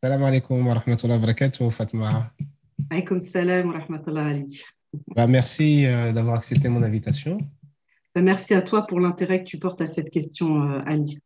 Salam 0.00 0.22
alaikum 0.22 0.64
wa 0.64 0.74
rahmatullahi 0.74 1.18
wa 1.18 1.26
barakatuh, 1.26 1.72
Fatma. 1.72 2.30
Alaykoum 2.88 3.18
salam 3.18 3.66
wa 3.66 3.80
rahmatullahi 3.80 4.30
Ali. 4.30 4.62
Bah, 5.16 5.26
merci 5.26 5.86
euh, 5.86 6.12
d'avoir 6.12 6.36
accepté 6.36 6.68
mon 6.68 6.84
invitation. 6.84 7.38
Bah, 8.14 8.20
merci 8.20 8.54
à 8.54 8.62
toi 8.62 8.86
pour 8.86 9.00
l'intérêt 9.00 9.42
que 9.42 9.48
tu 9.48 9.58
portes 9.58 9.80
à 9.80 9.86
cette 9.86 10.10
question, 10.10 10.62
euh, 10.70 10.82
Ali. 10.86 11.18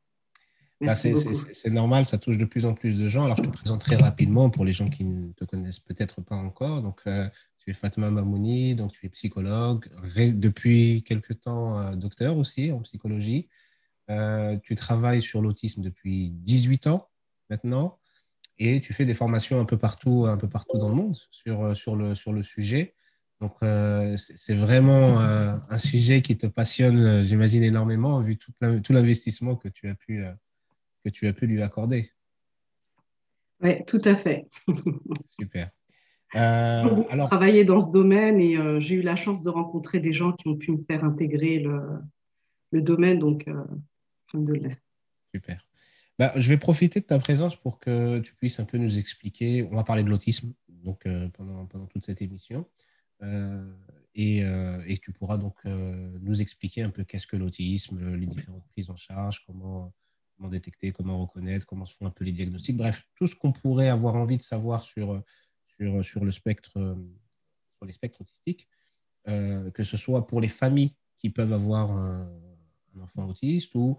Bah, 0.81 0.95
c'est 0.95 1.69
normal, 1.69 2.07
ça 2.07 2.17
touche 2.17 2.39
de 2.39 2.47
plus 2.47 2.65
en 2.65 2.73
plus 2.73 2.95
de 2.95 3.09
gens. 3.09 3.27
Alors, 3.27 3.37
je 3.37 3.43
te 3.43 3.51
présente 3.51 3.83
très 3.83 3.97
rapidement 3.97 4.49
pour 4.49 4.65
les 4.65 4.73
gens 4.73 4.89
qui 4.89 5.05
ne 5.05 5.33
te 5.33 5.45
connaissent 5.45 5.81
peut-être 5.81 6.23
pas 6.23 6.37
encore. 6.37 6.81
Donc, 6.81 7.03
euh, 7.07 7.29
tu 7.59 7.73
es 7.73 7.75
Fatma 7.75 8.11
Mamouni, 8.11 8.75
donc 8.75 8.93
tu 8.93 9.05
es 9.05 9.11
psychologue, 9.11 9.87
depuis 10.17 11.03
quelque 11.03 11.35
temps 11.35 11.95
docteur 11.95 12.39
aussi 12.39 12.73
en 12.73 12.81
psychologie. 12.81 13.51
tu 14.63 14.75
travailles 14.77 15.23
sur 15.23 15.43
l'autisme 15.43 15.83
depuis 15.83 16.31
18 16.31 16.87
ans 16.87 17.11
maintenant 17.51 17.99
et 18.59 18.81
tu 18.81 18.93
fais 18.93 19.05
des 19.05 19.15
formations 19.15 19.59
un 19.61 19.65
peu 19.65 19.77
partout, 19.77 20.27
un 20.27 20.37
peu 20.37 20.49
partout 20.49 20.79
dans 20.79 20.89
le 20.89 20.95
monde 20.95 21.17
sur, 21.31 21.77
sur, 21.77 21.97
le, 21.97 22.15
sur 22.15 22.33
le 22.33 22.43
sujet. 22.43 22.95
Donc, 23.43 23.57
euh, 23.65 24.17
c'est 24.17 24.55
vraiment 24.55 25.21
euh, 25.21 25.57
un 25.69 25.79
sujet 25.79 26.23
qui 26.23 26.39
te 26.39 26.47
passionne, 26.47 26.99
euh, 26.99 27.25
j'imagine, 27.25 27.65
énormément, 27.65 28.21
vu 28.21 28.37
tout 28.39 28.53
l'investissement 28.91 29.57
que, 29.57 29.67
tu 29.67 29.89
as 29.89 29.97
pu, 29.97 30.25
que 31.05 31.11
tu 31.11 31.27
as 31.27 31.33
pu 31.33 31.49
lui 31.49 31.61
accorder. 31.61 32.13
Oui, 33.61 33.85
tout 33.85 34.01
à 34.05 34.15
fait. 34.15 34.47
Super. 35.41 35.71
Euh, 36.37 37.03
alors... 37.11 37.29
travailler 37.29 37.65
dans 37.65 37.81
ce 37.81 37.91
domaine 37.91 38.41
et 38.41 38.57
j'ai 38.81 38.95
eu 38.95 39.03
la 39.03 39.17
chance 39.17 39.43
de 39.43 39.51
rencontrer 39.51 39.99
des 39.99 40.13
gens 40.13 40.33
qui 40.33 40.47
ont 40.47 40.57
pu 40.57 40.71
me 40.71 40.81
faire 40.81 41.03
intégrer 41.03 41.59
le, 41.59 41.81
le 42.71 42.81
domaine. 42.81 43.19
Donc, 43.19 43.47
de 44.35 44.61
Super. 45.35 45.67
Bah, 46.19 46.33
je 46.37 46.49
vais 46.49 46.59
profiter 46.59 47.01
de 47.01 47.07
ta 47.07 47.19
présence 47.19 47.57
pour 47.57 47.79
que 47.79 48.19
tu 48.21 48.35
puisses 48.35 48.61
un 48.61 48.65
peu 48.65 48.79
nous 48.79 48.99
expliquer. 48.99 49.65
On 49.71 49.75
va 49.75 49.85
parler 49.85 50.05
de 50.05 50.11
l'autisme 50.11 50.53
donc 50.69 51.07
pendant, 51.35 51.67
pendant 51.67 51.87
toute 51.87 52.05
cette 52.05 52.23
émission. 52.23 52.67
Euh, 53.23 53.73
et, 54.15 54.45
euh, 54.45 54.83
et, 54.87 54.99
tu 54.99 55.13
pourras 55.13 55.39
donc 55.39 55.57
euh, 55.65 56.19
nous 56.21 56.43
expliquer 56.43 56.83
un 56.83 56.91
peu 56.91 57.05
qu'est-ce 57.05 57.27
que 57.27 57.37
l'autisme, 57.37 58.15
les 58.15 58.27
différentes 58.27 58.67
prises 58.69 58.91
en 58.91 58.97
charge, 58.97 59.45
comment, 59.47 59.95
comment 60.37 60.51
détecter, 60.51 60.93
comment 60.93 61.23
reconnaître, 61.23 61.67
comment 61.67 61.87
se 61.87 61.95
font 61.95 62.07
un 62.07 62.11
peu 62.11 62.25
les 62.25 62.33
diagnostics, 62.33 62.77
bref, 62.77 63.07
tout 63.15 63.27
ce 63.27 63.35
qu'on 63.35 63.53
pourrait 63.53 63.89
avoir 63.89 64.17
envie 64.17 64.37
de 64.37 64.43
savoir 64.43 64.83
sur, 64.83 65.23
sur, 65.67 66.05
sur, 66.05 66.25
le 66.25 66.33
spectre, 66.33 66.73
sur 67.77 67.87
les 67.87 67.93
spectres 67.93 68.21
autistiques, 68.21 68.69
que 69.25 69.83
ce 69.83 69.97
soit 69.97 70.27
pour 70.27 70.41
les 70.41 70.49
familles 70.49 70.95
qui 71.17 71.31
peuvent 71.31 71.53
avoir 71.53 71.91
un, 71.93 72.31
enfant 73.01 73.27
autiste 73.27 73.75
ou, 73.75 73.97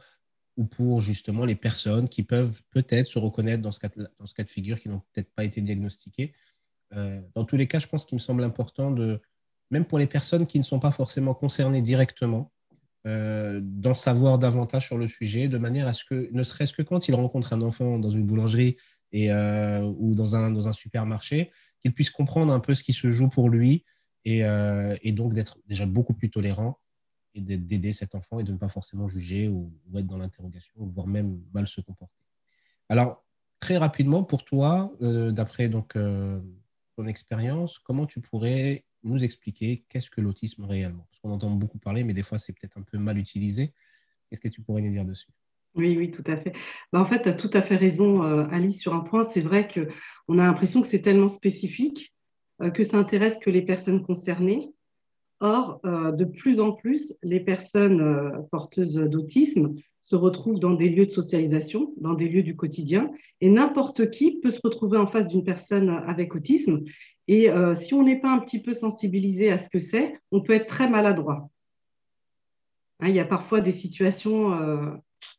ou 0.58 0.66
pour 0.66 1.02
justement 1.02 1.46
les 1.46 1.56
personnes 1.56 2.08
qui 2.08 2.24
peuvent 2.24 2.62
peut-être 2.70 3.08
se 3.08 3.20
reconnaître 3.20 3.62
dans 3.62 3.72
ce 3.72 3.80
cas, 3.80 3.90
de 3.90 4.50
figure, 4.50 4.80
qui 4.80 4.90
n'ont 4.90 5.02
peut-être 5.14 5.32
pas 5.34 5.44
été 5.44 5.62
diagnostiquées. 5.62 6.34
Euh, 6.94 7.22
dans 7.34 7.44
tous 7.44 7.58
les 7.58 7.68
cas, 7.68 7.80
je 7.80 7.88
pense 7.88 8.06
qu'il 8.06 8.16
me 8.16 8.20
semble 8.22 8.44
important 8.44 8.92
de, 8.92 9.20
même 9.72 9.86
pour 9.86 9.98
les 9.98 10.06
personnes 10.06 10.46
qui 10.46 10.60
ne 10.60 10.64
sont 10.64 10.80
pas 10.80 10.92
forcément 10.92 11.34
concernées 11.34 11.82
directement, 11.82 12.52
euh, 13.06 13.60
d'en 13.64 13.96
savoir 13.96 14.38
davantage 14.38 14.86
sur 14.86 14.98
le 14.98 15.08
sujet, 15.08 15.48
de 15.48 15.58
manière 15.58 15.88
à 15.88 15.94
ce 15.94 16.06
que, 16.06 16.30
ne 16.32 16.44
serait-ce 16.44 16.74
que 16.74 16.84
quand 16.84 17.08
il 17.08 17.16
rencontre 17.16 17.54
un 17.54 17.62
enfant 17.62 17.98
dans 17.98 18.12
une 18.12 18.24
boulangerie 18.24 18.78
et, 19.12 19.32
euh, 19.32 19.82
ou 19.98 20.16
dans 20.16 20.36
un, 20.36 20.52
dans 20.52 20.68
un 20.68 20.74
supermarché, 20.74 21.52
qu'il 21.82 21.94
puisse 21.94 22.12
comprendre 22.12 22.54
un 22.54 22.60
peu 22.60 22.76
ce 22.76 22.84
qui 22.84 22.94
se 22.94 23.10
joue 23.10 23.28
pour 23.28 23.50
lui 23.50 23.84
et, 24.26 24.44
et 25.02 25.12
donc 25.12 25.34
d'être 25.34 25.58
déjà 25.68 25.86
beaucoup 25.86 26.14
plus 26.14 26.30
tolérant 26.30 26.80
et 27.36 27.42
d'aider 27.42 27.94
cet 27.94 28.16
enfant 28.16 28.40
et 28.40 28.44
de 28.44 28.52
ne 28.52 28.58
pas 28.58 28.70
forcément 28.70 29.08
juger 29.08 29.48
ou, 29.48 29.72
être 29.96 30.08
dans 30.08 30.18
l'interrogation, 30.18 30.74
voire 30.78 31.08
même 31.08 31.42
mal 31.54 31.68
se 31.68 31.82
comporter. 31.82 32.24
Alors, 32.90 33.24
très 33.60 33.78
rapidement, 33.78 34.24
pour 34.24 34.44
toi, 34.44 34.92
d'après 35.00 35.68
donc 35.68 35.94
ton 35.94 37.08
expérience, 37.08 37.80
comment 37.80 38.06
tu 38.06 38.22
pourrais 38.22 38.86
nous 39.04 39.24
expliquer 39.24 39.84
qu'est-ce 39.90 40.10
que 40.10 40.22
l'autisme 40.22 40.66
réellement? 40.66 41.08
Parce 41.10 41.22
qu'on 41.22 41.32
entend 41.32 41.50
beaucoup 41.50 41.78
parler, 41.78 42.04
mais 42.04 42.14
des 42.14 42.24
fois, 42.24 42.38
c'est 42.38 42.54
peut-être 42.54 42.78
un 42.78 42.84
peu 42.84 42.98
mal 42.98 43.18
utilisé. 43.18 43.74
Qu'est-ce 44.30 44.42
que 44.42 44.48
tu 44.48 44.62
pourrais 44.62 44.82
nous 44.82 44.92
dire 44.92 45.06
dessus? 45.06 45.30
Oui, 45.76 45.98
oui, 45.98 46.12
tout 46.12 46.24
à 46.28 46.38
fait. 46.38 46.54
Bah, 46.92 47.00
en 47.00 47.06
fait, 47.06 47.24
tu 47.24 47.30
as 47.30 47.34
tout 47.34 47.50
à 47.54 47.62
fait 47.62 47.76
raison, 47.76 48.24
euh, 48.24 48.46
Alice, 48.52 48.80
sur 48.80 48.94
un 48.94 49.00
point. 49.00 49.24
C'est 49.24 49.42
vrai 49.42 49.68
qu'on 49.68 50.38
a 50.38 50.46
l'impression 50.46 50.82
que 50.82 50.88
c'est 50.88 51.02
tellement 51.02 51.30
spécifique 51.30 52.14
euh, 52.62 52.70
que 52.70 52.84
ça 52.84 52.98
intéresse 52.98 53.40
que 53.40 53.50
les 53.50 53.64
personnes 53.64 54.04
concernées. 54.04 54.74
Or, 55.46 55.82
euh, 55.86 56.12
de 56.12 56.26
plus 56.26 56.60
en 56.60 56.72
plus, 56.72 57.14
les 57.22 57.42
personnes 57.42 58.48
porteuses 58.50 58.96
d'autisme 58.96 59.76
se 60.04 60.16
retrouvent 60.16 60.60
dans 60.60 60.74
des 60.74 60.90
lieux 60.90 61.06
de 61.06 61.12
socialisation, 61.12 61.94
dans 61.98 62.14
des 62.14 62.28
lieux 62.28 62.44
du 62.44 62.56
quotidien, 62.56 63.12
et 63.40 63.50
n'importe 63.50 64.10
qui 64.10 64.40
peut 64.40 64.50
se 64.50 64.60
retrouver 64.64 64.98
en 64.98 65.08
face 65.08 65.28
d'une 65.28 65.44
personne 65.44 65.90
avec 66.06 66.36
autisme. 66.36 66.84
Et 67.28 67.50
euh, 67.50 67.74
si 67.74 67.94
on 67.94 68.04
n'est 68.04 68.20
pas 68.20 68.32
un 68.32 68.40
petit 68.40 68.62
peu 68.62 68.74
sensibilisé 68.74 69.50
à 69.50 69.58
ce 69.58 69.70
que 69.70 69.80
c'est, 69.80 70.20
on 70.32 70.42
peut 70.42 70.54
être 70.54 70.68
très 70.68 70.90
maladroit. 70.90 71.50
Hein, 73.00 73.08
il 73.08 73.16
y 73.16 73.20
a 73.20 73.26
parfois 73.26 73.62
des 73.62 73.72
situations 73.72 74.54
euh, 74.54 74.92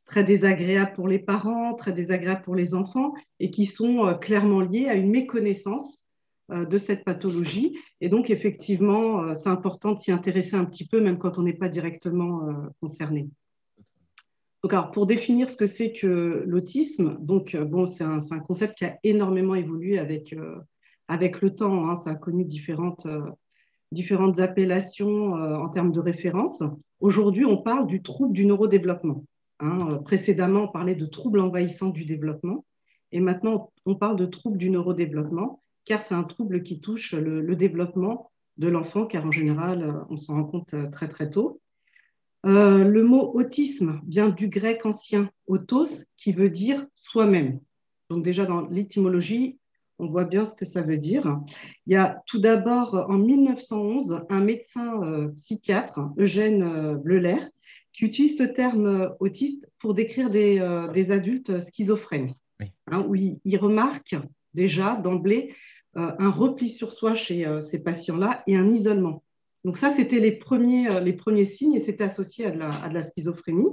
très 0.07 0.25
désagréables 0.25 0.95
pour 0.95 1.09
les 1.09 1.19
parents, 1.19 1.75
très 1.75 1.93
désagréables 1.93 2.43
pour 2.43 2.55
les 2.55 2.75
enfants, 2.75 3.13
et 3.41 3.51
qui 3.51 3.67
sont 3.67 4.07
euh, 4.07 4.15
clairement 4.15 4.61
liées 4.61 4.89
à 4.89 4.95
une 4.95 5.11
méconnaissance 5.11 6.04
de 6.51 6.77
cette 6.77 7.05
pathologie. 7.05 7.79
Et 8.01 8.09
donc, 8.09 8.31
effectivement, 8.31 9.35
c'est 9.35 9.49
important 9.49 9.93
de 9.93 9.99
s'y 9.99 10.13
intéresser 10.13 10.57
un 10.57 10.65
petit 10.65 10.87
peu, 10.87 11.01
même 11.01 11.19
quand 11.19 11.39
on 11.39 11.43
n'est 11.43 11.55
pas 11.55 11.69
directement 11.69 12.71
concerné. 12.81 13.29
Donc, 14.65 14.73
alors, 14.73 14.91
pour 14.93 15.05
définir 15.05 15.51
ce 15.51 15.57
que 15.57 15.67
c'est 15.67 15.93
que 15.93 16.43
l'autisme, 16.47 17.19
donc 17.21 17.55
euh, 17.55 17.67
bon, 17.67 17.85
c'est 17.85 18.03
un, 18.03 18.19
concept 18.49 18.79
qui 18.79 18.87
a 18.87 18.99
énormément 19.03 19.55
évolué 19.55 19.99
avec, 19.99 20.33
euh, 20.33 20.57
avec 21.07 21.43
le 21.43 21.55
temps. 21.55 21.91
Hein. 21.91 21.97
ça 21.97 22.13
a 22.13 22.15
connu 22.15 22.47
différentes, 22.47 23.05
euh, 23.05 23.21
différentes 23.93 24.39
appellations 24.39 25.35
en 25.35 25.69
termes 25.69 25.93
de 25.93 26.01
référence. 26.01 26.63
Aujourd'hui, 27.01 27.45
on 27.45 27.59
parle 27.59 27.87
du 27.87 28.01
trouble 28.01 28.33
du 28.33 28.47
neurodéveloppement. 28.47 29.27
Hein. 29.61 29.99
précédemment, 30.03 30.63
on 30.63 30.69
parlait 30.69 30.95
de 30.95 31.05
trouble 31.05 31.41
envahissant 31.41 31.91
du 31.91 32.07
développement. 32.07 32.65
Et 33.13 33.21
maintenant, 33.21 33.71
on 33.85 33.97
parle 33.97 34.17
de 34.17 34.25
trouble 34.25 34.57
du 34.57 34.71
neurodéveloppement, 34.71 35.63
car 35.85 36.03
c'est 36.03 36.15
un 36.15 36.25
trouble 36.25 36.63
qui 36.63 36.81
touche 36.81 37.15
le, 37.15 37.41
le 37.41 37.57
développement 37.57 38.31
de 38.57 38.69
l'enfant, 38.69 39.07
car 39.07 39.27
en 39.27 39.33
général, 39.33 40.05
on 40.11 40.17
s'en 40.17 40.35
rend 40.35 40.45
compte 40.45 40.75
très 40.93 41.09
très 41.09 41.31
tôt. 41.31 41.61
Euh, 42.47 42.85
le 42.85 43.03
mot 43.03 43.33
autisme 43.35 44.01
vient 44.07 44.29
du 44.29 44.49
grec 44.49 44.85
ancien 44.85 45.31
autos, 45.47 46.05
qui 46.17 46.33
veut 46.33 46.51
dire 46.51 46.87
soi-même. 46.95 47.59
Donc 48.11 48.23
déjà 48.23 48.45
dans 48.45 48.67
l'étymologie, 48.69 49.59
on 49.99 50.07
voit 50.07 50.25
bien 50.25 50.45
ce 50.45 50.55
que 50.55 50.67
ça 50.67 50.83
veut 50.83 50.99
dire. 50.99 51.41
Il 51.87 51.95
y 51.95 51.97
a 51.97 52.23
tout 52.27 52.39
d'abord 52.39 53.07
en 53.09 53.17
1911 53.17 54.25
un 54.29 54.41
médecin 54.41 55.03
euh, 55.03 55.29
psychiatre, 55.29 56.01
Eugène 56.19 56.63
euh, 56.63 56.95
Bleuler, 56.97 57.39
qui 57.93 58.05
utilise 58.05 58.37
ce 58.37 58.43
terme 58.43 59.15
autiste 59.21 59.67
pour 59.79 59.95
décrire 59.95 60.29
des, 60.29 61.11
adultes 61.11 61.61
schizophrènes, 61.61 62.35
hein, 62.89 63.07
où 63.09 63.15
il, 63.15 63.57
remarque 63.57 64.17
déjà 64.53 64.97
d'emblée 64.97 65.55
un 65.97 66.31
repli 66.31 66.69
sur 66.69 66.93
soi 66.93 67.15
chez 67.15 67.47
ces 67.63 67.79
patients-là 67.79 68.43
et 68.47 68.57
un 68.57 68.71
isolement. 68.71 69.25
Donc 69.65 69.79
ça, 69.79 69.91
c'était 69.91 70.21
les 70.21 70.33
premiers, 70.33 70.91
euh, 70.91 71.01
les 71.01 71.15
premiers 71.15 71.45
signes 71.45 71.75
et 71.75 71.81
c'était 71.81 72.05
associé 72.05 72.47
à 72.47 72.51
de, 72.51 72.59
la, 72.59 73.03
schizophrénie. 73.03 73.69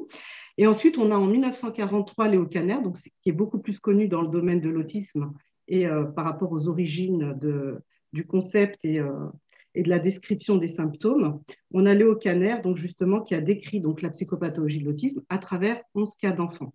Et 0.58 0.66
ensuite, 0.66 0.98
on 0.98 1.12
a 1.12 1.16
en 1.16 1.28
1943 1.28 2.30
Léo 2.30 2.46
Kanner, 2.46 2.78
donc, 2.82 2.98
qui 2.98 3.30
est 3.30 3.34
beaucoup 3.34 3.60
plus 3.60 3.80
connu 3.80 4.08
dans 4.08 4.22
le 4.22 4.30
domaine 4.30 4.62
de 4.62 4.70
l'autisme 4.70 5.34
et 5.68 5.88
euh, 5.88 6.04
par 6.04 6.26
rapport 6.26 6.52
aux 6.52 6.68
origines 6.68 7.34
de, 7.40 7.80
du 8.14 8.26
concept 8.26 8.84
et, 8.84 9.00
euh, 9.00 9.28
et, 9.76 9.84
de 9.84 9.90
la 9.90 10.00
description 10.00 10.56
des 10.56 10.68
symptômes. 10.68 11.42
On 11.72 11.86
a 11.86 11.94
Léo 11.94 12.16
Kanner, 12.16 12.58
donc 12.64 12.78
justement, 12.78 13.22
qui 13.22 13.36
a 13.36 13.42
décrit 13.42 13.82
donc, 13.82 14.02
la 14.02 14.10
psychopathologie 14.10 14.80
de 14.80 14.86
l'autisme 14.86 15.22
à 15.30 15.40
travers 15.40 15.82
11 15.96 16.16
cas 16.16 16.32
d'enfants. 16.32 16.74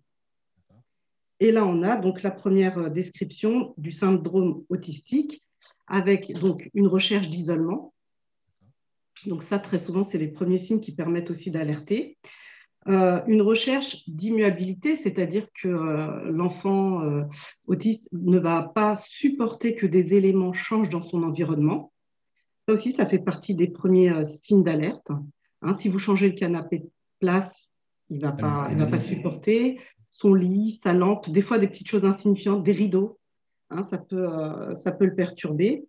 Et 1.39 1.51
là, 1.51 1.65
on 1.65 1.83
a 1.83 1.97
donc 1.97 2.23
la 2.23 2.31
première 2.31 2.89
description 2.89 3.73
du 3.77 3.91
syndrome 3.91 4.63
autistique 4.69 5.43
avec 5.87 6.33
donc 6.39 6.69
une 6.73 6.87
recherche 6.87 7.29
d'isolement 7.29 7.93
donc 9.25 9.43
ça, 9.43 9.59
très 9.59 9.77
souvent, 9.77 10.03
c'est 10.03 10.17
les 10.17 10.27
premiers 10.27 10.57
signes 10.57 10.79
qui 10.79 10.91
permettent 10.91 11.31
aussi 11.31 11.49
d'alerter. 11.49 12.17
Euh, 12.87 13.21
une 13.27 13.41
recherche 13.41 14.07
d'immuabilité, 14.07 14.95
c'est-à-dire 14.95 15.47
que 15.61 15.67
euh, 15.67 16.31
l'enfant 16.31 17.01
euh, 17.01 17.23
autiste 17.65 18.07
ne 18.13 18.37
va 18.37 18.61
pas 18.63 18.95
supporter 18.95 19.75
que 19.75 19.85
des 19.85 20.13
éléments 20.13 20.53
changent 20.53 20.89
dans 20.89 21.01
son 21.01 21.23
environnement. 21.23 21.91
Ça 22.67 22.73
aussi, 22.73 22.91
ça 22.91 23.05
fait 23.05 23.19
partie 23.19 23.55
des 23.55 23.67
premiers 23.67 24.23
signes 24.23 24.63
d'alerte. 24.63 25.11
Hein, 25.61 25.73
si 25.73 25.89
vous 25.89 25.99
changez 25.99 26.27
le 26.27 26.35
canapé 26.35 26.79
de 26.79 26.89
place, 27.19 27.69
il 28.09 28.17
ne 28.17 28.21
va, 28.21 28.31
pas, 28.31 28.69
va 28.73 28.85
pas 28.85 28.97
supporter. 28.97 29.81
Son 30.09 30.33
lit, 30.33 30.79
sa 30.81 30.93
lampe, 30.93 31.29
des 31.29 31.41
fois 31.41 31.59
des 31.59 31.67
petites 31.67 31.87
choses 31.87 32.05
insignifiantes, 32.05 32.63
des 32.63 32.71
rideaux, 32.71 33.19
hein, 33.69 33.83
ça, 33.83 33.97
peut, 33.97 34.27
ça 34.73 34.91
peut 34.91 35.05
le 35.05 35.15
perturber. 35.15 35.85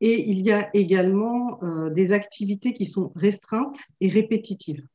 Et 0.00 0.28
il 0.28 0.42
y 0.42 0.52
a 0.52 0.70
également 0.74 1.62
euh, 1.62 1.90
des 1.90 2.12
activités 2.12 2.72
qui 2.72 2.86
sont 2.86 3.12
restreintes 3.16 3.78
et 4.00 4.08
répétitives. 4.08 4.86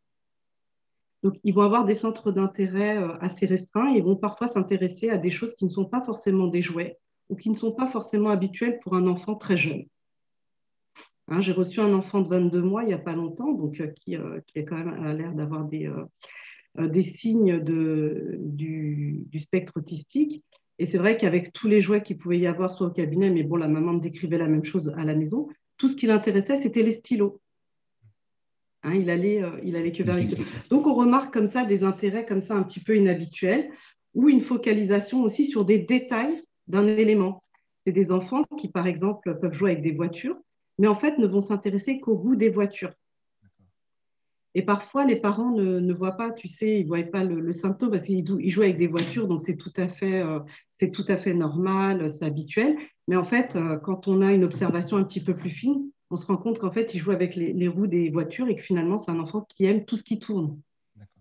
Donc, 1.23 1.35
ils 1.43 1.53
vont 1.53 1.61
avoir 1.61 1.85
des 1.85 1.93
centres 1.93 2.31
d'intérêt 2.31 2.97
euh, 2.97 3.17
assez 3.19 3.45
restreints 3.45 3.93
et 3.93 3.97
ils 3.97 4.03
vont 4.03 4.15
parfois 4.15 4.47
s'intéresser 4.47 5.09
à 5.09 5.17
des 5.17 5.29
choses 5.29 5.55
qui 5.55 5.65
ne 5.65 5.69
sont 5.69 5.85
pas 5.85 6.01
forcément 6.01 6.47
des 6.47 6.61
jouets 6.61 6.97
ou 7.29 7.35
qui 7.35 7.49
ne 7.49 7.55
sont 7.55 7.71
pas 7.71 7.87
forcément 7.87 8.29
habituels 8.29 8.79
pour 8.79 8.95
un 8.95 9.07
enfant 9.07 9.35
très 9.35 9.57
jeune. 9.57 9.85
Hein, 11.29 11.41
j'ai 11.41 11.53
reçu 11.53 11.79
un 11.79 11.93
enfant 11.93 12.21
de 12.21 12.27
22 12.27 12.61
mois 12.61 12.83
il 12.83 12.87
n'y 12.87 12.93
a 12.93 12.97
pas 12.97 13.13
longtemps, 13.13 13.53
donc 13.53 13.81
qui, 13.93 14.17
qui, 14.47 14.59
a 14.59 14.63
quand 14.63 14.75
même 14.75 15.17
l'air 15.17 15.33
d'avoir 15.33 15.63
des, 15.63 15.89
des 16.77 17.01
signes 17.01 17.59
de, 17.59 18.37
du, 18.39 19.23
du, 19.29 19.39
spectre 19.39 19.73
autistique. 19.75 20.43
Et 20.79 20.85
c'est 20.85 20.97
vrai 20.97 21.17
qu'avec 21.17 21.53
tous 21.53 21.67
les 21.67 21.81
jouets 21.81 22.01
qu'il 22.01 22.17
pouvait 22.17 22.39
y 22.39 22.47
avoir 22.47 22.71
soit 22.71 22.87
au 22.87 22.91
cabinet, 22.91 23.29
mais 23.29 23.43
bon, 23.43 23.57
la 23.57 23.67
maman 23.67 23.93
me 23.93 23.99
décrivait 23.99 24.39
la 24.39 24.47
même 24.47 24.63
chose 24.63 24.91
à 24.97 25.05
la 25.05 25.13
maison, 25.13 25.47
tout 25.77 25.87
ce 25.87 25.95
qui 25.95 26.07
l'intéressait, 26.07 26.55
c'était 26.55 26.83
les 26.83 26.91
stylos. 26.91 27.39
Hein, 28.83 28.95
il, 28.95 29.09
allait, 29.09 29.41
euh, 29.41 29.59
il 29.63 29.75
allait 29.75 29.91
que 29.91 30.03
vers 30.03 30.17
les 30.17 30.27
Donc, 30.69 30.87
on 30.87 30.93
remarque 30.93 31.33
comme 31.33 31.47
ça 31.47 31.63
des 31.63 31.83
intérêts 31.83 32.25
comme 32.25 32.41
ça 32.41 32.55
un 32.55 32.63
petit 32.63 32.81
peu 32.81 32.97
inhabituels 32.97 33.69
ou 34.13 34.29
une 34.29 34.41
focalisation 34.41 35.23
aussi 35.23 35.45
sur 35.45 35.65
des 35.65 35.79
détails 35.79 36.43
d'un 36.67 36.87
élément. 36.87 37.43
C'est 37.85 37.93
des 37.93 38.11
enfants 38.11 38.43
qui, 38.57 38.69
par 38.69 38.87
exemple, 38.87 39.37
peuvent 39.39 39.53
jouer 39.53 39.71
avec 39.71 39.83
des 39.83 39.91
voitures, 39.91 40.37
mais 40.79 40.87
en 40.87 40.95
fait 40.95 41.17
ne 41.17 41.27
vont 41.27 41.41
s'intéresser 41.41 41.99
qu'au 41.99 42.17
goût 42.17 42.35
des 42.35 42.49
voitures. 42.49 42.93
Et 44.55 44.61
parfois, 44.61 45.05
les 45.05 45.15
parents 45.15 45.51
ne, 45.51 45.93
voient 45.93 46.11
pas, 46.11 46.31
tu 46.31 46.47
sais, 46.47 46.79
ils 46.79 46.83
ne 46.83 46.87
voient 46.87 47.03
pas 47.03 47.23
le, 47.23 47.51
symptôme 47.51 47.89
parce 47.91 48.03
qu'ils 48.03 48.49
jouent 48.49 48.61
avec 48.61 48.77
des 48.77 48.87
voitures, 48.87 49.27
donc 49.27 49.41
c'est 49.41 49.57
tout, 49.57 49.73
à 49.77 49.87
fait, 49.87 50.21
euh, 50.21 50.39
c'est 50.77 50.91
tout 50.91 51.05
à 51.07 51.17
fait 51.17 51.33
normal, 51.33 52.09
c'est 52.09 52.25
habituel. 52.25 52.77
Mais 53.07 53.15
en 53.15 53.23
fait, 53.23 53.55
euh, 53.55 53.77
quand 53.77 54.07
on 54.07 54.21
a 54.21 54.31
une 54.31 54.43
observation 54.43 54.97
un 54.97 55.03
petit 55.03 55.23
peu 55.23 55.33
plus 55.33 55.49
fine, 55.49 55.89
on 56.11 56.17
se 56.17 56.27
rend 56.27 56.37
compte 56.37 56.59
qu'en 56.59 56.71
fait, 56.71 56.93
il 56.93 56.99
joue 56.99 57.11
avec 57.11 57.35
les, 57.35 57.67
roues 57.67 57.87
des 57.87 58.09
voitures 58.09 58.47
et 58.47 58.55
que 58.55 58.61
finalement, 58.61 58.99
c'est 58.99 59.09
un 59.09 59.19
enfant 59.19 59.45
qui 59.49 59.65
aime 59.65 59.85
tout 59.85 59.95
ce 59.95 60.03
qui 60.03 60.19
tourne. 60.19 60.59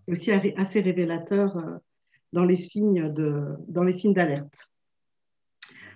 C'est 0.05 0.11
aussi 0.11 0.31
assez 0.31 0.81
révélateur 0.81 1.57
euh, 1.57 1.77
dans 2.33 2.43
les 2.43 2.55
signes 2.55 3.11
d'alerte. 4.13 4.69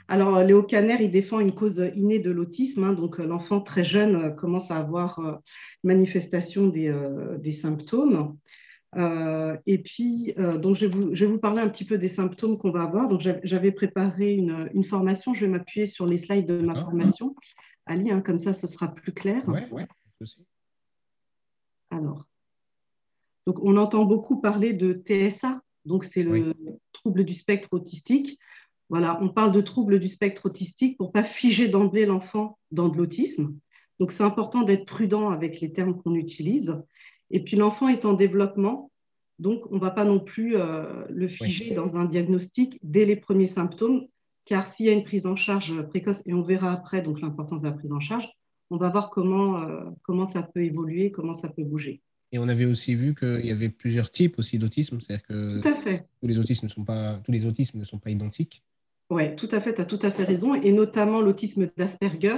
Alors, 0.08 0.42
Léo 0.44 0.64
Kanner, 0.64 0.98
il 1.02 1.12
défend 1.12 1.40
une 1.40 1.54
cause 1.54 1.84
innée 1.96 2.20
de 2.20 2.32
l'autisme. 2.32 2.84
Hein, 2.84 2.94
donc, 2.94 3.18
l'enfant 3.18 3.62
très 3.62 3.84
jeune 3.84 4.16
euh, 4.16 4.30
commence 4.30 4.72
à 4.72 4.78
avoir 4.78 5.20
euh, 5.20 5.34
manifestation 5.84 6.68
des, 6.68 6.94
des 7.40 7.52
symptômes. 7.52 8.38
et 8.96 9.78
puis, 9.80 10.34
donc 10.38 10.76
je, 10.76 10.86
vais 10.86 10.96
vous, 10.96 11.14
je, 11.14 11.26
vais 11.26 11.32
vous, 11.32 11.40
parler 11.40 11.62
un 11.62 11.70
petit 11.70 11.86
peu 11.86 11.98
des 11.98 12.08
symptômes 12.08 12.58
qu'on 12.58 12.72
va 12.72 12.84
avoir. 12.84 13.08
Donc, 13.08 13.22
j'avais 13.44 13.72
préparé 13.72 14.34
une, 14.34 14.70
une, 14.74 14.84
formation. 14.84 15.34
Je 15.34 15.46
vais 15.46 15.52
m'appuyer 15.52 15.86
sur 15.86 16.06
les 16.06 16.18
slides 16.18 16.48
de 16.48 16.60
ma 16.60 16.76
formation. 16.76 17.36
Ali, 17.86 18.12
hein, 18.12 18.22
comme 18.22 18.40
ça, 18.40 18.54
ce 18.54 18.68
sera 18.68 18.94
plus 18.94 19.14
clair. 19.14 19.44
Oui, 19.48 19.62
oui. 19.72 19.84
Alors, 21.90 22.28
donc 23.46 23.60
on 23.64 23.78
entend 23.78 24.06
beaucoup 24.06 24.42
parler 24.42 24.74
de 24.74 24.94
TSA, 24.94 25.62
donc 25.86 26.04
c'est 26.04 26.24
le 26.24 26.54
trouble 26.92 27.24
du 27.24 27.34
spectre 27.34 27.70
autistique. 27.72 28.40
Voilà, 28.90 29.20
on 29.22 29.30
parle 29.30 29.52
de 29.52 29.62
trouble 29.62 30.00
du 30.00 30.08
spectre 30.08 30.46
autistique 30.46 30.98
pour 30.98 31.12
pas 31.12 31.24
figer 31.24 31.68
d'emblée 31.68 32.06
l'enfant 32.06 32.58
dans 32.72 32.90
de 32.90 32.98
l'autisme. 32.98 33.56
Donc 34.00 34.12
c'est 34.12 34.24
important 34.24 34.64
d'être 34.64 34.86
prudent 34.86 35.30
avec 35.30 35.60
les 35.60 35.72
termes 35.72 36.02
qu'on 36.02 36.16
utilise. 36.16 36.82
Et 37.32 37.44
puis 37.44 37.58
l'enfant 37.58 37.90
est 37.90 38.06
en 38.06 38.14
développement, 38.14 38.92
donc 39.40 39.64
on 39.72 39.76
ne 39.76 39.82
va 39.82 39.92
pas 39.92 40.06
non 40.06 40.20
plus 40.20 40.56
euh, 40.56 41.04
le 41.10 41.28
figer 41.28 41.74
dans 41.74 41.98
un 41.98 42.06
diagnostic 42.06 42.80
dès 42.84 43.06
les 43.06 43.18
premiers 43.18 43.48
symptômes 43.48 44.08
car 44.48 44.66
s'il 44.66 44.86
y 44.86 44.90
a 44.90 44.94
une 44.94 45.04
prise 45.04 45.26
en 45.26 45.36
charge 45.36 45.82
précoce, 45.90 46.24
et 46.26 46.34
on 46.34 46.42
verra 46.42 46.72
après 46.72 47.02
donc 47.02 47.20
l'importance 47.22 47.64
de 47.64 47.68
la 47.68 47.74
prise 47.74 47.92
en 47.92 48.00
charge, 48.00 48.30
on 48.70 48.78
va 48.78 48.90
voir 48.90 49.10
comment, 49.10 49.62
euh, 49.62 49.84
comment 50.04 50.26
ça 50.26 50.42
peut 50.42 50.64
évoluer, 50.64 51.12
comment 51.12 51.34
ça 51.34 51.50
peut 51.50 51.64
bouger. 51.64 52.02
Et 52.32 52.40
on 52.40 52.48
avait 52.48 52.66
aussi 52.66 52.96
vu 52.96 53.14
qu'il 53.14 53.46
y 53.46 53.52
avait 53.52 53.70
plusieurs 53.70 54.10
types 54.10 54.40
aussi 54.40 54.58
d'autisme, 54.58 55.00
c'est-à-dire 55.02 55.26
que 55.28 55.62
tout 55.62 55.68
à 55.68 55.76
fait. 55.76 56.06
Tous, 56.22 56.28
les 56.28 56.40
autismes 56.40 56.66
ne 56.66 56.72
sont 56.72 56.84
pas, 56.84 57.20
tous 57.20 57.32
les 57.32 57.46
autismes 57.46 57.80
ne 57.80 57.86
sont 57.86 58.00
pas 58.00 58.10
identiques. 58.10 58.64
Oui, 59.10 59.36
tout 59.36 59.48
à 59.52 59.60
fait, 59.60 59.74
tu 59.74 59.82
as 59.82 59.86
tout 59.86 60.00
à 60.02 60.12
fait 60.12 60.24
raison, 60.24 60.54
et 60.54 60.72
notamment 60.72 61.22
l'autisme 61.22 61.70
d'Asperger, 61.78 62.38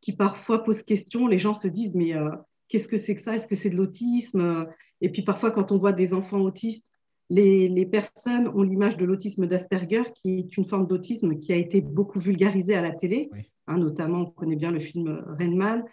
qui 0.00 0.12
parfois 0.12 0.64
pose 0.64 0.82
question, 0.82 1.26
les 1.26 1.38
gens 1.38 1.54
se 1.54 1.68
disent, 1.68 1.94
mais 1.94 2.14
euh, 2.14 2.30
qu'est-ce 2.68 2.88
que 2.88 2.96
c'est 2.96 3.14
que 3.14 3.20
ça? 3.20 3.34
Est-ce 3.34 3.46
que 3.46 3.54
c'est 3.54 3.70
de 3.70 3.76
l'autisme? 3.76 4.66
Et 5.00 5.10
puis 5.10 5.22
parfois, 5.22 5.50
quand 5.50 5.70
on 5.70 5.76
voit 5.76 5.92
des 5.92 6.14
enfants 6.14 6.40
autistes, 6.40 6.92
les, 7.30 7.86
personnes 7.86 8.48
ont 8.48 8.62
l'image 8.62 8.96
de 8.96 9.04
l'autisme 9.04 9.46
d'Asperger, 9.46 10.02
qui 10.14 10.40
est 10.40 10.56
une 10.56 10.64
forme 10.64 10.86
d'autisme 10.86 11.38
qui 11.38 11.52
a 11.52 11.56
été 11.56 11.80
beaucoup 11.80 12.18
vulgarisée 12.18 12.74
à 12.74 12.82
la 12.82 12.92
télé. 12.92 13.30
Hein, 13.66 13.78
notamment, 13.78 14.22
on 14.22 14.26
connaît 14.26 14.56
bien 14.56 14.70
le 14.70 14.80
film 14.80 15.24
Rain 15.38 15.84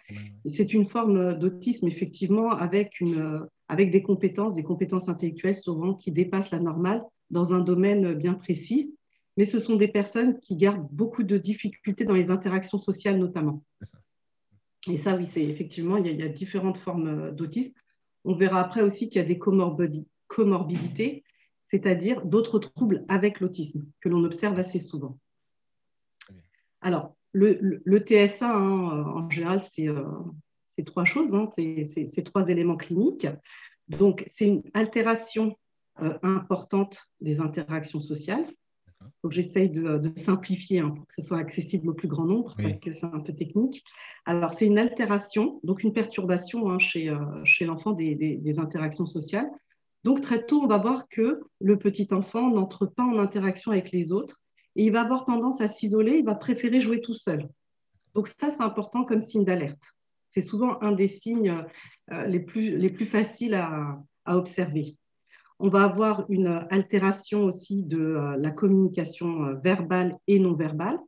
C'est 0.46 0.74
une 0.74 0.84
forme 0.84 1.34
d'autisme, 1.38 1.86
effectivement, 1.86 2.50
avec, 2.50 3.00
une, 3.00 3.46
avec 3.68 3.90
des 3.90 4.02
compétences, 4.02 4.54
des 4.54 4.64
compétences 4.64 5.08
intellectuelles 5.08 5.54
souvent 5.54 5.94
qui 5.94 6.10
dépassent 6.10 6.50
la 6.50 6.60
normale 6.60 7.02
dans 7.30 7.54
un 7.54 7.60
domaine 7.60 8.14
bien 8.14 8.34
précis. 8.34 8.94
Mais 9.40 9.46
ce 9.46 9.58
sont 9.58 9.76
des 9.76 9.88
personnes 9.88 10.38
qui 10.38 10.54
gardent 10.54 10.86
beaucoup 10.92 11.22
de 11.22 11.38
difficultés 11.38 12.04
dans 12.04 12.12
les 12.12 12.30
interactions 12.30 12.76
sociales, 12.76 13.16
notamment. 13.16 13.64
Et 14.86 14.98
ça, 14.98 15.16
oui, 15.16 15.24
c'est 15.24 15.42
effectivement, 15.42 15.96
il 15.96 16.04
y, 16.04 16.10
a, 16.10 16.12
il 16.12 16.20
y, 16.20 16.22
a, 16.22 16.28
différentes 16.28 16.76
formes 16.76 17.30
d'autisme. 17.34 17.72
On 18.26 18.34
verra 18.34 18.60
après 18.60 18.82
aussi 18.82 19.08
qu'il 19.08 19.16
y 19.16 19.24
a 19.24 19.26
des 19.26 19.38
comorbidités 20.28 21.24
c'est-à-dire 21.70 22.22
d'autres 22.26 22.58
troubles 22.58 23.06
avec 23.08 23.40
l'autisme 23.40 23.86
que 24.02 24.10
l'on 24.10 24.24
observe 24.24 24.58
assez 24.58 24.78
souvent. 24.78 25.18
Alors, 26.82 27.16
le, 27.32 27.80
TSA, 27.98 28.46
hein, 28.46 29.06
en 29.06 29.30
général, 29.30 29.62
c'est 29.62 29.88
euh, 29.88 30.04
trois 30.84 31.06
choses, 31.06 31.34
hein, 31.34 31.46
c'est 31.54 32.24
trois 32.24 32.46
éléments 32.48 32.76
cliniques. 32.76 33.26
Donc, 33.88 34.22
c'est 34.26 34.48
une 34.48 34.62
altération 34.74 35.56
euh, 36.02 36.18
importante 36.22 37.10
des 37.22 37.40
interactions 37.40 38.00
sociales. 38.00 38.44
Donc, 39.22 39.32
j'essaye 39.32 39.70
de, 39.70 40.00
simplifier 40.16 40.80
hein, 40.80 40.90
pour 40.90 41.06
que 41.06 41.12
ce 41.14 41.22
soit 41.22 41.38
accessible 41.38 41.88
au 41.88 41.94
plus 41.94 42.08
grand 42.08 42.24
nombre 42.24 42.54
parce 42.56 42.78
que 42.78 42.92
c'est 42.92 43.06
un 43.06 43.20
peu 43.20 43.32
technique. 43.34 43.84
Alors, 44.26 44.52
c'est 44.52 44.66
une 44.66 44.78
altération, 44.78 45.60
donc 45.62 45.82
une 45.82 45.92
perturbation 45.92 46.78
chez, 46.78 47.08
euh, 47.08 47.18
chez 47.44 47.64
l'enfant 47.64 47.92
des, 47.92 48.58
interactions 48.58 49.06
sociales 49.06 49.50
donc 50.04 50.22
très 50.22 50.44
tôt, 50.44 50.62
on 50.62 50.66
va 50.66 50.78
voir 50.78 51.08
que 51.08 51.40
le 51.60 51.78
petit 51.78 52.08
enfant 52.12 52.50
n'entre 52.50 52.86
pas 52.86 53.02
en 53.02 53.18
interaction 53.18 53.72
avec 53.72 53.92
les 53.92 54.12
autres 54.12 54.40
et 54.76 54.84
il 54.84 54.92
va 54.92 55.02
avoir 55.02 55.24
tendance 55.24 55.60
à 55.60 55.68
s'isoler, 55.68 56.18
il 56.18 56.24
va 56.24 56.34
préférer 56.34 56.80
jouer 56.80 57.00
tout 57.00 57.14
seul. 57.14 57.48
Donc 58.14 58.28
ça, 58.28 58.50
c'est 58.50 58.62
important 58.62 59.04
comme 59.04 59.20
signe 59.20 59.44
d'alerte. 59.44 59.92
C'est 60.30 60.40
souvent 60.40 60.80
un 60.80 60.92
des 60.92 61.06
signes 61.06 61.64
euh, 62.12 62.26
les, 62.26 62.40
plus, 62.40 62.78
les 62.78 62.88
plus 62.88 63.06
faciles 63.06 63.54
à, 63.54 63.98
observer. 64.26 64.96
On 65.62 65.68
va 65.68 65.84
avoir 65.84 66.24
une 66.30 66.66
altération 66.70 67.44
aussi 67.44 67.82
de 67.82 67.98
euh, 67.98 68.36
la 68.38 68.50
communication 68.50 69.44
euh, 69.44 69.54
verbale 69.54 70.16
et 70.26 70.38
non 70.38 70.54
verbale. 70.54 70.98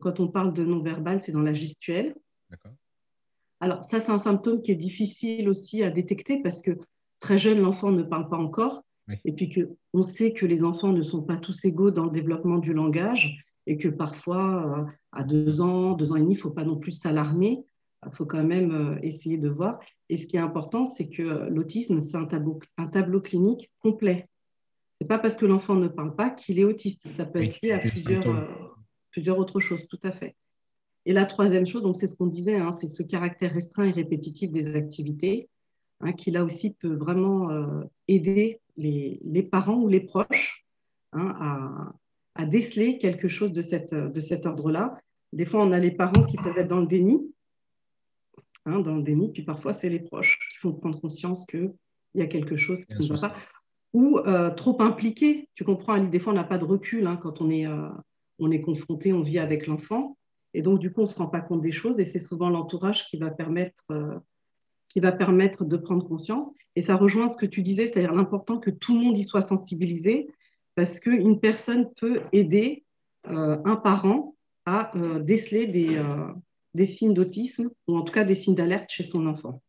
quand 0.00 0.18
on 0.18 0.26
parle 0.26 0.52
de 0.52 0.64
non 0.64 0.82
verbal, 0.82 1.22
c'est 1.22 1.32
dans 1.32 1.40
la 1.40 1.54
gestuelle. 1.54 2.16
Alors 3.60 3.84
ça, 3.84 4.00
c'est 4.00 4.10
un 4.10 4.18
symptôme 4.18 4.60
qui 4.60 4.72
est 4.72 4.76
difficile 4.76 5.48
aussi 5.48 5.84
à 5.84 5.90
détecter 5.90 6.42
parce 6.42 6.60
que 6.60 6.72
très 7.20 7.38
jeune, 7.38 7.60
l'enfant 7.60 7.92
ne 7.92 8.02
parle 8.02 8.28
pas 8.28 8.36
encore. 8.36 8.82
Et 9.24 9.32
puis 9.32 9.48
que, 9.48 9.70
on 9.94 10.02
sait 10.02 10.32
que 10.32 10.46
les 10.46 10.64
enfants 10.64 10.92
ne 10.92 11.02
sont 11.02 11.22
pas 11.22 11.36
tous 11.36 11.64
égaux 11.64 11.92
dans 11.92 12.04
le 12.04 12.10
développement 12.10 12.58
du 12.58 12.74
langage 12.74 13.44
et 13.68 13.76
que 13.78 13.88
parfois, 13.88 14.80
euh, 14.80 14.84
à 15.12 15.22
deux 15.22 15.60
ans, 15.60 15.92
deux 15.92 16.10
ans 16.10 16.16
et 16.16 16.20
demi, 16.20 16.34
il 16.34 16.36
ne 16.36 16.42
faut 16.42 16.50
pas 16.50 16.64
non 16.64 16.76
plus 16.76 16.90
s'alarmer. 16.90 17.64
Il 18.06 18.14
faut 18.14 18.26
quand 18.26 18.44
même 18.44 18.72
euh, 18.72 18.98
essayer 19.02 19.36
de 19.36 19.48
voir. 19.48 19.80
Et 20.08 20.16
ce 20.16 20.26
qui 20.26 20.36
est 20.36 20.40
important, 20.40 20.84
c'est 20.84 21.08
que 21.08 21.22
euh, 21.22 21.48
l'autisme, 21.50 22.00
c'est 22.00 22.16
un 22.16 22.26
tableau, 22.26 22.60
un 22.78 22.86
tableau 22.86 23.20
clinique 23.20 23.70
complet. 23.80 24.28
Ce 24.98 25.04
n'est 25.04 25.08
pas 25.08 25.18
parce 25.18 25.36
que 25.36 25.46
l'enfant 25.46 25.74
ne 25.74 25.88
parle 25.88 26.14
pas 26.14 26.30
qu'il 26.30 26.58
est 26.58 26.64
autiste. 26.64 27.06
Ça 27.14 27.26
peut 27.26 27.42
être 27.42 27.60
lié 27.62 27.72
à 27.72 27.78
plusieurs, 27.78 28.24
plusieurs 29.10 29.38
autres 29.38 29.60
choses, 29.60 29.86
tout 29.88 30.00
à 30.02 30.12
fait. 30.12 30.34
Et 31.04 31.12
la 31.12 31.26
troisième 31.26 31.66
chose, 31.66 31.82
donc 31.82 31.96
c'est 31.96 32.06
ce 32.06 32.16
qu'on 32.16 32.26
disait, 32.26 32.56
hein, 32.56 32.72
c'est 32.72 32.88
ce 32.88 33.02
caractère 33.02 33.52
restreint 33.52 33.84
et 33.84 33.90
répétitif 33.90 34.50
des 34.50 34.74
activités. 34.74 35.48
Hein, 36.00 36.12
qui 36.12 36.30
là 36.30 36.44
aussi 36.44 36.74
peut 36.74 36.94
vraiment 36.94 37.50
euh, 37.50 37.82
aider 38.06 38.60
les, 38.76 39.48
parents 39.50 39.80
ou 39.80 39.88
les 39.88 40.00
proches 40.00 40.66
hein, 41.12 41.94
à, 42.34 42.44
déceler 42.44 42.98
quelque 42.98 43.28
chose 43.28 43.52
de, 43.52 43.62
cette, 43.62 43.94
de 43.94 44.20
cet 44.20 44.44
ordre-là. 44.44 45.00
Des 45.32 45.46
fois, 45.46 45.64
on 45.64 45.72
a 45.72 45.78
les 45.78 45.90
parents 45.90 46.24
qui 46.24 46.36
peuvent 46.36 46.58
être 46.58 46.68
dans 46.68 46.80
le 46.80 46.86
déni, 46.86 47.32
hein, 48.66 48.80
dans 48.80 48.96
le 48.96 49.02
déni, 49.02 49.32
puis 49.32 49.42
parfois, 49.42 49.72
c'est 49.72 49.88
les 49.88 50.00
proches 50.00 50.38
qui 50.50 50.58
font 50.58 50.72
prendre 50.72 51.00
conscience 51.00 51.46
qu'il 51.46 51.72
y 52.14 52.22
a 52.22 52.26
quelque 52.26 52.56
chose 52.56 52.84
qui 52.84 53.02
ne 53.02 53.16
va 53.16 53.28
pas. 53.28 53.36
Ou 53.92 54.18
euh, 54.18 54.50
trop 54.50 54.80
impliqué, 54.82 55.48
tu 55.54 55.64
comprends, 55.64 55.98
des 56.02 56.18
fois, 56.18 56.32
on 56.32 56.36
n'a 56.36 56.44
pas 56.44 56.58
de 56.58 56.64
recul 56.64 57.08
quand 57.22 57.40
on 57.40 57.50
est, 57.50 57.66
euh, 57.66 57.88
on 58.38 58.50
est 58.50 58.60
confronté, 58.60 59.12
on 59.12 59.22
vit 59.22 59.38
avec 59.38 59.66
l'enfant. 59.66 60.18
Et 60.52 60.62
donc, 60.62 60.80
du 60.80 60.92
coup, 60.92 61.00
on 61.00 61.04
ne 61.04 61.08
se 61.08 61.14
rend 61.16 61.28
pas 61.28 61.40
compte 61.40 61.62
des 61.62 61.72
choses 61.72 62.00
et 62.00 62.04
c'est 62.04 62.20
souvent 62.20 62.50
l'entourage 62.50 63.06
qui 63.08 63.16
va 63.16 63.30
permettre 63.30 63.84
qui 64.96 65.00
va 65.00 65.12
permettre 65.12 65.66
de 65.66 65.76
prendre 65.76 66.08
conscience. 66.08 66.50
Et 66.74 66.80
ça 66.80 66.96
rejoint 66.96 67.28
ce 67.28 67.36
que 67.36 67.44
tu 67.44 67.60
disais, 67.60 67.86
c'est-à-dire 67.86 68.14
l'important 68.14 68.58
que 68.58 68.70
tout 68.70 68.94
le 68.94 69.04
monde 69.04 69.18
y 69.18 69.24
soit 69.24 69.42
sensibilisé, 69.42 70.26
parce 70.74 71.00
qu'une 71.00 71.38
personne 71.38 71.90
peut 72.00 72.22
aider 72.32 72.82
euh, 73.28 73.58
un 73.66 73.76
parent 73.76 74.36
à 74.64 74.96
euh, 74.96 75.18
déceler 75.18 75.66
des, 75.66 75.96
euh, 75.96 76.28
des 76.76 76.84
signes 76.84 77.14
d'autisme, 77.14 77.70
ou 77.88 77.96
en 77.96 78.02
tout 78.02 78.12
cas 78.12 78.24
des 78.24 78.34
signes 78.34 78.54
d'alerte 78.54 78.90
chez 78.90 79.02
son 79.02 79.26
enfant. 79.26 79.62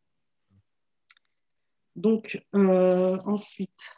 Donc, 1.96 2.40
ensuite, 2.54 3.98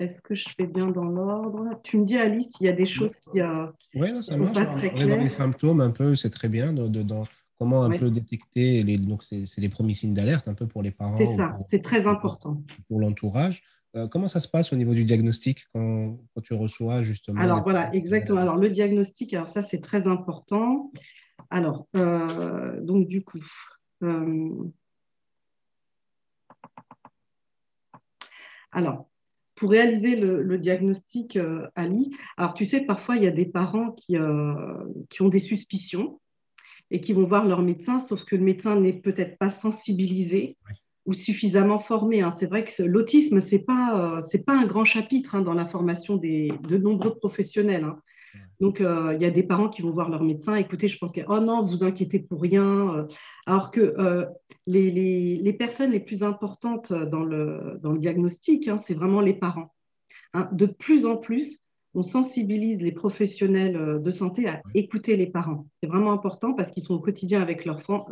est-ce 0.00 0.22
que 0.22 0.34
je 0.34 0.48
fais 0.56 0.66
bien 0.66 0.86
dans 0.86 1.04
l'ordre? 1.04 1.80
Tu 1.82 1.98
me 1.98 2.04
dis, 2.04 2.16
Alice, 2.16 2.52
il 2.60 2.66
y 2.66 2.68
a 2.68 2.72
des 2.72 2.86
choses 2.86 3.16
qui. 3.16 3.40
Euh, 3.40 3.66
oui, 3.94 4.22
ça 4.22 4.36
marche. 4.36 4.54
Pas 4.54 4.64
très 4.64 5.06
dans 5.06 5.18
les 5.18 5.28
symptômes, 5.28 5.80
un 5.80 5.90
peu, 5.90 6.14
c'est 6.14 6.30
très 6.30 6.48
bien. 6.48 6.72
Dans, 6.72 7.26
comment 7.58 7.82
un 7.82 7.90
peu 7.90 8.10
détecter 8.10 8.82
les, 8.82 8.96
donc 8.96 9.22
c'est, 9.22 9.44
les 9.58 9.68
premiers 9.68 9.92
signes 9.92 10.14
d'alerte, 10.14 10.48
un 10.48 10.54
peu 10.54 10.66
pour 10.66 10.82
les 10.82 10.90
parents. 10.90 11.18
C'est 11.18 11.36
ça, 11.36 11.58
c'est 11.70 11.82
très 11.82 12.06
important. 12.06 12.62
Pour, 12.88 13.00
l'entourage. 13.00 13.62
Euh, 13.96 14.06
comment 14.06 14.28
ça 14.28 14.38
se 14.38 14.46
passe 14.46 14.72
au 14.72 14.76
niveau 14.76 14.94
du 14.94 15.04
diagnostic 15.04 15.66
quand, 15.74 16.16
quand 16.32 16.40
tu 16.40 16.54
reçois 16.54 17.02
justement 17.02 17.40
Alors 17.40 17.64
voilà, 17.64 17.92
exactement. 17.92 18.40
Alors 18.40 18.56
le 18.56 18.70
diagnostic, 18.70 19.34
alors 19.34 19.48
ça 19.48 19.62
c'est 19.62 19.80
très 19.80 20.06
important. 20.06 20.92
Alors, 21.50 21.86
euh, 21.96 22.80
donc 22.80 23.08
du 23.08 23.22
coup, 23.24 23.40
alors, 28.72 29.10
pour 29.60 29.70
réaliser 29.70 30.16
le, 30.16 30.58
diagnostic 30.58 31.36
euh, 31.36 31.66
Ali, 31.74 32.16
alors 32.36 32.54
tu 32.54 32.64
sais, 32.64 32.80
parfois 32.80 33.16
il 33.16 33.24
y 33.24 33.26
a 33.26 33.32
des 33.32 33.44
parents 33.44 33.92
qui, 33.92 34.16
euh, 34.16 34.84
qui 35.10 35.22
ont 35.22 35.28
des 35.28 35.38
suspicions 35.38 36.18
et 36.90 37.00
qui 37.00 37.12
vont 37.12 37.26
voir 37.26 37.44
leur 37.44 37.62
médecin, 37.62 37.98
sauf 37.98 38.24
que 38.24 38.36
le 38.36 38.42
médecin 38.42 38.80
n'est 38.80 38.94
peut-être 38.94 39.38
pas 39.38 39.50
sensibilisé 39.50 40.56
ou 41.04 41.12
suffisamment 41.12 41.78
formé. 41.78 42.22
Hein. 42.22 42.30
C'est 42.30 42.46
vrai 42.46 42.64
que 42.64 42.82
l'autisme, 42.82 43.40
ce 43.40 43.54
n'est 43.54 43.62
pas, 43.62 44.16
euh, 44.16 44.38
pas 44.46 44.58
un 44.58 44.64
grand 44.64 44.84
chapitre 44.84 45.34
hein, 45.34 45.42
dans 45.42 45.54
la 45.54 45.66
formation 45.66 46.16
des, 46.16 46.52
de 46.68 46.78
nombreux 46.78 47.14
professionnels. 47.16 47.84
Hein. 47.84 48.00
Donc, 48.60 48.80
euh, 48.80 49.14
il 49.14 49.22
y 49.22 49.24
a 49.24 49.30
des 49.30 49.42
parents 49.42 49.68
qui 49.68 49.82
vont 49.82 49.90
voir 49.90 50.10
leur 50.10 50.22
médecin, 50.22 50.54
écoutez, 50.56 50.86
je 50.86 50.98
pense 50.98 51.12
que, 51.12 51.22
oh 51.28 51.40
non, 51.40 51.62
vous 51.62 51.82
inquiétez 51.82 52.18
pour 52.18 52.42
rien. 52.42 52.94
Euh. 52.94 53.06
Alors 53.46 53.70
que 53.70 53.80
euh, 53.80 54.26
les, 54.66 55.56
personnes 55.58 55.92
les 55.92 56.00
plus 56.00 56.22
importantes 56.22 56.92
dans 56.92 57.24
le, 57.24 57.78
dans 57.82 57.92
le 57.92 57.98
diagnostic, 57.98 58.68
hein, 58.68 58.76
c'est 58.76 58.94
vraiment 58.94 59.20
les 59.20 59.34
parents. 59.34 59.74
Hein. 60.34 60.48
de 60.52 60.66
plus 60.66 61.06
en 61.06 61.16
plus, 61.16 61.60
on 61.94 62.04
sensibilise 62.04 62.80
les 62.80 62.92
professionnels 62.92 64.00
de 64.00 64.10
santé 64.12 64.48
à 64.48 64.62
écouter 64.74 65.16
les 65.16 65.26
parents. 65.26 65.66
C'est 65.82 65.88
vraiment 65.88 66.12
important 66.12 66.54
parce 66.54 66.70
qu'ils 66.70 66.84
sont 66.84 66.94
au 66.94 67.00
quotidien 67.00 67.42
avec 67.42 67.64
l'enfant 67.64 68.06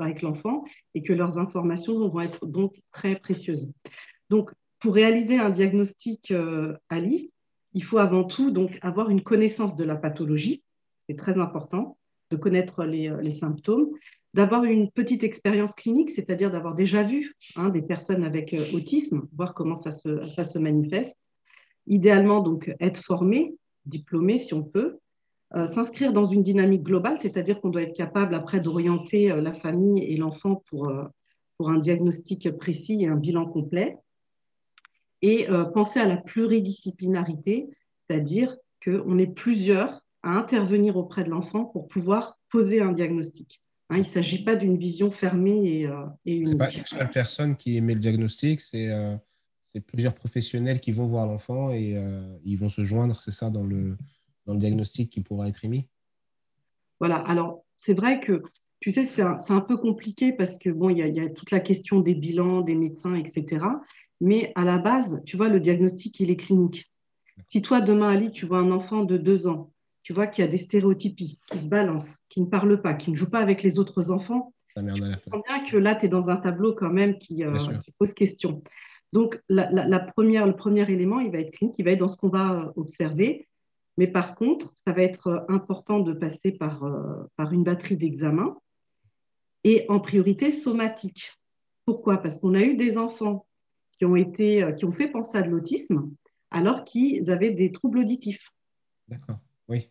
et 0.95 1.03
que 1.03 1.13
leurs 1.13 1.39
informations 1.39 2.09
vont 2.09 2.21
être 2.21 2.45
donc 2.47 2.75
très 2.93 3.15
précieuses. 3.15 3.71
Donc, 4.31 4.51
pour 4.81 4.95
réaliser 4.95 5.39
un 5.39 5.51
diagnostic 5.51 6.33
Ali, 6.89 7.31
il 7.75 7.85
faut 7.85 7.99
avant 7.99 8.25
tout 8.25 8.55
avoir 8.83 9.11
une 9.11 9.23
connaissance 9.23 9.75
de 9.75 9.85
la 9.85 9.97
pathologie, 9.97 10.63
c'est 11.09 11.17
très 11.17 11.39
important, 11.39 11.99
de 12.31 12.37
connaître 12.37 12.85
les, 12.85 13.09
euh, 13.09 13.31
symptômes, 13.31 13.89
d'avoir 14.35 14.65
une 14.65 14.91
petite 14.91 15.25
expérience 15.25 15.75
clinique, 15.75 16.11
c'est-à-dire 16.11 16.51
d'avoir 16.51 16.75
déjà 16.75 17.03
vu 17.03 17.35
hein, 17.57 17.71
des 17.71 17.83
personnes 17.83 18.25
avec 18.25 18.53
euh, 18.53 18.63
autisme, 18.75 19.27
voir 19.37 19.55
comment 19.55 19.75
ça 19.75 19.91
se, 19.91 20.59
manifeste. 20.59 21.17
Idéalement, 21.87 22.41
donc, 22.41 22.75
être 22.81 23.03
formé, 23.03 23.55
diplômé 23.87 24.37
si 24.37 24.53
on 24.53 24.63
peut, 24.63 24.99
euh, 25.55 25.67
s'inscrire 25.67 26.13
dans 26.13 26.27
une 26.27 26.43
dynamique 26.43 26.83
globale, 26.83 27.19
c'est-à-dire 27.19 27.61
qu'on 27.61 27.71
doit 27.71 27.83
être 27.83 27.97
capable 27.97 28.35
après 28.35 28.61
d'orienter 28.61 29.29
la 29.29 29.53
famille 29.53 30.05
et 30.05 30.17
l'enfant 30.19 30.63
pour 30.69 30.91
un 30.91 31.79
diagnostic 31.79 32.51
précis 32.59 33.03
et 33.03 33.09
un 33.09 33.17
bilan 33.17 33.47
complet 33.47 33.97
et 35.23 35.51
euh, 35.51 35.65
penser 35.65 36.01
à 36.01 36.07
la 36.07 36.17
pluridisciplinarité, 36.17 37.69
c'est-à-dire 38.09 38.57
qu'on 38.85 39.19
est 39.19 39.27
plusieurs 39.27 40.01
à 40.23 40.31
intervenir 40.31 40.97
auprès 40.97 41.25
de 41.25 41.31
l'enfant 41.31 41.65
pour 41.65 41.89
pouvoir 41.89 42.39
poser 42.49 42.81
un 42.81 42.93
diagnostic. 42.93 43.61
Hein, 43.91 43.97
il 43.97 44.01
ne 44.01 44.05
s'agit 44.05 44.45
pas 44.45 44.57
d'une 44.57 44.77
vision 44.77 45.11
fermée 45.11 45.81
et, 45.81 45.87
euh, 45.87 46.05
et 46.25 46.45
Ce 46.45 46.51
n'est 46.51 46.59
pas 46.59 46.71
une 46.71 46.85
seule 46.85 47.11
personne 47.11 47.57
qui 47.57 47.77
émet 47.77 47.95
le 47.95 48.01
diagnostic, 48.01 48.61
euh, 48.75 49.17
c'est 49.63 49.81
plusieurs 49.81 50.15
professionnels 50.15 50.81
qui 50.81 50.93
vont 50.93 51.07
voir 51.07 51.27
l'enfant 51.27 51.73
et 51.73 51.97
ils 52.45 52.57
vont 52.57 52.71
se 52.71 52.85
joindre, 52.85 53.21
c'est 53.21 53.31
ça, 53.31 53.51
dans 53.51 53.65
le, 53.65 53.97
dans 54.47 54.55
le 54.55 54.59
diagnostic 54.59 55.11
qui 55.11 55.21
pourra 55.21 55.47
être 55.49 55.65
émis 55.65 55.87
Voilà, 57.01 57.17
alors 57.17 57.65
c'est 57.77 57.95
vrai 57.95 58.21
que 58.21 58.43
tu 58.81 58.91
sais, 58.93 59.05
c'est 59.05 59.23
un, 59.23 59.39
un, 59.49 59.61
peu 59.61 59.77
compliqué 59.77 60.33
parce 60.33 60.57
que 60.57 60.71
bon, 60.71 60.89
il 60.89 60.99
y, 60.99 61.11
y, 61.11 61.21
a 61.21 61.29
toute 61.29 61.51
la 61.51 61.61
question 61.61 62.01
des 62.01 62.15
bilans, 62.15 62.61
des 62.61 62.77
médecins, 62.77 63.15
etc. 63.15 63.59
Mais 64.21 64.53
à 64.55 64.65
la 64.65 64.79
base, 64.79 65.23
tu 65.25 65.37
vois, 65.37 65.49
le 65.49 65.61
diagnostic, 65.61 66.19
il 66.21 66.31
est 66.31 66.37
clinique. 66.37 66.91
Si 67.47 67.63
toi, 67.63 67.81
demain, 67.81 68.09
Ali, 68.09 68.31
tu 68.31 68.47
vois 68.47 68.59
un 68.59 68.73
enfant 68.73 69.05
de 69.05 69.17
deux 69.17 69.47
ans, 69.47 69.73
tu 70.03 70.13
vois, 70.13 70.27
qui 70.27 70.43
a 70.43 70.47
des 70.47 70.57
stéréotypies, 70.57 71.39
qui 71.51 71.59
se 71.59 71.69
balance, 71.69 72.19
qui 72.29 72.41
ne 72.41 72.47
parle 72.47 72.81
pas, 72.83 72.95
qui 72.95 73.11
ne 73.11 73.17
joue 73.17 73.31
pas 73.31 73.41
avec 73.41 73.63
les 73.63 73.79
autres 73.79 74.11
enfants, 74.11 74.53
tu 74.77 74.93
comprends 75.25 75.43
bien 75.47 75.65
que 75.65 75.77
là, 75.77 75.95
tu 75.95 76.07
es 76.07 76.09
dans 76.09 76.31
un 76.31 76.37
tableau 76.37 76.73
quand 76.73 76.91
même 76.91 77.19
qui, 77.19 77.45
euh, 77.45 77.57
pose 77.99 78.15
question. 78.15 78.63
Donc, 79.13 79.41
la, 79.49 79.99
première, 79.99 80.47
le 80.47 80.55
premier 80.55 80.91
élément, 80.91 81.21
il 81.21 81.31
va 81.31 81.39
être 81.39 81.53
clinique, 81.53 81.77
il 81.79 81.85
va 81.85 81.93
être 81.93 82.01
dans 82.01 82.09
ce 82.09 82.17
qu'on 82.17 82.29
va 82.29 82.53
euh, 82.53 82.73
observer. 82.77 83.49
Mais 83.97 84.07
par 84.07 84.35
contre, 84.35 84.73
ça 84.77 84.93
va 84.93 85.03
être 85.03 85.27
euh, 85.29 85.41
important 85.49 86.01
de 86.01 86.13
passer 86.13 86.53
par, 86.53 86.85
par 87.37 87.53
une 87.53 87.65
batterie 87.65 87.97
d'examens 87.97 88.59
et 89.65 89.87
en 89.89 89.99
priorité 89.99 90.51
somatique. 90.51 91.33
Pourquoi? 91.85 92.19
Parce 92.19 92.39
qu'on 92.39 92.55
a 92.55 92.61
eu 92.61 92.77
des 92.77 92.99
enfants 92.99 93.47
qui 93.99 94.05
ont, 94.05 94.17
été, 94.17 94.63
euh, 94.63 94.73
qui 94.73 94.85
ont 94.85 94.93
fait 94.93 95.09
penser 95.09 95.39
à 95.39 95.43
de 95.43 95.51
l'autisme 95.51 96.11
alors 96.51 96.85
qu'ils 96.85 97.31
avaient 97.31 97.51
des 97.51 97.73
troubles 97.73 97.99
auditifs. 97.99 98.53
D'accord, 99.09 99.39
oui. 99.69 99.91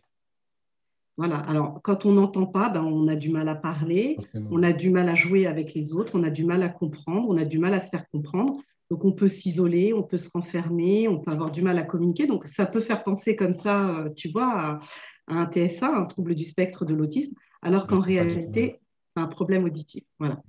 Voilà, 1.16 1.38
alors 1.38 1.80
quand 1.82 2.06
on 2.06 2.12
n'entend 2.12 2.46
pas, 2.46 2.68
ben, 2.68 2.82
on 2.82 3.08
a 3.08 3.16
du 3.16 3.28
mal 3.28 3.48
à 3.48 3.56
parler, 3.56 4.16
on 4.50 4.62
a 4.62 4.72
du 4.72 4.90
mal 4.90 5.08
à 5.08 5.16
jouer 5.16 5.46
avec 5.46 5.74
les 5.74 5.92
autres, 5.92 6.12
on 6.14 6.22
a 6.22 6.30
du 6.30 6.44
mal 6.44 6.62
à 6.62 6.68
comprendre, 6.68 7.28
on 7.28 7.36
a 7.36 7.44
du 7.44 7.58
mal 7.58 7.74
à 7.74 7.80
se 7.80 7.90
faire 7.90 8.08
comprendre. 8.08 8.56
Donc 8.90 9.04
on 9.04 9.12
peut 9.12 9.26
s'isoler, 9.26 9.92
on 9.92 10.02
peut 10.02 10.16
se 10.16 10.30
renfermer, 10.32 11.08
on 11.08 11.18
peut 11.18 11.32
avoir 11.32 11.50
du 11.50 11.60
mal 11.60 11.76
à 11.78 11.82
communiquer. 11.82 12.26
Donc 12.26 12.46
ça 12.46 12.66
peut 12.66 12.80
faire 12.80 13.02
penser 13.02 13.34
comme 13.34 13.52
ça, 13.52 13.90
euh, 13.98 14.10
tu 14.14 14.30
vois, 14.30 14.46
à, 14.46 14.80
un 15.26 15.46
TSA, 15.50 15.94
un 15.94 16.04
trouble 16.04 16.34
du 16.34 16.44
spectre 16.44 16.84
de 16.84 16.94
l'autisme, 16.94 17.34
alors 17.62 17.86
qu'en 17.86 18.00
réalité, 18.00 18.80
c'est 19.14 19.22
un 19.22 19.26
problème 19.26 19.64
auditif. 19.64 20.04
Voilà. 20.18 20.40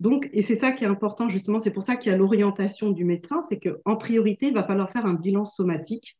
Donc, 0.00 0.28
et 0.32 0.42
c'est 0.42 0.54
ça 0.54 0.70
qui 0.72 0.84
est 0.84 0.88
important 0.88 1.28
justement, 1.28 1.58
c'est 1.58 1.72
pour 1.72 1.82
ça 1.82 1.96
qu'il 1.96 2.12
y 2.12 2.14
a 2.14 2.18
l'orientation 2.18 2.90
du 2.90 3.04
médecin, 3.04 3.42
c'est 3.42 3.58
qu'en 3.58 3.96
priorité, 3.96 4.48
il 4.48 4.54
va 4.54 4.62
falloir 4.62 4.90
faire 4.90 5.06
un 5.06 5.14
bilan 5.14 5.44
somatique 5.44 6.18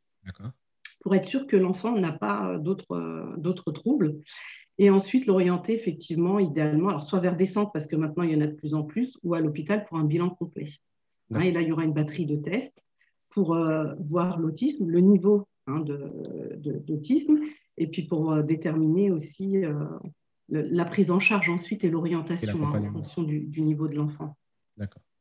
pour 1.01 1.15
être 1.15 1.27
sûr 1.27 1.47
que 1.47 1.57
l'enfant 1.57 1.97
n'a 1.97 2.13
pas 2.13 2.53
euh, 2.53 2.75
euh, 2.91 3.37
d'autres 3.37 3.71
troubles. 3.71 4.17
Et 4.79 4.91
ensuite, 4.91 5.27
l'orienter 5.27 5.75
effectivement, 5.75 6.39
idéalement, 6.39 6.89
alors 6.89 7.03
soit 7.03 7.21
vers 7.21 7.37
des 7.37 7.47
centres, 7.47 7.73
parce 7.73 7.87
que 7.87 7.97
maintenant 7.97 8.25
il 8.25 8.33
y 8.33 8.37
en 8.37 8.41
a 8.41 8.47
de 8.47 8.55
plus 8.55 8.75
en 8.75 8.83
plus, 8.83 9.17
ou 9.23 9.35
à 9.35 9.41
l'hôpital 9.41 9.85
pour 9.85 9.99
un 9.99 10.05
bilan 10.05 10.31
complet. 10.31 10.69
Hein, 11.33 11.41
et 11.41 11.53
là, 11.53 11.61
il 11.61 11.69
y 11.69 11.73
aura 11.73 11.85
une 11.85 11.93
batterie 11.93 12.27
de 12.27 12.37
tests 12.37 12.85
pour 13.29 13.55
euh, 13.55 13.95
voir 14.01 14.39
l'autisme, 14.39 14.89
le 14.89 15.01
niveau 15.01 15.47
hein, 15.67 15.85
d'autisme, 16.87 17.39
et 17.77 17.87
puis 17.87 18.03
pour 18.03 18.43
déterminer 18.43 19.11
aussi 19.11 19.63
la 20.49 20.85
prise 20.85 21.11
en 21.11 21.21
charge 21.21 21.51
ensuite 21.51 21.85
et 21.85 21.91
l'orientation 21.91 22.65
hein, 22.65 22.83
en 22.83 22.93
fonction 22.93 23.23
du, 23.23 23.61
niveau 23.61 23.89
de 23.89 23.97
l'enfant. 23.97 24.37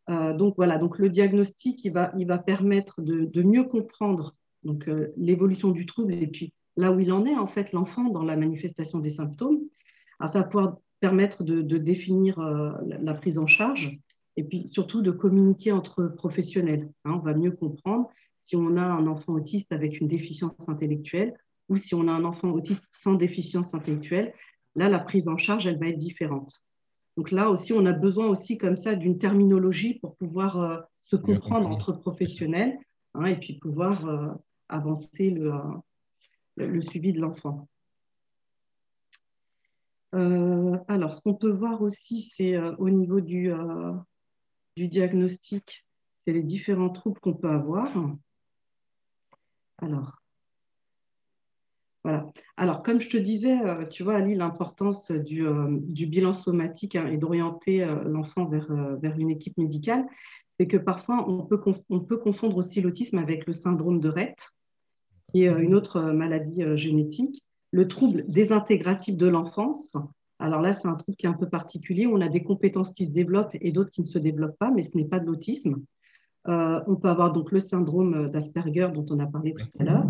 Euh, 0.10 0.34
donc 0.34 0.56
voilà, 0.56 0.78
donc 0.78 1.00
le 1.00 1.10
diagnostic, 1.10 1.84
il 1.84 1.92
va, 1.92 2.14
il 2.18 2.26
va 2.28 2.38
permettre 2.38 3.02
de, 3.02 3.44
mieux 3.44 3.64
comprendre 3.64 4.36
donc 4.64 4.88
euh, 4.88 5.14
l'évolution 5.18 5.72
du 5.72 5.86
trouble 5.86 6.14
et 6.14 6.28
puis 6.28 6.54
là 6.76 6.92
où 6.92 7.00
il 7.00 7.12
en 7.12 7.26
est 7.26 7.36
en 7.36 7.48
fait 7.48 7.74
l'enfant 7.74 8.06
dans 8.06 8.24
la 8.24 8.38
manifestation 8.38 9.00
des 9.00 9.10
symptômes. 9.10 9.60
Alors 10.20 10.32
ça 10.32 10.40
va 10.40 10.46
pouvoir 10.46 10.78
permettre 11.00 11.44
de, 11.44 11.78
définir 11.78 12.40
euh, 12.40 12.72
la, 12.86 13.14
prise 13.14 13.38
en 13.38 13.48
charge 13.48 14.00
et 14.36 14.44
puis 14.44 14.68
surtout 14.72 15.02
de 15.02 15.12
communiquer 15.12 15.72
entre 15.72 16.08
professionnels. 16.08 16.90
Hein. 17.06 17.14
on 17.16 17.20
va 17.20 17.34
mieux 17.34 17.52
comprendre 17.52 18.10
si 18.44 18.56
on 18.56 18.78
a 18.78 18.84
un 18.84 19.08
enfant 19.08 19.34
autiste 19.34 19.72
avec 19.72 20.00
une 20.00 20.08
déficience 20.08 20.70
intellectuelle 20.70 21.34
ou 21.70 21.76
si 21.76 21.96
on 21.96 22.08
a 22.08 22.12
un 22.12 22.24
enfant 22.24 22.50
autiste 22.52 22.88
sans 22.92 23.16
déficience 23.16 23.74
intellectuelle, 23.74 24.34
Là, 24.78 24.90
la 24.90 25.00
prise 25.00 25.28
en 25.28 25.38
charge, 25.38 25.66
elle 25.66 25.80
va 25.80 25.88
être 25.88 25.98
différente. 25.98 26.64
Donc 27.18 27.32
là 27.32 27.50
aussi, 27.50 27.74
on 27.74 27.88
a 27.88 27.94
besoin 27.94 28.28
aussi 28.28 28.60
comme 28.60 28.78
ça 28.78 28.96
d'une 28.96 29.18
terminologie 29.18 29.96
pour 29.96 30.16
pouvoir 30.16 30.62
euh, 30.62 30.78
se 31.04 31.16
comprendre 31.16 31.68
entre 31.68 31.94
professionnels 31.94 32.78
hein, 33.16 33.26
et 33.26 33.38
puis 33.38 33.58
pouvoir 33.58 34.06
euh, 34.06 34.32
avancer 34.70 35.32
le, 35.32 35.52
euh, 35.52 36.68
le, 36.68 36.80
suivi 36.80 37.12
de 37.12 37.20
l'enfant. 37.20 37.68
alors, 40.14 41.12
ce 41.14 41.22
qu'on 41.22 41.36
peut 41.36 41.52
voir 41.52 41.82
aussi, 41.82 42.22
c'est 42.34 42.58
au 42.58 42.90
niveau 42.90 43.20
du, 43.20 43.52
du 44.76 44.88
diagnostic, 44.88 45.86
c'est 46.24 46.34
les 46.34 46.42
différents 46.42 46.90
troubles 46.90 47.20
qu'on 47.20 47.36
peut 47.36 47.50
avoir. 47.50 47.94
Alors, 49.80 50.20
alors, 52.56 52.84
comme 52.84 53.00
je 53.00 53.10
te 53.10 53.18
disais, 53.18 53.60
euh, 53.62 53.86
tu 53.86 54.04
vois, 54.04 54.16
Ali, 54.16 54.36
l'importance 54.36 55.12
du, 55.12 55.46
euh, 55.46 55.68
bilan 55.70 56.34
somatique 56.34 56.96
hein, 56.96 57.08
et 57.08 57.18
d'orienter 57.18 57.84
euh, 57.84 58.04
l'enfant 58.04 58.46
vers, 58.46 58.72
vers 59.02 59.18
une 59.20 59.30
équipe 59.30 59.58
médicale, 59.58 60.06
c'est 60.60 60.68
que 60.68 60.78
parfois, 60.78 61.30
on 61.30 61.44
peut, 61.44 61.60
on 61.90 62.00
peut 62.00 62.18
confondre 62.18 62.58
aussi 62.58 62.82
l'autisme 62.82 63.18
avec 63.18 63.46
le 63.46 63.54
syndrome 63.54 64.00
de 64.00 64.10
Rett, 64.10 64.52
qui 65.32 65.44
est 65.44 65.48
une 65.48 65.76
autre 65.76 66.02
maladie 66.02 66.64
génétique. 66.78 67.44
Le 67.72 67.88
trouble 67.88 68.24
désintégratif 68.28 69.18
de 69.18 69.28
l'enfance, 69.28 69.98
alors 70.40 70.62
là, 70.62 70.74
c'est 70.74 70.88
un 70.88 70.96
trouble 70.96 71.18
qui 71.18 71.26
est 71.26 71.30
un 71.30 71.34
peu 71.34 71.50
particulier. 71.50 72.08
On 72.08 72.22
a 72.22 72.30
des 72.30 72.44
compétences 72.44 72.94
qui 72.94 73.06
se 73.06 73.12
développent 73.12 73.56
et 73.60 73.72
d'autres 73.72 73.92
qui 73.92 74.02
ne 74.02 74.06
se 74.06 74.18
développent 74.18 74.58
pas, 74.58 74.72
mais 74.72 74.82
ce 74.82 74.96
n'est 74.96 75.06
pas 75.06 75.20
de 75.20 75.26
l'autisme. 75.26 75.84
on 76.46 76.96
peut 76.96 77.10
avoir 77.10 77.34
donc 77.34 77.52
le 77.52 77.60
syndrome 77.60 78.32
d'Asperger 78.32 78.90
dont 78.94 79.06
on 79.10 79.20
a 79.20 79.28
parlé 79.28 79.54
tout 79.54 79.68
à 79.80 79.84
l'heure. 79.84 80.06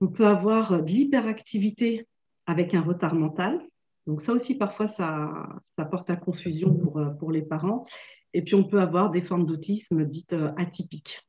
On 0.00 0.08
peut 0.08 0.26
avoir 0.26 0.82
de 0.82 0.90
l'hyperactivité 0.90 2.06
avec 2.46 2.74
un 2.74 2.80
retard 2.80 3.14
mental. 3.14 3.60
Donc 4.06 4.20
ça 4.20 4.32
aussi, 4.32 4.56
parfois, 4.56 4.86
ça, 4.86 5.48
porte 5.90 6.10
à 6.10 6.16
confusion 6.16 6.74
pour, 6.74 7.00
pour 7.18 7.30
les 7.30 7.42
parents. 7.42 7.84
Et 8.32 8.42
puis, 8.42 8.54
on 8.54 8.64
peut 8.64 8.80
avoir 8.80 9.10
des 9.10 9.22
formes 9.22 9.44
d'autisme 9.44 10.04
dites 10.04 10.34
atypiques. 10.56 11.26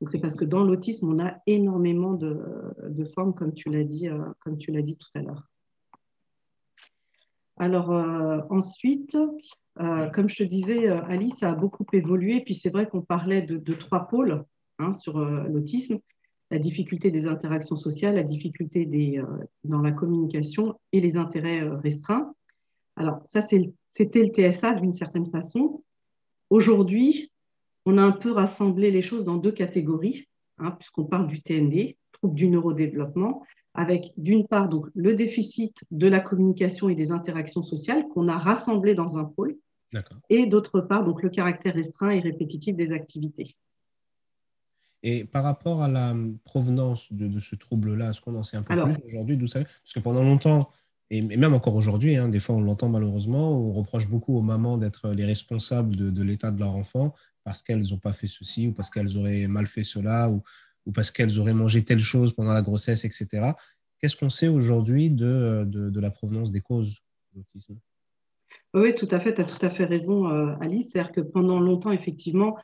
Donc, 0.00 0.10
c'est 0.10 0.20
parce 0.20 0.34
que 0.34 0.44
dans 0.44 0.64
l'autisme, 0.64 1.08
on 1.08 1.24
a 1.24 1.36
énormément 1.46 2.14
de, 2.14 2.42
de 2.88 3.04
formes, 3.04 3.34
comme 3.34 3.54
tu 3.54 3.70
l'as 3.70 3.84
dit, 3.84 4.08
comme 4.40 4.58
tu 4.58 4.72
l'as 4.72 4.82
dit 4.82 4.98
tout 4.98 5.08
à 5.14 5.22
l'heure. 5.22 5.48
Alors 7.56 7.92
euh, 7.92 8.40
ensuite, 8.50 9.16
euh, 9.80 10.10
comme 10.10 10.28
je 10.28 10.36
te 10.36 10.42
disais, 10.44 10.88
euh, 10.88 11.04
Alice 11.04 11.42
a 11.42 11.54
beaucoup 11.54 11.86
évolué. 11.92 12.40
Puis 12.40 12.54
c'est 12.54 12.70
vrai 12.70 12.88
qu'on 12.88 13.02
parlait 13.02 13.42
de, 13.42 13.74
trois 13.74 14.08
pôles 14.08 14.44
hein, 14.78 14.92
sur 14.92 15.18
l'autisme 15.18 15.98
la 16.50 16.58
difficulté 16.58 17.10
des 17.10 17.26
interactions 17.26 17.76
sociales, 17.76 18.14
la 18.14 18.22
difficulté 18.22 18.86
des, 18.86 19.22
dans 19.64 19.80
la 19.80 19.92
communication 19.92 20.78
et 20.92 21.00
les 21.00 21.16
intérêts 21.16 21.62
restreints. 21.62 22.34
Alors 22.96 23.20
ça, 23.24 23.40
c'était 23.40 24.22
le 24.22 24.28
TSA 24.28 24.74
d'une 24.74 24.92
certaine 24.92 25.26
façon. 25.30 25.82
Aujourd'hui, 26.50 27.32
on 27.86 27.98
a 27.98 28.02
un 28.02 28.12
peu 28.12 28.30
rassemblé 28.30 28.90
les 28.90 29.02
choses 29.02 29.24
dans 29.24 29.36
deux 29.36 29.52
catégories, 29.52 30.26
hein, 30.58 30.72
puisqu'on 30.72 31.04
parle 31.04 31.26
du 31.26 31.42
TND, 31.42 31.96
trouble 32.12 32.34
du 32.34 32.48
neurodéveloppement, 32.48 33.42
avec 33.74 34.12
d'une 34.16 34.46
part 34.46 34.68
donc, 34.68 34.86
le 34.94 35.14
déficit 35.14 35.84
de 35.90 36.06
la 36.06 36.20
communication 36.20 36.88
et 36.88 36.94
des 36.94 37.10
interactions 37.10 37.62
sociales 37.62 38.06
qu'on 38.08 38.28
a 38.28 38.38
rassemblé 38.38 38.94
dans 38.94 39.18
un 39.18 39.24
pôle, 39.24 39.56
et 40.28 40.46
d'autre 40.46 40.80
part 40.80 41.04
donc, 41.04 41.22
le 41.22 41.30
caractère 41.30 41.74
restreint 41.74 42.10
et 42.10 42.20
répétitif 42.20 42.74
des 42.74 42.92
activités. 42.92 43.54
Et 45.06 45.24
par 45.24 45.44
rapport 45.44 45.82
à 45.82 45.88
la 45.88 46.16
provenance 46.44 47.12
de, 47.12 47.38
ce 47.38 47.54
trouble-là, 47.54 48.10
est-ce 48.10 48.22
qu'on 48.22 48.34
en 48.36 48.42
sait 48.42 48.56
un 48.56 48.62
peu 48.62 48.74
plus 48.74 48.96
aujourd'hui 49.06 49.36
D'où 49.36 49.46
ça 49.46 49.60
Parce 49.60 49.92
que 49.94 50.00
pendant 50.00 50.24
longtemps, 50.24 50.70
et 51.10 51.20
même 51.20 51.52
encore 51.52 51.74
aujourd'hui, 51.74 52.16
hein, 52.16 52.30
des 52.30 52.40
fois 52.40 52.56
on 52.56 52.62
l'entend 52.62 52.88
malheureusement, 52.88 53.52
on 53.52 53.70
reproche 53.70 54.08
beaucoup 54.08 54.34
aux 54.34 54.40
mamans 54.40 54.78
d'être 54.78 55.10
les 55.10 55.26
responsables 55.26 55.94
de, 55.94 56.10
de 56.10 56.22
l'état 56.22 56.50
de 56.50 56.58
leur 56.58 56.74
enfant 56.74 57.14
parce 57.44 57.62
qu'elles 57.62 57.86
n'ont 57.90 57.98
pas 57.98 58.14
fait 58.14 58.26
ceci 58.26 58.68
ou 58.68 58.72
parce 58.72 58.88
qu'elles 58.88 59.18
auraient 59.18 59.46
mal 59.46 59.66
fait 59.66 59.84
cela 59.84 60.30
ou, 60.30 60.42
ou 60.86 60.92
parce 60.92 61.10
qu'elles 61.10 61.38
auraient 61.38 61.52
mangé 61.52 61.84
telle 61.84 62.00
chose 62.00 62.32
pendant 62.32 62.54
la 62.54 62.62
grossesse, 62.62 63.04
etc. 63.04 63.52
Qu'est-ce 63.98 64.16
qu'on 64.16 64.30
sait 64.30 64.48
aujourd'hui 64.48 65.10
de, 65.10 65.64
de, 65.66 66.00
la 66.00 66.10
provenance 66.10 66.50
des 66.50 66.62
causes 66.62 66.94
de 67.32 67.38
l'autisme? 67.38 67.76
Oui, 68.72 68.94
tout 68.94 69.08
à 69.10 69.20
fait, 69.20 69.34
tu 69.34 69.42
as 69.42 69.44
tout 69.44 69.64
à 69.64 69.70
fait 69.70 69.84
raison, 69.84 70.28
euh, 70.28 70.54
Alice. 70.60 70.90
C'est-à-dire 70.90 71.12
que 71.12 71.20
pendant 71.20 71.60
longtemps, 71.60 71.92
effectivement, 71.92 72.56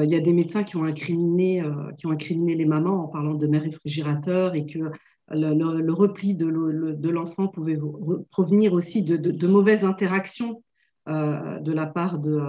il 0.00 0.10
y 0.10 0.14
a 0.14 0.20
des 0.20 0.32
médecins 0.32 0.64
qui 0.64 0.76
ont, 0.76 0.84
incriminé, 0.84 1.60
euh, 1.62 1.92
qui 1.98 2.06
ont 2.06 2.10
incriminé 2.10 2.54
les 2.54 2.64
mamans 2.64 3.04
en 3.04 3.08
parlant 3.08 3.34
de 3.34 3.46
mère 3.46 3.62
réfrigérateur 3.62 4.54
et 4.54 4.66
que 4.66 4.78
le, 5.30 5.92
repli 5.92 6.34
de 6.34 7.08
l'enfant 7.08 7.48
pouvait 7.48 7.78
provenir 8.30 8.72
aussi 8.72 9.02
de, 9.02 9.16
de 9.16 9.46
mauvaises 9.46 9.84
interactions 9.84 10.62
de 11.06 11.72
la 11.72 11.86
part 11.86 12.18
de, 12.18 12.40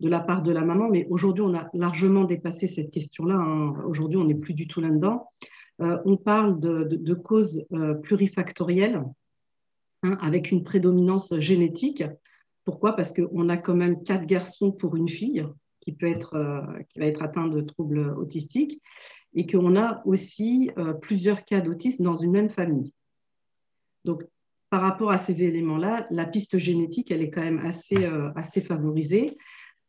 de 0.00 0.08
la 0.08 0.20
part 0.20 0.42
de 0.42 0.52
la 0.52 0.64
maman, 0.64 0.88
mais 0.88 1.06
aujourd'hui, 1.10 1.42
on 1.42 1.54
a 1.54 1.68
largement 1.74 2.24
dépassé 2.24 2.66
cette 2.66 2.90
question-là. 2.90 3.34
Hein. 3.34 3.74
Aujourd'hui, 3.86 4.18
on 4.18 4.24
n'est 4.24 4.34
plus 4.34 4.54
du 4.54 4.68
tout 4.68 4.80
là-dedans. 4.80 5.28
Euh, 5.80 5.98
on 6.04 6.16
parle 6.16 6.60
de, 6.60 7.14
causes 7.14 7.64
euh, 7.72 7.94
plurifactorielles 7.94 9.02
hein, 10.04 10.18
avec 10.20 10.50
une 10.50 10.62
prédominance 10.62 11.36
génétique. 11.38 12.04
Pourquoi? 12.64 12.94
Parce 12.94 13.12
qu'on 13.12 13.48
a 13.48 13.56
quand 13.56 13.74
même 13.74 14.02
quatre 14.02 14.26
garçons 14.26 14.70
pour 14.70 14.96
une 14.96 15.08
fille 15.08 15.44
euh, 15.86 16.82
qui 16.88 16.98
va 16.98 17.06
être 17.06 17.22
atteinte 17.22 17.52
de 17.52 17.60
troubles 17.60 18.14
autistiques 18.16 18.80
et 19.34 19.46
qu'on 19.46 19.76
a 19.76 20.02
aussi 20.06 20.70
plusieurs 21.02 21.44
cas 21.44 21.60
d'autisme 21.60 22.02
dans 22.02 22.16
une 22.16 22.30
même 22.30 22.48
famille. 22.48 22.92
Donc, 24.06 24.24
par 24.70 24.80
rapport 24.80 25.10
à 25.10 25.18
ces 25.18 25.42
éléments-là, 25.42 26.06
la 26.10 26.24
piste 26.24 26.56
génétique, 26.56 27.10
elle 27.10 27.20
est 27.20 27.30
quand 27.30 27.42
même 27.42 27.58
assez, 27.58 28.06
assez 28.34 28.62
favorisée. 28.62 29.36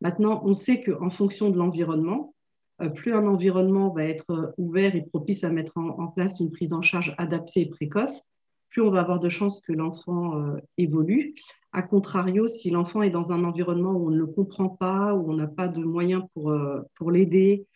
Maintenant, 0.02 0.42
on 0.44 0.52
sait 0.52 0.82
qu'en 0.82 1.08
fonction 1.08 1.48
de 1.48 1.56
l'environnement, 1.56 2.34
euh, 2.80 2.88
plus 2.88 3.14
un 3.14 3.26
environnement 3.26 3.90
va 3.90 4.04
être 4.04 4.30
euh, 4.30 4.52
ouvert 4.56 4.94
et 4.94 5.02
propice 5.02 5.44
à 5.44 5.50
mettre 5.50 5.76
en, 5.76 6.08
place 6.08 6.40
une 6.40 6.50
prise 6.50 6.72
en 6.72 6.82
charge 6.82 7.14
adaptée 7.18 7.60
et 7.60 7.66
précoce, 7.66 8.22
plus 8.70 8.82
on 8.82 8.90
va 8.90 9.00
avoir 9.00 9.20
de 9.20 9.28
chances 9.28 9.60
que 9.60 9.72
l'enfant 9.72 10.40
euh, 10.40 10.56
évolue. 10.78 11.34
A 11.72 11.82
contrario, 11.82 12.48
si 12.48 12.70
l'enfant 12.70 13.02
est 13.02 13.10
dans 13.10 13.32
un 13.32 13.44
environnement 13.44 13.92
où 13.92 14.08
on 14.08 14.10
ne 14.10 14.18
le 14.18 14.26
comprend 14.26 14.68
pas, 14.68 15.14
où 15.14 15.30
on 15.30 15.34
n'a 15.34 15.46
pas 15.46 15.68
de 15.68 15.84
moyens 15.84 16.24
pour, 16.32 16.52
pour 16.94 17.10
l'aider, 17.12 17.66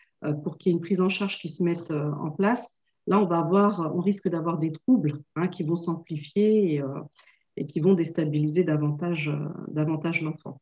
pour 0.42 0.59
qu'il 0.59 0.70
y 0.70 0.74
ait 0.74 0.76
une 0.76 0.83
prise 0.83 1.00
en 1.00 1.09
charge 1.09 1.38
qui 1.38 1.48
se 1.48 1.62
mette 1.62 1.92
en 1.92 2.30
place, 2.30 2.66
là, 3.07 3.20
on, 3.20 3.26
va 3.26 3.38
avoir, 3.38 3.94
on 3.94 4.00
risque 4.00 4.28
d'avoir 4.28 4.59
des 4.59 4.72
troubles 4.72 5.20
hein, 5.37 5.46
qui 5.46 5.62
vont 5.62 5.76
s'amplifier 5.76 6.74
et, 6.74 6.83
et, 7.57 7.66
qui 7.66 7.78
vont 7.78 7.94
déstabiliser 7.94 8.64
davantage, 8.64 9.30
davantage 9.68 10.22
l'enfant. 10.22 10.61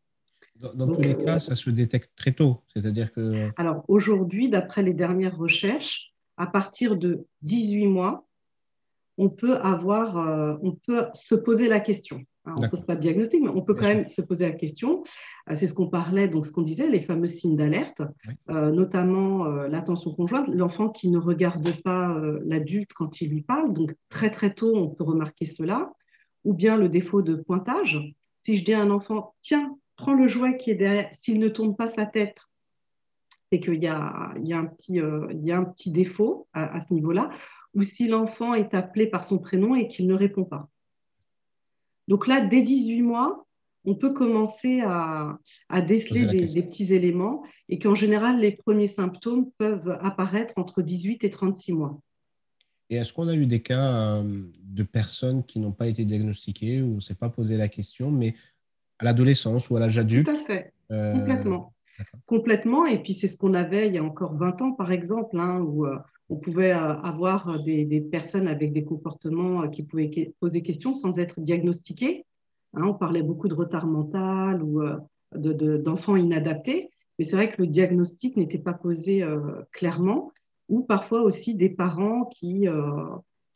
Dans, 0.74 0.86
tous 0.86 1.00
les 1.00 1.16
cas, 1.16 1.40
ça 1.40 1.54
se 1.54 1.70
détecte 1.70 2.12
très 2.14 2.32
tôt. 2.32 2.62
C'est-à-dire 2.68 3.12
que. 3.12 3.50
Alors 3.56 3.84
aujourd'hui, 3.88 4.48
d'après 4.48 4.82
les 4.82 4.94
dernières 4.94 5.36
recherches, 5.36 6.12
à 6.36 6.46
partir 6.46 6.96
de 6.96 7.26
18 7.42 7.86
mois, 7.86 8.26
on 9.18 9.28
peut 9.28 9.56
avoir, 9.56 10.18
euh, 10.18 10.56
on 10.62 10.72
peut 10.72 11.06
se 11.14 11.34
poser 11.34 11.68
la 11.68 11.80
question. 11.80 12.22
on 12.44 12.60
ne 12.60 12.66
pose 12.66 12.84
pas 12.84 12.96
de 12.96 13.00
diagnostic, 13.00 13.42
mais 13.42 13.48
on 13.48 13.62
peut 13.62 13.74
quand 13.74 13.86
même 13.86 14.08
se 14.08 14.22
poser 14.22 14.46
la 14.46 14.52
question. 14.52 15.04
Euh, 15.48 15.54
c'est 15.54 15.66
ce 15.66 15.74
qu'on 15.74 15.88
parlait, 15.88 16.28
donc 16.28 16.46
ce 16.46 16.52
qu'on 16.52 16.62
disait, 16.62 16.88
les 16.88 17.00
fameux 17.00 17.26
signes 17.26 17.56
d'alerte, 17.56 18.02
euh, 18.50 18.72
notamment 18.72 19.44
l'attention 19.44 20.12
conjointe, 20.14 20.48
l'enfant 20.48 20.88
qui 20.88 21.08
ne 21.08 21.18
regarde 21.18 21.68
pas 21.82 22.16
l'adulte 22.44 22.92
quand 22.94 23.20
il 23.20 23.30
lui 23.30 23.42
parle. 23.42 23.72
Donc 23.72 23.94
très 24.08 24.30
très 24.30 24.54
tôt, 24.54 24.74
on 24.74 24.88
peut 24.88 25.04
remarquer 25.04 25.44
cela. 25.44 25.92
Ou 26.44 26.54
bien 26.54 26.76
le 26.76 26.88
défaut 26.88 27.22
de 27.22 27.36
pointage. 27.36 28.00
Si 28.42 28.56
je 28.56 28.64
dis 28.64 28.74
à 28.74 28.80
un 28.80 28.90
enfant, 28.90 29.36
tiens, 29.42 29.76
prends 29.94 30.14
le 30.14 30.26
jouet 30.26 30.56
qui 30.56 30.72
est 30.72 30.74
derrière. 30.74 31.08
S'il 31.12 31.38
ne 31.38 31.48
tourne 31.48 31.76
pas 31.76 31.86
sa 31.86 32.04
tête, 32.04 32.46
c'est 33.52 33.60
qu'il 33.60 33.82
y, 33.82 33.86
a, 33.86 34.32
un 34.34 34.66
petit, 34.66 34.98
euh, 34.98 35.28
un 35.50 35.64
petit 35.64 35.90
défaut 35.90 36.48
à, 36.54 36.80
ce 36.80 36.94
niveau-là. 36.94 37.30
Ou 37.74 37.82
si 37.82 38.08
l'enfant 38.08 38.54
est 38.54 38.74
appelé 38.74 39.06
par 39.06 39.24
son 39.24 39.38
prénom 39.38 39.74
et 39.74 39.88
qu'il 39.88 40.06
ne 40.06 40.14
répond 40.14 40.44
pas. 40.44 40.68
Donc 42.08 42.26
là, 42.26 42.40
dès 42.40 42.62
18 42.62 43.02
mois, 43.02 43.46
on 43.84 43.94
peut 43.94 44.12
commencer 44.12 44.80
à, 44.80 45.38
déceler 45.86 46.26
des, 46.26 46.62
petits 46.62 46.92
éléments 46.92 47.42
et 47.68 47.78
qu'en 47.78 47.94
général, 47.94 48.38
les 48.38 48.52
premiers 48.52 48.86
symptômes 48.86 49.50
peuvent 49.58 49.98
apparaître 50.02 50.54
entre 50.56 50.82
18 50.82 51.24
et 51.24 51.30
36 51.30 51.72
mois. 51.72 52.00
Et 52.90 52.96
est-ce 52.96 53.12
qu'on 53.12 53.28
a 53.28 53.34
eu 53.34 53.46
des 53.46 53.62
cas 53.62 54.18
euh, 54.18 54.42
de 54.62 54.82
personnes 54.82 55.44
qui 55.44 55.58
n'ont 55.58 55.72
pas 55.72 55.88
été 55.88 56.04
diagnostiquées 56.04 56.82
ou 56.82 56.92
on 56.92 56.94
ne 56.96 57.00
s'est 57.00 57.14
pas 57.14 57.30
posé 57.30 57.56
la 57.56 57.68
question, 57.68 58.10
mais 58.10 58.34
à 58.98 59.04
l'adolescence 59.04 59.70
ou 59.70 59.76
à 59.76 59.80
l'âge 59.80 59.98
adulte. 59.98 60.26
Tout 60.26 60.32
à 60.32 60.36
fait, 60.36 60.72
euh, 60.90 61.14
complètement. 61.14 61.72
Complètement, 62.26 62.86
et 62.86 63.02
puis 63.02 63.14
c'est 63.14 63.28
ce 63.28 63.36
qu'on 63.36 63.54
avait 63.54 63.86
il 63.86 63.94
y 63.94 63.98
a 63.98 64.04
encore 64.04 64.34
20 64.34 64.60
ans, 64.62 64.72
par 64.72 64.92
exemple, 64.92 65.38
hein, 65.38 65.60
où 65.60 65.86
euh, 65.86 65.96
on 66.32 66.36
pouvait 66.36 66.72
euh, 66.72 66.94
avoir 67.02 67.62
des, 67.62 68.00
personnes 68.00 68.48
avec 68.48 68.72
des 68.72 68.84
comportements 68.84 69.68
qui 69.68 69.82
pouvaient 69.82 70.32
poser 70.40 70.62
question 70.62 70.94
sans 70.94 71.18
être 71.18 71.40
diagnostiquées. 71.40 72.24
Hein. 72.74 72.84
on 72.84 72.94
parlait 72.94 73.22
beaucoup 73.22 73.48
de 73.48 73.54
retard 73.54 73.86
mental 73.86 74.62
ou 74.62 74.82
d'enfants 75.34 76.16
inadaptés, 76.16 76.88
mais 77.18 77.24
c'est 77.26 77.36
vrai 77.36 77.52
que 77.52 77.60
le 77.60 77.68
diagnostic 77.68 78.38
n'était 78.38 78.58
pas 78.58 78.72
posé 78.72 79.22
clairement, 79.72 80.32
ou 80.70 80.82
parfois 80.82 81.20
aussi 81.20 81.54
des 81.54 81.68
parents 81.68 82.24
qui 82.24 82.66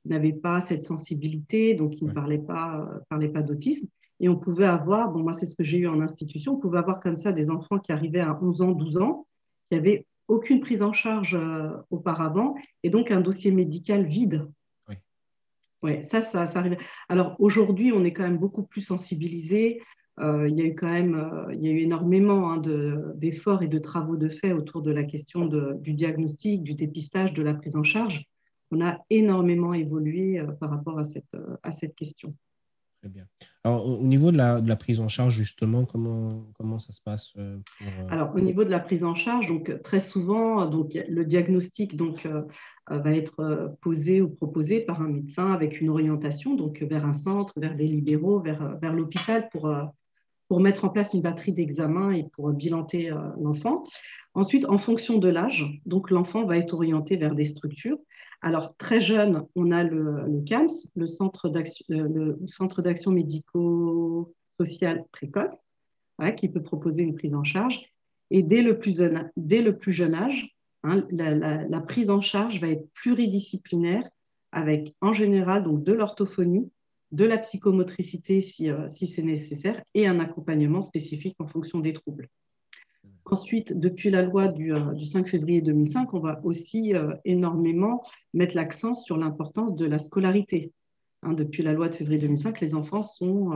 n'avaient 0.04 0.34
pas 0.34 0.60
cette 0.60 0.82
sensibilité, 0.82 1.72
donc 1.72 1.92
qui 1.92 2.04
ne 2.04 2.12
parlaient 2.12 2.36
pas, 2.36 2.86
parlaient 3.08 3.30
pas 3.30 3.42
d'autisme. 3.42 3.88
Et 4.20 4.28
on 4.28 4.36
pouvait 4.36 4.66
avoir, 4.66 5.10
bon, 5.10 5.20
moi, 5.20 5.32
c'est 5.32 5.46
ce 5.46 5.54
que 5.54 5.64
j'ai 5.64 5.78
eu 5.78 5.88
en 5.88 6.00
institution, 6.02 6.54
on 6.54 6.58
pouvait 6.58 6.78
avoir 6.78 7.00
comme 7.00 7.16
ça 7.16 7.32
des 7.32 7.50
enfants 7.50 7.78
qui 7.78 7.92
arrivaient 7.92 8.20
à 8.20 8.38
11 8.42 8.62
ans, 8.62 8.72
12 8.72 8.98
ans, 8.98 9.26
qui 9.70 9.76
n'avaient 9.76 10.06
aucune 10.28 10.60
prise 10.60 10.82
en 10.82 10.92
charge 10.92 11.34
euh, 11.34 11.70
auparavant, 11.90 12.54
et 12.82 12.90
donc 12.90 13.10
un 13.10 13.20
dossier 13.20 13.50
médical 13.50 14.04
vide. 14.04 14.48
Oui. 14.88 14.96
Ouais, 15.82 16.02
ça, 16.02 16.20
ça, 16.20 16.46
ça 16.46 16.58
arrive. 16.58 16.76
Alors 17.08 17.36
aujourd'hui, 17.38 17.92
on 17.92 18.04
est 18.04 18.12
quand 18.12 18.24
même 18.24 18.38
beaucoup 18.38 18.64
plus 18.64 18.80
sensibilisé. 18.80 19.80
Euh, 20.18 20.48
il 20.48 20.56
y 20.56 20.62
a 20.62 20.64
eu 20.64 20.74
quand 20.74 20.90
même, 20.90 21.14
euh, 21.14 21.54
il 21.54 21.62
y 21.62 21.68
a 21.68 21.72
eu 21.72 21.80
énormément 21.80 22.52
hein, 22.52 22.62
d'efforts 23.14 23.62
et 23.62 23.68
de 23.68 23.78
travaux 23.78 24.16
de 24.16 24.28
fait 24.28 24.52
autour 24.52 24.82
de 24.82 24.90
la 24.90 25.04
question 25.04 25.44
de, 25.46 25.74
du 25.80 25.92
diagnostic, 25.92 26.62
du 26.62 26.74
dépistage, 26.74 27.34
de 27.34 27.42
la 27.42 27.54
prise 27.54 27.76
en 27.76 27.82
charge. 27.82 28.24
On 28.70 28.84
a 28.84 28.98
énormément 29.10 29.74
évolué 29.74 30.42
par 30.58 30.70
rapport 30.70 30.98
à 30.98 31.04
cette, 31.04 31.36
à 31.62 31.70
cette 31.70 31.94
question 31.94 32.32
Alors, 33.64 33.86
au 33.86 34.02
niveau 34.02 34.30
de 34.30 34.36
la, 34.36 34.76
prise 34.76 35.00
en 35.00 35.08
charge, 35.08 35.34
justement, 35.34 35.84
comment, 35.84 36.46
comment 36.56 36.78
ça 36.78 36.92
se 36.92 37.00
passe 37.00 37.32
euh, 37.36 37.58
euh, 37.82 38.08
Alors, 38.08 38.32
au 38.34 38.40
niveau 38.40 38.64
de 38.64 38.70
la 38.70 38.78
prise 38.78 39.02
en 39.02 39.14
charge, 39.14 39.46
donc, 39.46 39.82
très 39.82 39.98
souvent, 39.98 40.66
donc, 40.66 40.96
le 41.08 41.24
diagnostic 41.24 41.96
donc, 41.96 42.26
euh, 42.26 42.42
va 42.88 43.12
être 43.12 43.76
posé 43.80 44.20
ou 44.20 44.28
proposé 44.28 44.80
par 44.80 45.02
un 45.02 45.08
médecin 45.08 45.52
avec 45.52 45.80
une 45.80 45.88
orientation 45.88 46.54
donc, 46.54 46.82
vers 46.82 47.04
un 47.04 47.12
centre, 47.12 47.52
vers 47.56 47.74
des 47.74 47.86
libéraux, 47.86 48.40
vers, 48.40 48.78
vers 48.80 48.92
l'hôpital 48.92 49.48
pour, 49.50 49.72
pour 50.48 50.60
mettre 50.60 50.84
en 50.84 50.88
place 50.88 51.12
une 51.12 51.22
batterie 51.22 51.52
d'examen 51.52 52.12
et 52.12 52.24
pour 52.32 52.52
bilanter 52.52 53.12
l'enfant. 53.40 53.82
Ensuite, 54.34 54.66
en 54.66 54.78
fonction 54.78 55.18
de 55.18 55.28
l'âge, 55.28 55.66
l'enfant 56.10 56.44
va 56.44 56.56
être 56.56 56.74
orienté 56.74 57.16
vers 57.16 57.34
des 57.34 57.46
structures. 57.46 57.98
Alors, 58.42 58.76
très 58.76 59.00
jeune, 59.00 59.46
on 59.54 59.70
a 59.70 59.82
le, 59.82 60.42
CAMS, 60.44 60.70
le 60.94 61.06
Centre 61.06 61.48
d'action 61.48 63.12
médico-social 63.12 65.04
précoce, 65.10 65.70
qui 66.36 66.48
peut 66.48 66.62
proposer 66.62 67.02
une 67.02 67.14
prise 67.14 67.34
en 67.34 67.44
charge. 67.44 67.80
Et 68.30 68.42
dès 68.42 68.62
le 68.62 68.78
plus 68.78 68.96
jeune, 68.96 69.30
le 69.36 70.14
âge, 70.14 70.56
hein, 70.82 71.06
la, 71.10 71.80
prise 71.80 72.10
en 72.10 72.20
charge 72.20 72.60
va 72.60 72.68
être 72.68 72.88
pluridisciplinaire 72.92 74.08
avec 74.52 74.94
en 75.00 75.12
général 75.12 75.64
donc 75.64 75.82
de 75.84 75.92
l'orthophonie, 75.92 76.70
de 77.12 77.24
la 77.24 77.38
psychomotricité 77.38 78.40
si, 78.40 78.70
euh, 78.70 78.88
si 78.88 79.06
c'est 79.06 79.22
nécessaire 79.22 79.82
et 79.94 80.06
un 80.06 80.18
accompagnement 80.18 80.80
spécifique 80.80 81.36
en 81.38 81.46
fonction 81.46 81.78
des 81.78 81.92
troubles. 81.92 82.28
Ensuite, 83.26 83.78
depuis 83.78 84.10
la 84.10 84.22
loi 84.22 84.48
du, 84.48 84.72
euh, 84.72 84.92
du 84.92 85.04
5 85.04 85.28
février 85.28 85.60
2005, 85.60 86.14
on 86.14 86.20
va 86.20 86.40
aussi 86.44 86.94
euh, 86.94 87.14
énormément 87.24 88.02
mettre 88.34 88.56
l'accent 88.56 88.94
sur 88.94 89.16
l'importance 89.16 89.74
de 89.74 89.84
la 89.84 89.98
scolarité. 89.98 90.72
Hein, 91.22 91.32
depuis 91.32 91.62
la 91.62 91.72
loi 91.72 91.88
de 91.88 91.94
février 91.94 92.20
2005, 92.20 92.60
les 92.60 92.74
enfants 92.74 93.02
sont, 93.02 93.50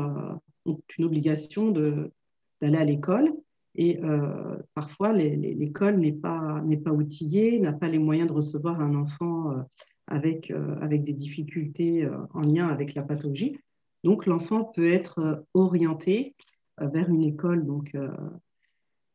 ont 0.66 0.80
une 0.98 1.04
obligation 1.04 1.70
d'aller 1.70 2.78
à 2.78 2.84
l'école 2.84 3.32
et 3.74 4.02
euh, 4.02 4.56
parfois, 4.74 5.12
l'école 5.12 5.98
n'est 5.98 6.12
pas, 6.12 6.62
outillée, 6.92 7.60
n'a 7.60 7.72
pas 7.72 7.88
les 7.88 7.98
moyens 7.98 8.28
de 8.28 8.34
recevoir 8.34 8.80
un 8.80 8.94
enfant 8.94 9.52
euh, 9.52 9.62
avec, 10.06 10.50
euh, 10.50 10.86
des 10.86 11.12
difficultés 11.12 12.08
en 12.34 12.40
lien 12.40 12.68
avec 12.68 12.94
la 12.94 13.02
pathologie. 13.02 13.58
Donc, 14.02 14.26
l'enfant 14.26 14.64
peut 14.64 14.88
être 14.88 15.44
orienté 15.54 16.34
vers 16.78 17.10
une 17.10 17.22
école, 17.22 17.66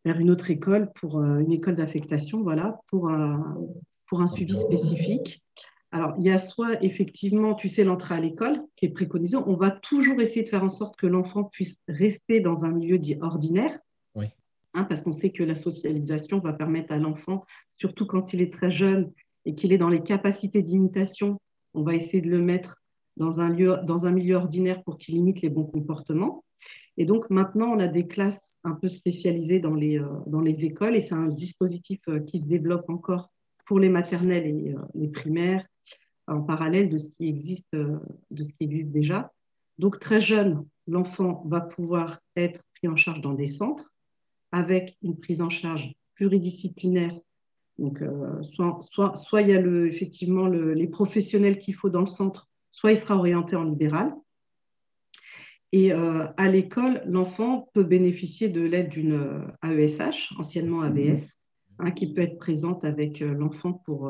vers 0.06 0.20
une 0.20 0.30
autre 0.30 0.52
école, 0.52 0.92
pour 0.94 1.22
une 1.22 1.52
école 1.52 1.76
d'affectation, 1.76 2.44
voilà, 2.44 2.80
pour 2.88 3.10
un, 3.10 3.58
pour 4.08 4.22
un 4.22 4.28
suivi 4.28 4.54
spécifique. 4.54 5.44
Alors, 5.92 6.14
il 6.18 6.26
y 6.26 6.30
a 6.30 6.38
soit 6.38 6.84
effectivement, 6.84 7.56
tu 7.56 7.68
sais, 7.68 7.84
l'entrée 7.84 8.16
à 8.16 8.20
l'école 8.20 8.62
qui 8.76 8.86
est 8.86 8.90
préconisée. 8.90 9.38
On 9.38 9.56
va 9.56 9.72
toujours 9.72 10.22
essayer 10.22 10.44
de 10.44 10.50
faire 10.50 10.64
en 10.64 10.70
sorte 10.70 10.96
que 10.98 11.08
l'enfant 11.08 11.46
puisse 11.46 11.80
rester 11.88 12.40
dans 12.40 12.66
un 12.66 12.72
milieu 12.72 13.00
dit 13.00 13.18
ordinaire, 13.22 13.80
Hein, 14.76 14.84
parce 14.84 15.04
qu'on 15.04 15.14
sait 15.14 15.32
que 15.32 15.42
la 15.42 15.56
socialisation 15.56 16.40
va 16.40 16.52
permettre 16.52 16.92
à 16.92 16.98
l'enfant, 16.98 17.46
surtout 17.78 18.06
quand 18.06 18.34
il 18.34 18.42
est 18.42 18.52
très 18.52 18.72
jeune 18.72 19.10
et 19.46 19.56
qu'il 19.56 19.72
est 19.72 19.78
dans 19.78 19.88
les 19.88 20.04
capacités 20.04 20.62
d'imitation, 20.62 21.40
on 21.74 21.82
va 21.82 21.96
essayer 21.96 22.20
de 22.20 22.30
le 22.30 22.42
mettre 22.42 22.84
dans 23.16 23.40
un, 23.40 23.50
lieu, 23.50 23.78
dans 23.84 24.06
un 24.06 24.12
milieu 24.12 24.36
ordinaire 24.36 24.84
pour 24.84 24.98
qu'il 24.98 25.16
imite 25.16 25.42
les 25.42 25.50
bons 25.50 25.64
comportements. 25.64 26.44
Et 26.98 27.06
donc 27.06 27.30
maintenant, 27.30 27.72
on 27.72 27.80
a 27.80 27.88
des 27.88 28.08
classes 28.08 28.56
un 28.64 28.74
peu 28.74 28.88
spécialisées 28.88 29.60
dans 29.60 29.74
les, 29.74 30.00
euh, 30.00 30.08
dans 30.28 30.42
les 30.42 30.66
écoles 30.66 30.96
et 30.96 31.00
c'est 31.00 31.16
un 31.16 31.28
dispositif 31.28 32.00
euh, 32.08 32.20
qui 32.20 32.40
se 32.40 32.46
développe 32.46 32.90
encore 32.90 33.32
pour 33.66 33.80
les 33.80 33.90
maternelles 33.90 34.48
et 34.48 34.74
euh, 34.74 34.80
les 34.94 35.10
primaires 35.10 35.66
en 36.28 36.42
parallèle 36.42 36.90
de 36.90 36.98
ce 36.98 37.10
qui 37.12 37.28
existe, 37.28 37.76
de 37.76 38.44
ce 38.44 38.52
qui 38.54 38.64
existe 38.64 38.90
déjà. 38.90 39.32
Donc 39.78 40.00
très 40.00 40.20
jeune, 40.20 40.66
l'enfant 40.88 41.44
va 41.46 41.62
pouvoir 41.62 42.20
être 42.36 42.64
pris 42.76 42.88
en 42.88 42.96
charge 42.96 43.22
dans 43.22 43.34
des 43.34 43.46
centres 43.46 43.94
avec 44.52 44.98
une 45.04 45.20
prise 45.20 45.42
en 45.42 45.50
charge 45.50 45.94
pluridisciplinaire. 46.16 47.16
Donc, 47.78 48.02
soit, 48.42 48.80
soit, 48.90 49.16
soit, 49.18 49.42
il 49.44 49.50
y 49.50 49.54
a 49.54 49.60
effectivement 49.86 50.48
les 50.48 50.88
professionnels 50.88 51.60
qu'il 51.60 51.76
faut 51.76 51.90
dans 51.90 52.00
le 52.00 52.06
centre, 52.08 52.50
soit 52.72 52.94
il 52.94 52.98
sera 52.98 53.18
orienté 53.18 53.56
en 53.56 53.64
libéral. 53.64 54.16
Et 55.76 55.92
euh, 55.92 56.26
à 56.38 56.48
l'école, 56.48 57.02
l'enfant 57.06 57.68
peut 57.74 57.84
bénéficier 57.84 58.48
de 58.48 58.62
l'aide 58.62 58.88
d'une 58.88 59.46
AESH, 59.62 60.34
anciennement 60.40 60.80
ABS, 60.80 61.38
hein, 61.80 61.92
qui 61.92 62.14
peut 62.14 62.22
être 62.22 62.38
présente 62.38 62.86
avec 62.86 63.22
euh, 63.22 63.34
l'enfant 63.34 63.74
pour, 63.74 64.10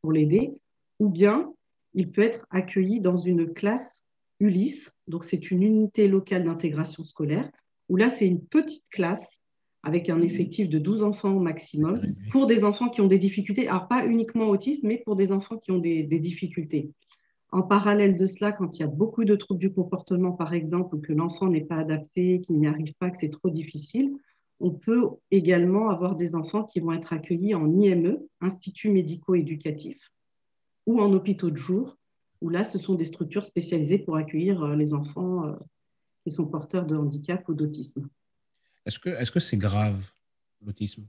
pour 0.00 0.12
l'aider, 0.12 0.52
ou 1.00 1.08
bien 1.08 1.52
il 1.94 2.12
peut 2.12 2.22
être 2.22 2.46
accueilli 2.50 3.00
dans 3.00 3.16
une 3.16 3.52
classe 3.52 4.04
ULIS, 4.38 4.90
donc 5.08 5.24
c'est 5.24 5.50
une 5.50 5.64
unité 5.64 6.06
locale 6.06 6.44
d'intégration 6.44 7.02
scolaire, 7.02 7.50
où 7.88 7.96
là, 7.96 8.08
c'est 8.08 8.28
une 8.28 8.46
petite 8.46 8.88
classe 8.90 9.40
avec 9.82 10.10
un 10.10 10.20
effectif 10.20 10.68
de 10.68 10.78
12 10.78 11.02
enfants 11.02 11.32
au 11.32 11.40
maximum, 11.40 12.02
pour 12.30 12.46
des 12.46 12.62
enfants 12.62 12.88
qui 12.88 13.00
ont 13.00 13.08
des 13.08 13.18
difficultés, 13.18 13.66
alors 13.66 13.88
pas 13.88 14.06
uniquement 14.06 14.48
autistes, 14.48 14.84
mais 14.84 15.02
pour 15.04 15.16
des 15.16 15.32
enfants 15.32 15.56
qui 15.56 15.72
ont 15.72 15.78
des, 15.78 16.04
difficultés. 16.04 16.92
En 17.52 17.62
parallèle 17.62 18.16
de 18.16 18.26
cela, 18.26 18.52
quand 18.52 18.78
il 18.78 18.80
y 18.80 18.84
a 18.84 18.88
beaucoup 18.88 19.24
de 19.24 19.34
troubles 19.34 19.60
du 19.60 19.72
comportement, 19.72 20.32
par 20.32 20.54
exemple, 20.54 20.94
ou 20.94 21.00
que 21.00 21.12
l'enfant 21.12 21.48
n'est 21.48 21.64
pas 21.64 21.78
adapté, 21.78 22.40
qu'il 22.42 22.58
n'y 22.58 22.68
arrive 22.68 22.94
pas, 22.94 23.10
que 23.10 23.18
c'est 23.18 23.30
trop 23.30 23.50
difficile, 23.50 24.16
on 24.60 24.70
peut 24.70 25.08
également 25.30 25.88
avoir 25.90 26.14
des 26.14 26.34
enfants 26.34 26.64
qui 26.64 26.80
vont 26.80 26.92
être 26.92 27.12
accueillis 27.12 27.54
en 27.54 27.72
IME, 27.74 28.18
Institut 28.40 28.90
médico-éducatif, 28.90 30.12
ou 30.86 31.00
en 31.00 31.12
hôpitaux 31.12 31.50
de 31.50 31.56
jour, 31.56 31.96
où 32.40 32.50
là, 32.50 32.62
ce 32.62 32.78
sont 32.78 32.94
des 32.94 33.04
structures 33.04 33.44
spécialisées 33.44 33.98
pour 33.98 34.16
accueillir 34.16 34.62
euh, 34.62 34.76
les 34.76 34.94
enfants 34.94 35.46
euh, 35.46 35.56
qui 36.24 36.30
sont 36.32 36.46
porteurs 36.46 36.86
de 36.86 36.96
handicap 36.96 37.46
ou 37.48 37.54
d'autisme. 37.54 38.08
Est-ce 38.86 38.98
que 38.98 39.10
c'est 39.10 39.24
-ce 39.24 39.40
c'est 39.40 39.56
grave, 39.56 40.10
l'autisme? 40.64 41.04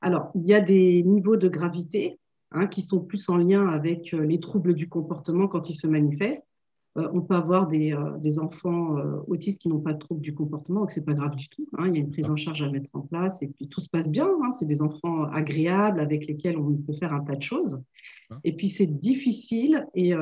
Alors, 0.00 0.30
il 0.34 0.46
y 0.46 0.54
a 0.54 0.60
des 0.60 1.02
niveaux 1.02 1.36
de 1.36 1.48
gravité 1.48 2.18
hein, 2.54 2.66
qui 2.66 2.82
sont 2.82 3.00
plus 3.00 3.28
en 3.28 3.36
lien 3.36 3.68
avec 3.68 4.14
euh, 4.14 4.24
les 4.24 4.40
troubles 4.40 4.74
du 4.74 4.88
comportement 4.88 5.48
quand 5.48 5.68
ils 5.68 5.74
se 5.74 5.86
manifestent. 5.86 6.46
Euh, 6.96 7.08
on 7.12 7.20
peut 7.20 7.34
avoir 7.34 7.66
des, 7.66 7.92
euh, 7.92 8.40
enfants 8.40 8.96
autistes 9.26 9.60
qui 9.60 9.68
n'ont 9.68 9.80
pas 9.80 9.92
de 9.92 9.98
troubles 9.98 10.20
du 10.20 10.34
comportement, 10.34 10.80
donc 10.80 10.92
ce 10.92 11.00
n'est 11.00 11.06
pas 11.06 11.14
grave 11.14 11.34
du 11.34 11.48
tout. 11.48 11.68
Hein. 11.76 11.88
il 11.88 11.94
y 11.94 11.96
a 11.96 12.00
une 12.00 12.10
prise 12.10 12.30
en 12.30 12.36
charge 12.36 12.62
à 12.62 12.70
mettre 12.70 12.90
en 12.92 13.00
place 13.00 13.42
et 13.42 13.48
puis 13.48 13.68
tout 13.68 13.80
se 13.80 13.88
passe 13.90 14.10
bien. 14.10 14.28
Hein. 14.42 14.52
c'est 14.52 14.66
des 14.66 14.80
enfants 14.80 15.24
agréables 15.24 16.00
avec 16.00 16.26
lesquels 16.26 16.56
on 16.56 16.74
peut 16.74 16.92
faire 16.92 17.12
un 17.12 17.20
tas 17.20 17.36
de 17.36 17.42
choses. 17.42 17.82
Et 18.42 18.54
puis 18.54 18.68
c'est 18.68 18.86
difficile 18.86 19.86
et, 19.94 20.12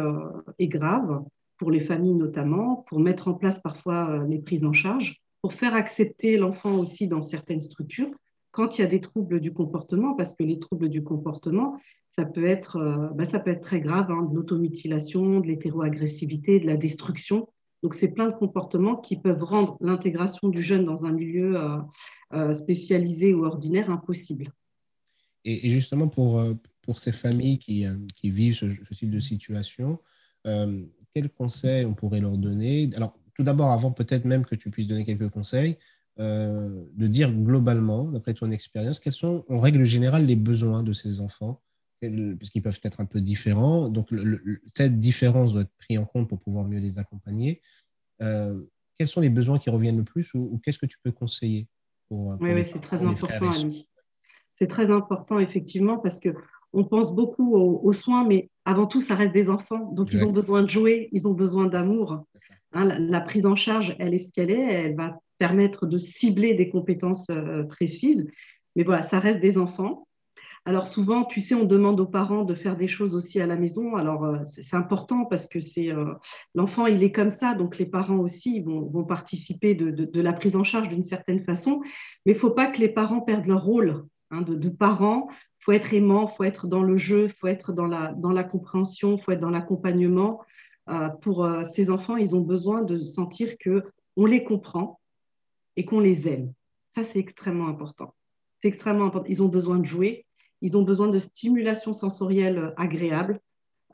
et, 0.58 0.68
grave 0.68 1.22
pour 1.56 1.70
les 1.70 1.80
familles 1.80 2.14
notamment, 2.14 2.84
pour 2.88 2.98
mettre 2.98 3.28
en 3.28 3.34
place 3.34 3.60
parfois 3.60 4.24
les 4.26 4.38
prises 4.38 4.64
en 4.64 4.72
charge 4.72 5.22
pour 5.42 5.54
faire 5.54 5.74
accepter 5.74 6.36
l'enfant 6.36 6.78
aussi 6.78 7.08
dans 7.08 7.20
certaines 7.20 7.60
structures 7.60 8.10
quand 8.52 8.78
il 8.78 8.82
y 8.82 8.84
a 8.84 8.88
des 8.88 9.00
troubles 9.00 9.40
du 9.40 9.52
comportement, 9.52 10.14
parce 10.14 10.34
que 10.34 10.44
les 10.44 10.58
troubles 10.58 10.88
du 10.88 11.02
comportement, 11.02 11.78
ça 12.14 12.24
peut 12.24 12.46
être, 12.46 12.76
euh, 12.76 13.08
bah, 13.14 13.24
ça 13.24 13.38
peut 13.38 13.50
être 13.50 13.62
très 13.62 13.80
grave, 13.80 14.10
hein, 14.10 14.28
de 14.30 14.34
l'automutilation, 14.34 15.40
de 15.40 15.46
l'hétéroagressivité, 15.46 16.60
de 16.60 16.66
la 16.66 16.76
destruction. 16.76 17.48
Donc, 17.82 17.94
c'est 17.94 18.12
plein 18.12 18.28
de 18.28 18.34
comportements 18.34 18.96
qui 18.96 19.16
peuvent 19.16 19.42
rendre 19.42 19.76
l'intégration 19.80 20.48
du 20.48 20.62
jeune 20.62 20.84
dans 20.84 21.04
un 21.04 21.12
milieu 21.12 21.56
euh, 21.56 21.78
euh, 22.32 22.54
spécialisé 22.54 23.34
ou 23.34 23.44
ordinaire 23.44 23.90
impossible. 23.90 24.52
Et, 25.44 25.70
justement, 25.70 26.06
pour, 26.06 26.40
pour 26.82 27.00
ces 27.00 27.10
familles 27.10 27.58
qui, 27.58 27.84
qui 28.14 28.30
vivent 28.30 28.54
ce, 28.54 28.66
type 28.94 29.10
de 29.10 29.18
situation, 29.18 29.98
quels 30.44 31.30
conseils 31.30 31.84
on 31.84 31.94
pourrait 31.94 32.20
leur 32.20 32.36
donner? 32.38 32.88
Alors, 32.94 33.18
tout 33.34 33.42
d'abord, 33.42 33.72
avant 33.72 33.90
peut-être 33.90 34.24
même 34.24 34.44
que 34.44 34.54
tu 34.54 34.70
puisses 34.70 34.86
donner 34.86 35.04
quelques 35.04 35.30
conseils, 35.30 35.78
euh, 36.18 36.84
de 36.94 37.06
dire 37.06 37.32
globalement, 37.32 38.04
d'après 38.04 38.34
ton 38.34 38.50
expérience, 38.50 38.98
quels 38.98 39.14
sont 39.14 39.44
en 39.48 39.60
règle 39.60 39.84
générale 39.84 40.26
les 40.26 40.36
besoins 40.36 40.82
de 40.82 40.92
ces 40.92 41.20
enfants, 41.20 41.62
puisqu'ils 42.10 42.62
peuvent 42.62 42.80
être 42.82 43.00
un 43.00 43.04
peu 43.04 43.20
différents. 43.20 43.88
Donc, 43.88 44.08
cette 44.74 44.98
différence 44.98 45.52
doit 45.52 45.62
être 45.62 45.74
prise 45.78 45.98
en 45.98 46.04
compte 46.04 46.28
pour 46.28 46.40
pouvoir 46.40 46.66
mieux 46.66 46.78
les 46.78 46.98
accompagner. 46.98 47.60
Euh, 48.20 48.60
quels 48.96 49.08
sont 49.08 49.20
les 49.20 49.30
besoins 49.30 49.58
qui 49.58 49.70
reviennent 49.70 49.98
le 49.98 50.04
plus 50.04 50.32
ou, 50.34 50.60
qu'est-ce 50.64 50.78
que 50.78 50.86
tu 50.86 50.98
peux 51.02 51.12
conseiller 51.12 51.68
pour, 52.08 52.36
Oui, 52.40 52.52
oui 52.52 52.64
c'est 52.64 52.80
très 52.80 53.02
important, 53.02 53.50
C'est 54.54 54.66
très 54.66 54.90
important, 54.90 55.38
effectivement, 55.38 55.98
parce 55.98 56.20
que 56.20 56.30
on 56.74 56.84
pense 56.84 57.14
beaucoup 57.14 57.54
aux, 57.54 57.92
soins, 57.92 58.26
mais 58.26 58.48
avant 58.64 58.86
tout, 58.86 59.00
ça 59.00 59.14
reste 59.14 59.32
des 59.32 59.50
enfants. 59.50 59.92
Donc, 59.92 60.10
ils 60.12 60.24
ont 60.24 60.32
besoin 60.32 60.62
de 60.62 60.70
jouer, 60.70 61.08
ils 61.12 61.28
ont 61.28 61.34
besoin 61.34 61.66
d'amour. 61.66 62.24
Hein, 62.72 62.84
la, 62.98 63.20
prise 63.20 63.44
en 63.44 63.56
charge, 63.56 63.94
elle 63.98 64.14
est 64.14 64.18
ce 64.18 64.32
qu'elle 64.32 64.50
est. 64.50 64.72
Elle 64.72 64.96
va 64.96 65.18
permettre 65.36 65.86
de 65.86 65.98
cibler 65.98 66.54
des 66.54 66.70
compétences 66.70 67.28
euh, 67.28 67.64
précises. 67.64 68.26
Mais 68.74 68.84
voilà, 68.84 69.02
ça 69.02 69.18
reste 69.18 69.40
des 69.40 69.58
enfants. 69.58 70.06
Alors 70.64 70.86
souvent, 70.86 71.24
tu 71.24 71.40
sais, 71.40 71.56
on 71.56 71.64
demande 71.64 71.98
aux 71.98 72.06
parents 72.06 72.44
de 72.44 72.54
faire 72.54 72.76
des 72.76 72.86
choses 72.86 73.16
aussi 73.16 73.40
à 73.40 73.46
la 73.46 73.56
maison. 73.56 73.96
Alors 73.96 74.24
euh, 74.24 74.38
c'est 74.44 74.76
important 74.76 75.24
parce 75.24 75.48
que 75.48 75.58
c'est 75.58 75.90
euh, 75.90 76.14
l'enfant, 76.54 76.86
il 76.86 77.02
est 77.02 77.10
comme 77.10 77.30
ça, 77.30 77.54
donc 77.54 77.78
les 77.78 77.86
parents 77.86 78.18
aussi 78.18 78.60
vont, 78.60 79.04
participer 79.04 79.74
de, 79.74 80.20
la 80.20 80.32
prise 80.32 80.54
en 80.54 80.62
charge 80.62 80.88
d'une 80.88 81.02
certaine 81.02 81.42
façon. 81.42 81.80
Mais 82.24 82.32
il 82.32 82.36
ne 82.36 82.40
faut 82.40 82.50
pas 82.50 82.66
que 82.66 82.78
les 82.78 82.88
parents 82.88 83.20
perdent 83.20 83.46
leur 83.46 83.64
rôle 83.64 84.04
hein, 84.30 84.42
de, 84.42 84.68
parents 84.68 85.28
faut 85.58 85.72
être 85.72 85.94
aimant, 85.94 86.28
faut 86.28 86.44
être 86.44 86.66
dans 86.66 86.82
le 86.82 86.96
jeu, 86.96 87.28
faut 87.28 87.46
être 87.48 87.72
dans 87.72 87.86
la, 87.86 88.44
compréhension, 88.44 89.16
faut 89.16 89.32
être 89.32 89.40
dans 89.40 89.50
l'accompagnement. 89.50 90.40
Euh, 90.88 91.08
pour 91.08 91.48
ces 91.64 91.90
enfants, 91.90 92.16
ils 92.16 92.34
ont 92.34 92.40
besoin 92.40 92.82
de 92.82 92.98
sentir 92.98 93.56
que 93.58 93.84
on 94.16 94.26
les 94.26 94.42
comprend 94.42 95.00
et 95.76 95.84
qu'on 95.84 96.00
les 96.00 96.28
aime. 96.28 96.52
Ça, 96.94 97.04
c'est 97.04 97.18
extrêmement 97.18 97.68
important. 97.68 98.14
C'est 98.58 98.68
extrêmement 98.68 99.06
important. 99.06 99.28
Ils 99.28 99.42
ont 99.42 99.48
besoin 99.48 99.78
de 99.78 99.86
jouer, 99.86 100.26
ils 100.62 100.78
ont 100.78 100.82
besoin 100.82 101.08
de 101.08 101.18
stimulation 101.18 101.92
sensorielle 101.92 102.72
agréable, 102.76 103.40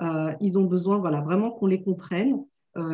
euh, 0.00 0.32
ils 0.40 0.58
ont 0.58 0.64
besoin, 0.64 0.98
voilà, 0.98 1.20
vraiment 1.20 1.50
qu'on 1.50 1.66
les 1.66 1.82
comprenne. 1.82 2.44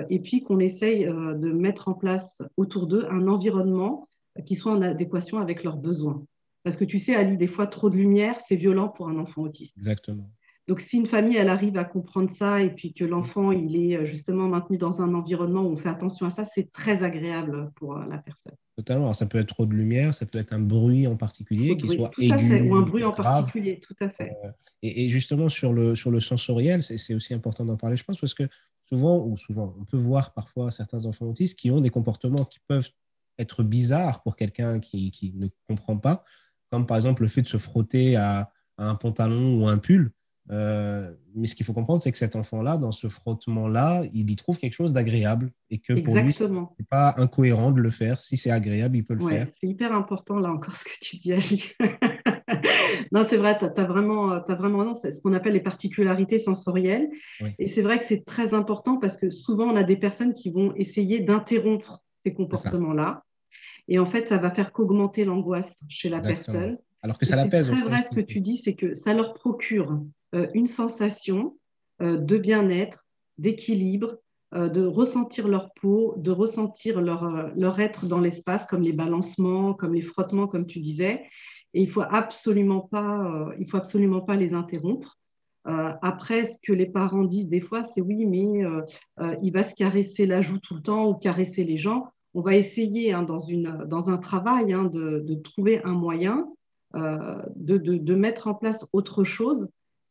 et 0.09 0.19
puis 0.19 0.43
qu'on 0.43 0.61
essaye 0.61 1.05
de 1.05 1.53
mettre 1.53 1.89
en 1.89 1.93
place 1.95 2.41
autour 2.57 2.87
d'eux 2.87 3.07
un 3.11 3.29
environnement 3.29 4.09
qui 4.47 4.55
soit 4.55 4.73
en 4.73 4.81
adéquation 4.81 5.41
avec 5.41 5.63
leurs 5.63 5.77
besoins. 5.77 6.25
Parce 6.63 6.77
que 6.77 6.87
tu 6.87 6.99
sais, 6.99 7.15
Ali, 7.15 7.37
des 7.37 7.47
fois, 7.47 7.67
trop 7.67 7.91
de 7.91 7.97
lumière, 7.97 8.41
c'est 8.41 8.57
violent 8.57 8.89
pour 8.89 9.09
un 9.09 9.19
enfant 9.19 9.43
autiste. 9.43 9.77
Exactement. 9.77 10.31
Donc, 10.67 10.81
si 10.81 10.97
une 10.97 11.07
famille, 11.07 11.37
elle 11.37 11.51
arrive 11.51 11.77
à 11.77 11.85
comprendre 11.85 12.31
ça 12.31 12.63
et 12.63 12.71
puis 12.71 12.95
que 12.95 13.05
l'enfant, 13.05 13.53
il 13.53 13.77
est 13.77 13.99
euh, 13.99 14.05
justement 14.05 14.49
maintenu 14.49 14.79
dans 14.79 15.03
un 15.03 15.13
environnement 15.13 15.61
où 15.63 15.73
on 15.73 15.77
fait 15.77 15.91
attention 15.91 16.27
à 16.27 16.31
ça, 16.31 16.45
c'est 16.45 16.73
très 16.73 17.03
agréable 17.03 17.71
pour 17.75 17.99
euh, 17.99 18.07
la 18.09 18.17
personne. 18.17 18.55
Totalement. 18.75 19.05
Alors, 19.05 19.15
ça 19.15 19.27
peut 19.27 19.37
être 19.37 19.49
trop 19.49 19.67
de 19.67 19.75
lumière, 19.75 20.15
ça 20.15 20.25
peut 20.25 20.39
être 20.39 20.55
un 20.55 20.61
bruit 20.61 21.07
en 21.07 21.17
particulier 21.17 21.77
qui 21.77 21.89
soit 21.89 22.09
tout 22.09 22.23
fait. 22.23 22.63
ou 22.63 22.77
un 22.77 22.83
bruit 22.83 23.05
en 23.05 23.13
particulier, 23.13 23.81
tout 23.81 23.97
à 24.01 24.09
fait. 24.09 24.33
Euh, 24.43 24.51
et, 24.83 25.11
justement, 25.11 25.51
sur 25.51 25.75
le, 25.75 25.95
sur 25.95 26.11
le 26.11 26.21
sensoriel, 26.21 26.83
c'est 26.83 27.15
aussi 27.15 27.35
important 27.35 27.67
d'en 27.67 27.77
parler, 27.77 27.99
je 27.99 28.05
pense, 28.05 28.19
parce 28.19 28.35
que 28.35 28.45
souvent, 28.89 29.23
ou 29.23 29.37
souvent, 29.37 29.75
on 29.79 29.85
peut 29.85 29.99
voir 29.99 30.33
parfois 30.33 30.71
certains 30.71 31.05
enfants 31.05 31.27
autistes 31.27 31.59
qui 31.59 31.71
ont 31.71 31.83
des 31.83 31.91
comportements 31.91 32.47
qui 32.47 32.61
peuvent 32.67 32.89
être 33.39 33.63
bizarres 33.63 34.23
pour 34.23 34.35
quelqu'un 34.35 34.81
qui, 34.81 35.11
qui, 35.11 35.35
ne 35.35 35.49
comprend 35.69 35.99
pas, 35.99 36.25
comme 36.71 36.87
par 36.87 36.97
exemple 36.97 37.23
le 37.23 37.29
fait 37.29 37.43
de 37.43 37.49
se 37.49 37.59
frotter 37.59 38.17
à, 38.17 38.51
à 38.79 38.89
un 38.89 38.95
pantalon 38.95 39.61
ou 39.61 39.69
un 39.69 39.77
pull. 39.77 40.13
Euh, 40.51 41.11
mais 41.35 41.47
ce 41.47 41.55
qu'il 41.55 41.65
faut 41.65 41.73
comprendre, 41.73 42.03
c'est 42.03 42.13
que 42.13 42.19
cet 42.19 42.37
enfant-là, 42.37 42.77
dans 42.77 42.93
ce 42.93 43.09
frottement-là, 43.09 44.05
il 44.13 44.31
y 44.31 44.37
trouve 44.37 44.59
quelque 44.59 44.75
chose 44.75 44.93
d'agréable 44.93 45.53
et 45.71 45.79
que 45.79 45.95
pour 45.95 46.17
lui, 46.17 46.33
ce 46.33 46.45
n'est 46.45 46.87
pas 46.91 47.15
incohérent 47.17 47.73
de 47.73 47.81
le 47.81 47.91
faire. 47.91 48.21
Si 48.21 48.37
c'est 48.37 48.51
agréable, 48.51 48.97
il 48.97 49.05
peut 49.05 49.15
le 49.15 49.27
faire. 49.27 49.49
C'est 49.57 49.67
hyper 49.67 49.93
important, 49.93 50.39
là 50.39 50.51
encore, 50.51 50.77
ce 50.77 50.85
que 50.85 50.91
tu 51.01 51.17
dis, 51.17 51.33
Ali. 51.33 51.65
non, 53.13 53.25
c'est 53.25 53.39
vrai, 53.39 53.59
tu 53.59 53.65
as, 53.65 53.85
vraiment, 53.85 54.33
as 54.33 54.55
vraiment 54.55 54.93
ce 54.95 55.21
qu'on 55.23 55.33
appelle 55.33 55.55
les 55.55 55.61
particularités 55.61 56.39
sensorielles. 56.39 57.09
Et 57.59 57.67
c'est 57.67 57.83
vrai 57.83 57.99
que 57.99 58.05
c'est 58.05 58.25
très 58.25 58.55
important 58.55 58.99
parce 58.99 59.17
que 59.17 59.31
souvent, 59.31 59.65
on 59.65 59.77
a 59.77 59.83
des 59.83 59.97
personnes 59.97 60.35
qui 60.35 60.51
vont 60.51 60.75
essayer 60.75 61.21
d'interrompre 61.21 62.03
ces 62.21 62.35
comportements-là. 62.35 63.25
Et 63.89 63.99
en 63.99 64.07
fait, 64.07 64.29
ça 64.29 64.39
va 64.39 64.51
faire 64.51 64.73
qu'augmenter 64.73 65.25
l'angoisse 65.25 65.75
chez 65.89 66.09
la 66.09 66.21
personne. 66.21 66.79
Alors 67.05 67.19
que 67.19 67.27
ça 67.27 67.37
l'apaise. 67.37 67.67
C'est 67.67 67.73
très 67.73 67.83
vrai 67.83 68.01
ce 68.01 68.15
que 68.15 68.21
tu 68.23 68.41
dis, 68.41 68.57
c'est 68.57 68.75
que 68.75 68.95
ça 68.95 69.13
leur 69.13 69.35
procure 69.35 70.01
euh, 70.35 70.47
une 70.55 70.67
sensation 70.67 71.59
euh, 72.01 72.17
de 72.17 72.39
bien-être, 72.39 73.07
d'équilibre, 73.37 74.17
euh, 74.55 74.71
de 74.71 74.87
ressentir 74.87 75.47
leur 75.47 75.75
peau, 75.75 76.15
de 76.17 76.31
ressentir 76.31 77.03
leur, 77.03 77.55
leur 77.57 77.79
être 77.79 78.07
dans 78.07 78.21
l'espace, 78.21 78.65
comme 78.65 78.81
les 78.81 78.95
balancements, 78.95 79.75
comme 79.75 79.93
les 79.93 80.01
frottements, 80.01 80.47
comme 80.47 80.67
tu 80.67 80.81
disais. 80.81 81.27
Et 81.75 81.83
il 81.83 81.89
ne 81.89 81.91
faut, 81.91 82.01
absolument 82.01 82.81
pas, 82.81 83.51
il 83.59 83.69
faut 83.69 83.77
absolument 83.77 84.23
pas 84.23 84.37
les 84.37 84.55
interrompre. 84.55 85.19
après, 85.65 86.45
ce 86.45 86.57
que 86.63 86.73
les 86.73 86.87
parents 86.87 87.25
disent 87.25 87.49
des 87.49 87.61
fois, 87.61 87.83
c'est 87.83 88.01
oui, 88.01 88.25
mais 88.25 88.63
il 89.43 89.51
va 89.51 89.65
se 89.65 89.75
caresser 89.75 90.25
la 90.25 90.41
joue 90.41 90.61
tout 90.61 90.77
le 90.77 90.83
temps 90.83 91.09
ou 91.09 91.15
caresser 91.15 91.65
les 91.65 91.77
gens. 91.77 92.07
On 92.33 92.43
va 92.43 92.55
essayer 92.55 93.13
hein, 93.13 93.25
dans, 93.25 93.41
une, 93.41 93.85
dans 93.89 94.09
un 94.09 94.19
travail 94.19 94.73
hein, 94.73 94.85
de, 94.85 95.19
de, 95.19 95.35
trouver 95.35 95.83
un 95.83 95.95
moyen 95.95 96.47
de, 96.95 97.77
de, 97.79 97.97
de, 97.97 98.15
mettre 98.15 98.47
en 98.47 98.55
place 98.55 98.87
autre 98.93 99.25
chose 99.25 99.69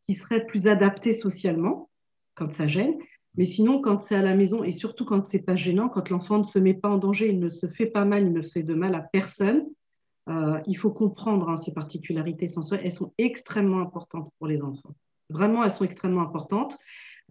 qui 0.07 0.15
serait 0.15 0.45
plus 0.45 0.67
adapté 0.67 1.13
socialement 1.13 1.89
quand 2.35 2.51
ça 2.51 2.67
gêne. 2.67 2.95
Mais 3.35 3.45
sinon, 3.45 3.81
quand 3.81 3.99
c'est 3.99 4.15
à 4.15 4.21
la 4.21 4.35
maison 4.35 4.63
et 4.63 4.71
surtout 4.71 5.05
quand 5.05 5.25
c'est 5.25 5.43
pas 5.43 5.55
gênant, 5.55 5.89
quand 5.89 6.09
l'enfant 6.09 6.37
ne 6.39 6.43
se 6.43 6.59
met 6.59 6.73
pas 6.73 6.89
en 6.89 6.97
danger, 6.97 7.29
il 7.29 7.39
ne 7.39 7.49
se 7.49 7.67
fait 7.67 7.87
pas 7.87 8.05
mal, 8.05 8.25
il 8.25 8.33
ne 8.33 8.41
fait 8.41 8.63
de 8.63 8.73
mal 8.73 8.93
à 8.93 9.01
personne, 9.01 9.65
euh, 10.29 10.59
il 10.67 10.75
faut 10.75 10.91
comprendre 10.91 11.49
hein, 11.49 11.55
ces 11.55 11.73
particularités 11.73 12.47
sensorielles. 12.47 12.85
Elles 12.85 12.91
sont 12.91 13.13
extrêmement 13.17 13.81
importantes 13.81 14.31
pour 14.37 14.47
les 14.47 14.63
enfants. 14.63 14.95
Vraiment, 15.29 15.63
elles 15.63 15.71
sont 15.71 15.85
extrêmement 15.85 16.21
importantes. 16.21 16.77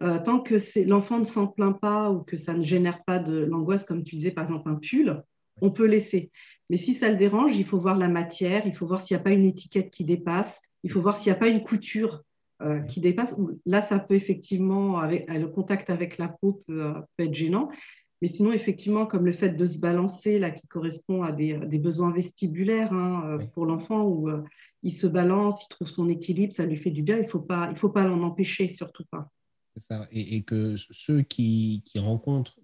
Euh, 0.01 0.19
tant 0.19 0.39
que 0.39 0.55
l'enfant 0.87 1.19
ne 1.19 1.25
s'en 1.25 1.47
plaint 1.47 1.79
pas 1.79 2.11
ou 2.11 2.23
que 2.23 2.35
ça 2.35 2.53
ne 2.53 2.63
génère 2.63 3.03
pas 3.05 3.19
de 3.19 3.45
l'angoisse, 3.45 3.85
comme 3.85 4.03
tu 4.03 4.15
disais, 4.15 4.31
par 4.31 4.43
exemple, 4.43 4.69
un 4.69 4.75
pull, 4.75 5.23
on 5.61 5.71
peut 5.71 5.85
laisser. 5.85 6.31
Mais 6.69 6.77
si 6.77 6.93
ça 6.93 7.09
le 7.09 7.17
dérange, 7.17 7.55
il 7.57 7.65
faut 7.65 7.79
voir 7.79 7.97
la 7.97 8.07
matière, 8.07 8.65
il 8.65 8.73
faut 8.73 8.85
voir 8.85 9.01
s'il 9.01 9.15
n'y 9.15 9.21
a 9.21 9.23
pas 9.23 9.31
une 9.31 9.45
étiquette 9.45 9.91
qui 9.91 10.03
dépasse, 10.03 10.61
il 10.83 10.91
faut 10.91 11.01
voir 11.01 11.15
s'il 11.15 11.31
n'y 11.31 11.37
a 11.37 11.39
pas 11.39 11.49
une 11.49 11.63
couture 11.63 12.23
euh, 12.61 12.79
qui 12.81 13.01
dépasse. 13.01 13.35
Là, 13.65 13.81
ça 13.81 13.99
peut 13.99 14.15
effectivement, 14.15 14.99
avec, 14.99 15.29
le 15.29 15.47
contact 15.47 15.89
avec 15.89 16.17
la 16.17 16.29
peau 16.29 16.63
euh, 16.69 16.93
peut, 17.17 17.25
être 17.25 17.33
gênant. 17.33 17.69
Mais 18.21 18.27
sinon, 18.27 18.53
effectivement, 18.53 19.05
comme 19.05 19.25
le 19.25 19.33
fait 19.33 19.49
de 19.49 19.65
se 19.65 19.79
balancer, 19.79 20.39
là, 20.39 20.49
qui 20.49 20.65
correspond 20.67 21.23
à 21.23 21.33
des, 21.33 21.57
besoins 21.77 22.11
vestibulaires 22.11 22.93
hein, 22.93 23.23
euh, 23.25 23.45
pour 23.53 23.65
l'enfant, 23.65 24.07
où 24.07 24.29
il 24.81 24.91
se 24.91 25.07
balance, 25.07 25.63
il 25.65 25.67
trouve 25.69 25.89
son 25.89 26.09
équilibre, 26.09 26.53
ça 26.53 26.65
lui 26.65 26.77
fait 26.77 26.91
du 26.91 27.03
bien, 27.03 27.17
il 27.17 27.23
ne 27.23 27.27
faut 27.27 27.41
pas, 27.41 27.67
il 27.69 27.77
faut 27.77 27.89
pas 27.89 28.05
l'en 28.05 28.23
empêcher, 28.23 28.67
surtout 28.67 29.03
pas. 29.11 29.29
Ça. 29.77 30.07
Et, 30.11 30.37
et, 30.37 30.43
que 30.43 30.75
ceux 30.75 31.23
qui, 31.23 31.81
qui 31.85 31.99
rencontrent 31.99 32.59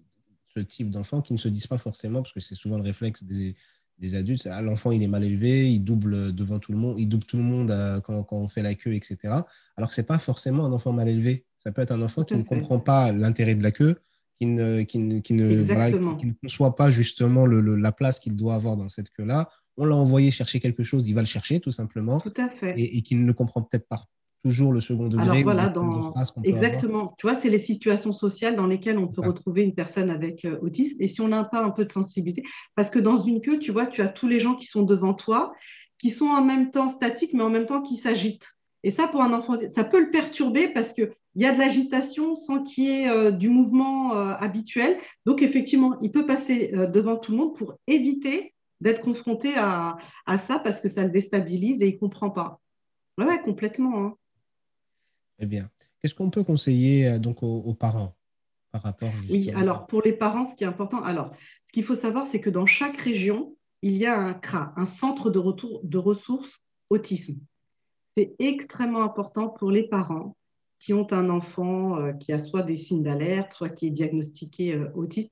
ce 0.54 0.60
type 0.60 0.90
d'enfants, 0.90 1.22
qui 1.22 1.32
ne 1.32 1.38
se 1.38 1.48
disent 1.48 1.66
pas 1.66 1.78
forcément, 1.78 2.22
parce 2.22 2.32
que 2.32 2.40
c'est 2.40 2.54
souvent 2.54 2.76
le 2.76 2.82
réflexe 2.82 3.24
des, 3.24 3.56
des 3.98 4.14
adultes, 4.14 4.46
ah, 4.50 4.62
l'enfant 4.62 4.90
il 4.90 5.02
est 5.02 5.08
mal 5.08 5.24
élevé, 5.24 5.70
il 5.70 5.80
double 5.80 6.34
devant 6.34 6.58
tout 6.58 6.72
le 6.72 6.78
monde, 6.78 6.96
il 6.98 7.08
double 7.08 7.24
tout 7.24 7.36
le 7.36 7.42
monde 7.42 7.70
euh, 7.70 8.00
quand, 8.00 8.22
quand, 8.24 8.36
on 8.36 8.48
fait 8.48 8.62
la 8.62 8.74
queue, 8.74 8.94
etc. 8.94 9.18
Alors 9.76 9.90
que 9.90 9.94
ce 9.94 10.00
n'est 10.00 10.06
pas 10.06 10.18
forcément 10.18 10.64
un 10.64 10.72
enfant 10.72 10.92
mal 10.92 11.08
élevé. 11.08 11.44
Ça 11.58 11.72
peut 11.72 11.82
être 11.82 11.92
un 11.92 12.00
enfant 12.00 12.24
qui 12.24 12.34
ne 12.34 12.42
comprend 12.42 12.80
pas 12.80 13.12
l'intérêt 13.12 13.54
de 13.54 13.62
la 13.62 13.70
queue, 13.70 14.00
qui 14.36 14.46
ne, 14.46 14.82
qui 14.82 14.98
ne, 14.98 15.20
qui 15.20 15.34
ne, 15.34 15.62
qui, 16.16 16.26
ne 16.26 16.32
conçoit 16.42 16.74
pas 16.74 16.90
justement 16.90 17.44
le, 17.44 17.60
la 17.76 17.92
place 17.92 18.18
qu'il 18.18 18.34
doit 18.34 18.54
avoir 18.54 18.76
dans 18.76 18.88
cette 18.88 19.10
queue-là. 19.10 19.50
On 19.76 19.84
l'a 19.84 19.96
envoyé 19.96 20.30
chercher 20.30 20.60
quelque 20.60 20.82
chose, 20.82 21.08
il 21.08 21.14
va 21.14 21.20
le 21.20 21.26
chercher 21.26 21.60
tout 21.60 21.70
simplement. 21.70 22.20
Tout 22.20 22.32
à 22.38 22.48
fait. 22.48 22.78
Et, 22.78 22.96
et 22.96 23.02
qu'il 23.02 23.24
ne 23.24 23.32
comprend 23.32 23.62
peut-être 23.62 23.86
pas 23.86 24.06
toujours 24.42 24.72
le 24.72 24.80
second 24.80 25.08
degré. 25.08 25.24
Alors 25.24 25.42
voilà, 25.42 25.68
dans... 25.68 26.14
exactement. 26.44 27.14
Tu 27.18 27.26
vois, 27.26 27.36
c'est 27.36 27.50
les 27.50 27.58
situations 27.58 28.12
sociales 28.12 28.56
dans 28.56 28.66
lesquelles 28.66 28.98
on 28.98 29.08
peut 29.08 29.20
retrouver 29.20 29.62
une 29.62 29.74
personne 29.74 30.10
avec 30.10 30.44
euh, 30.44 30.58
autisme. 30.62 30.96
Et 31.00 31.06
si 31.06 31.20
on 31.20 31.28
n'a 31.28 31.44
pas 31.44 31.62
un 31.62 31.70
peu 31.70 31.84
de 31.84 31.92
sensibilité, 31.92 32.42
parce 32.74 32.90
que 32.90 32.98
dans 32.98 33.16
une 33.16 33.40
queue, 33.40 33.58
tu 33.58 33.72
vois, 33.72 33.86
tu 33.86 34.02
as 34.02 34.08
tous 34.08 34.28
les 34.28 34.40
gens 34.40 34.54
qui 34.54 34.66
sont 34.66 34.82
devant 34.82 35.14
toi, 35.14 35.52
qui 35.98 36.10
sont 36.10 36.26
en 36.26 36.42
même 36.42 36.70
temps 36.70 36.88
statiques, 36.88 37.34
mais 37.34 37.42
en 37.42 37.50
même 37.50 37.66
temps 37.66 37.82
qui 37.82 37.96
s'agitent. 37.96 38.50
Et 38.82 38.90
ça, 38.90 39.06
pour 39.06 39.20
un 39.20 39.32
enfant, 39.34 39.56
ça 39.72 39.84
peut 39.84 40.00
le 40.00 40.10
perturber 40.10 40.68
parce 40.68 40.94
qu'il 40.94 41.10
y 41.36 41.44
a 41.44 41.52
de 41.52 41.58
l'agitation 41.58 42.34
sans 42.34 42.62
qu'il 42.62 42.84
y 42.84 42.90
ait 42.90 43.10
euh, 43.10 43.30
du 43.30 43.50
mouvement 43.50 44.14
euh, 44.14 44.32
habituel. 44.38 44.96
Donc, 45.26 45.42
effectivement, 45.42 45.98
il 46.00 46.10
peut 46.10 46.24
passer 46.24 46.72
devant 46.72 47.16
tout 47.16 47.32
le 47.32 47.38
monde 47.38 47.54
pour 47.56 47.74
éviter 47.86 48.54
d'être 48.80 49.02
confronté 49.02 49.52
à, 49.56 49.98
à, 50.24 50.38
ça 50.38 50.58
parce 50.58 50.80
que 50.80 50.88
ça 50.88 51.04
le 51.04 51.10
déstabilise 51.10 51.82
et 51.82 51.88
il 51.88 51.94
ne 51.94 51.98
comprend 51.98 52.30
pas. 52.30 52.58
Oui, 53.18 53.26
ouais, 53.26 53.42
complètement. 53.42 53.98
Hein. 53.98 54.14
Très 55.40 55.46
bien. 55.46 55.70
Qu'est-ce 56.02 56.14
qu'on 56.14 56.28
peut 56.28 56.44
conseiller 56.44 57.08
euh, 57.08 57.18
donc 57.18 57.42
aux, 57.42 57.72
parents 57.72 58.14
par 58.72 58.82
rapport 58.82 59.10
Oui, 59.30 59.50
alors 59.52 59.86
pour 59.86 60.02
les 60.02 60.12
parents, 60.12 60.44
ce 60.44 60.54
qui 60.54 60.64
est 60.64 60.66
important, 60.66 61.02
alors 61.02 61.32
ce 61.64 61.72
qu'il 61.72 61.82
faut 61.82 61.94
savoir, 61.94 62.26
c'est 62.26 62.40
que 62.40 62.50
dans 62.50 62.66
chaque 62.66 63.00
région, 63.00 63.56
il 63.80 63.96
y 63.96 64.04
a 64.04 64.18
un 64.18 64.34
CRA, 64.34 64.74
un 64.76 64.84
centre 64.84 65.30
de, 65.30 65.38
retour, 65.38 65.80
de 65.82 65.96
ressources 65.96 66.58
autisme. 66.90 67.38
C'est 68.18 68.34
extrêmement 68.38 69.02
important 69.02 69.48
pour 69.48 69.70
les 69.70 69.84
parents 69.84 70.36
qui 70.78 70.92
ont 70.92 71.10
un 71.10 71.30
enfant 71.30 71.98
euh, 71.98 72.12
qui 72.12 72.34
a 72.34 72.38
soit 72.38 72.62
des 72.62 72.76
signes 72.76 73.02
d'alerte, 73.02 73.52
soit 73.52 73.70
qui 73.70 73.86
est 73.86 73.90
diagnostiqué 73.90 74.74
euh, 74.74 74.90
autiste, 74.94 75.30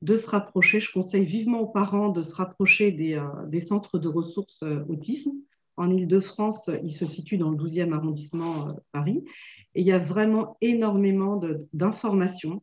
de 0.00 0.14
se 0.14 0.26
rapprocher. 0.26 0.80
Je 0.80 0.90
conseille 0.90 1.26
vivement 1.26 1.60
aux 1.60 1.68
parents 1.68 2.08
de 2.08 2.22
se 2.22 2.32
rapprocher 2.32 2.92
des, 2.92 3.22
des 3.48 3.60
centres 3.60 3.98
de 3.98 4.08
ressources 4.08 4.64
autisme 4.88 5.32
en 5.80 5.90
Ile-de-France, 5.90 6.70
il 6.82 6.92
se 6.92 7.06
situe 7.06 7.38
dans 7.38 7.50
le 7.50 7.56
12e 7.56 7.92
arrondissement 7.92 8.68
euh, 8.68 8.72
Paris. 8.92 9.24
Et 9.74 9.80
il 9.80 9.86
y 9.86 9.92
a 9.92 9.98
vraiment 9.98 10.58
énormément 10.60 11.40
d'informations. 11.72 12.62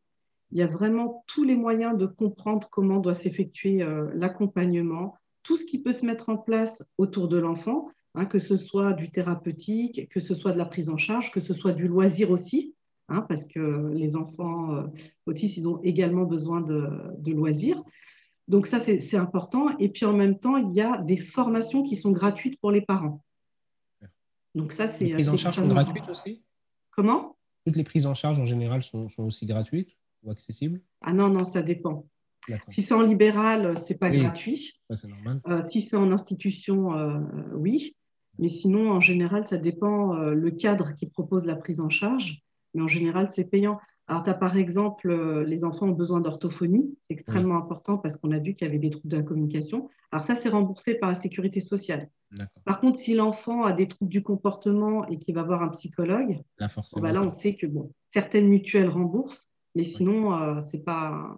Il 0.52 0.60
y 0.60 0.62
a 0.62 0.68
vraiment 0.68 1.24
tous 1.26 1.44
les 1.44 1.56
moyens 1.56 1.98
de 1.98 2.06
comprendre 2.06 2.70
comment 2.70 3.00
doit 3.00 3.16
s'effectuer 3.16 3.82
euh, 3.82 4.12
l'accompagnement, 4.14 5.16
tout 5.42 5.58
ce 5.58 5.66
qui 5.66 5.80
peut 5.80 5.94
se 5.94 6.06
mettre 6.06 6.30
en 6.30 6.38
place 6.38 6.84
autour 7.00 7.28
de 7.28 7.40
l'enfant, 7.40 7.90
hein, 8.14 8.26
que 8.26 8.40
ce 8.40 8.56
soit 8.56 8.94
du 8.94 9.10
thérapeutique, 9.10 10.10
que 10.10 10.20
ce 10.20 10.36
soit 10.36 10.52
de 10.52 10.58
la 10.60 10.66
prise 10.66 10.90
en 10.90 10.98
charge, 10.98 11.32
que 11.32 11.40
ce 11.40 11.56
soit 11.56 11.74
du 11.74 11.88
loisir 11.88 12.30
aussi, 12.30 12.76
hein, 13.10 13.22
parce 13.22 13.48
que 13.48 13.92
les 13.94 14.16
enfants 14.16 14.76
euh, 14.76 14.84
autistes, 15.26 15.58
ils 15.58 15.68
ont 15.68 15.82
également 15.82 16.26
besoin 16.26 16.62
de, 16.62 16.88
de 17.18 17.34
loisirs. 17.34 17.84
Donc 18.48 18.66
ça, 18.68 18.80
c'est 18.80 19.18
important. 19.18 19.78
Et 19.78 19.90
puis 19.90 20.06
en 20.06 20.14
même 20.14 20.40
temps, 20.40 20.58
il 20.58 20.74
y 20.74 20.82
a 20.82 20.98
des 20.98 21.18
formations 21.18 21.84
qui 21.84 21.96
sont 21.96 22.12
gratuites 22.12 22.60
pour 22.60 22.72
les 22.72 22.82
parents. 22.82 23.24
Donc 24.56 24.72
ça, 24.72 24.88
c'est... 24.88 25.06
Les 25.06 25.14
prises 25.14 25.30
en 25.30 25.38
charge 25.38 25.58
sont 25.58 25.68
gratuites 25.68 26.10
aussi? 26.10 26.44
Comment? 26.92 27.38
Toutes 27.66 27.76
les 27.76 27.84
prises 27.84 28.06
en 28.06 28.14
charge 28.14 28.40
en 28.40 28.46
général 28.46 28.82
sont, 28.82 29.10
aussi 29.18 29.46
gratuites 29.46 29.98
ou 30.24 30.32
accessibles? 30.32 30.82
Ah 31.02 31.14
non, 31.14 31.30
non, 31.30 31.44
ça 31.44 31.62
dépend. 31.62 32.08
Si 32.70 32.82
c'est 32.82 32.94
en 32.94 33.02
libéral, 33.02 33.78
ce 33.78 33.92
n'est 33.92 34.00
pas 34.00 34.10
gratuit. 34.10 34.80
c'est 34.94 35.08
normal. 35.08 35.42
Euh, 35.48 35.62
si 35.62 35.82
c'est 35.82 35.98
en 35.98 36.12
institution, 36.14 36.98
euh, 36.98 37.20
oui. 37.54 37.96
Mais 38.40 38.48
sinon, 38.48 38.92
en 38.92 39.02
général, 39.02 39.46
ça 39.48 39.58
dépend 39.58 40.16
euh, 40.16 40.34
le 40.34 40.52
cadre 40.52 40.96
qui 40.96 41.08
propose 41.08 41.46
la 41.46 41.56
prise 41.56 41.82
en 41.82 41.90
charge. 41.90 42.42
Mais 42.74 42.82
en 42.82 42.88
général, 42.88 43.30
c'est 43.30 43.50
payant. 43.50 43.80
Alors, 44.08 44.24
tu 44.24 44.30
as 44.30 44.34
par 44.34 44.56
exemple, 44.56 45.10
euh, 45.10 45.44
les 45.44 45.66
enfants 45.66 45.88
ont 45.88 45.92
besoin 45.92 46.22
d'orthophonie, 46.22 46.96
c'est 47.02 47.14
extrêmement 47.14 47.58
important 47.58 47.98
parce 47.98 48.16
qu'on 48.16 48.32
a 48.32 48.40
vu 48.40 48.56
qu'il 48.56 48.66
y 48.66 48.70
avait 48.70 48.80
des 48.80 48.90
troubles 48.90 49.10
de 49.10 49.18
la 49.18 49.24
communication. 49.24 49.90
Alors, 50.12 50.24
ça, 50.24 50.34
c'est 50.34 50.48
remboursé 50.48 50.96
par 50.96 51.10
la 51.10 51.16
sécurité 51.16 51.60
sociale. 51.60 52.10
Par 52.64 52.80
contre, 52.80 52.98
si 52.98 53.14
l'enfant 53.14 53.64
a 53.64 53.74
des 53.74 53.88
troubles 53.88 54.12
du 54.12 54.24
comportement 54.24 55.06
et 55.08 55.18
qu'il 55.18 55.36
va 55.36 55.44
voir 55.44 55.62
un 55.62 55.70
psychologue, 55.70 56.42
là, 56.58 56.68
bah 56.96 57.22
on 57.22 57.30
sait 57.30 57.56
que 57.56 57.66
bon, 57.68 57.92
certaines 58.12 58.48
mutuelles 58.48 58.90
remboursent, 58.90 59.50
Mais 59.76 59.84
sinon, 59.84 60.60
ce 60.62 60.76
n'est 60.76 60.84
pas, 60.84 61.38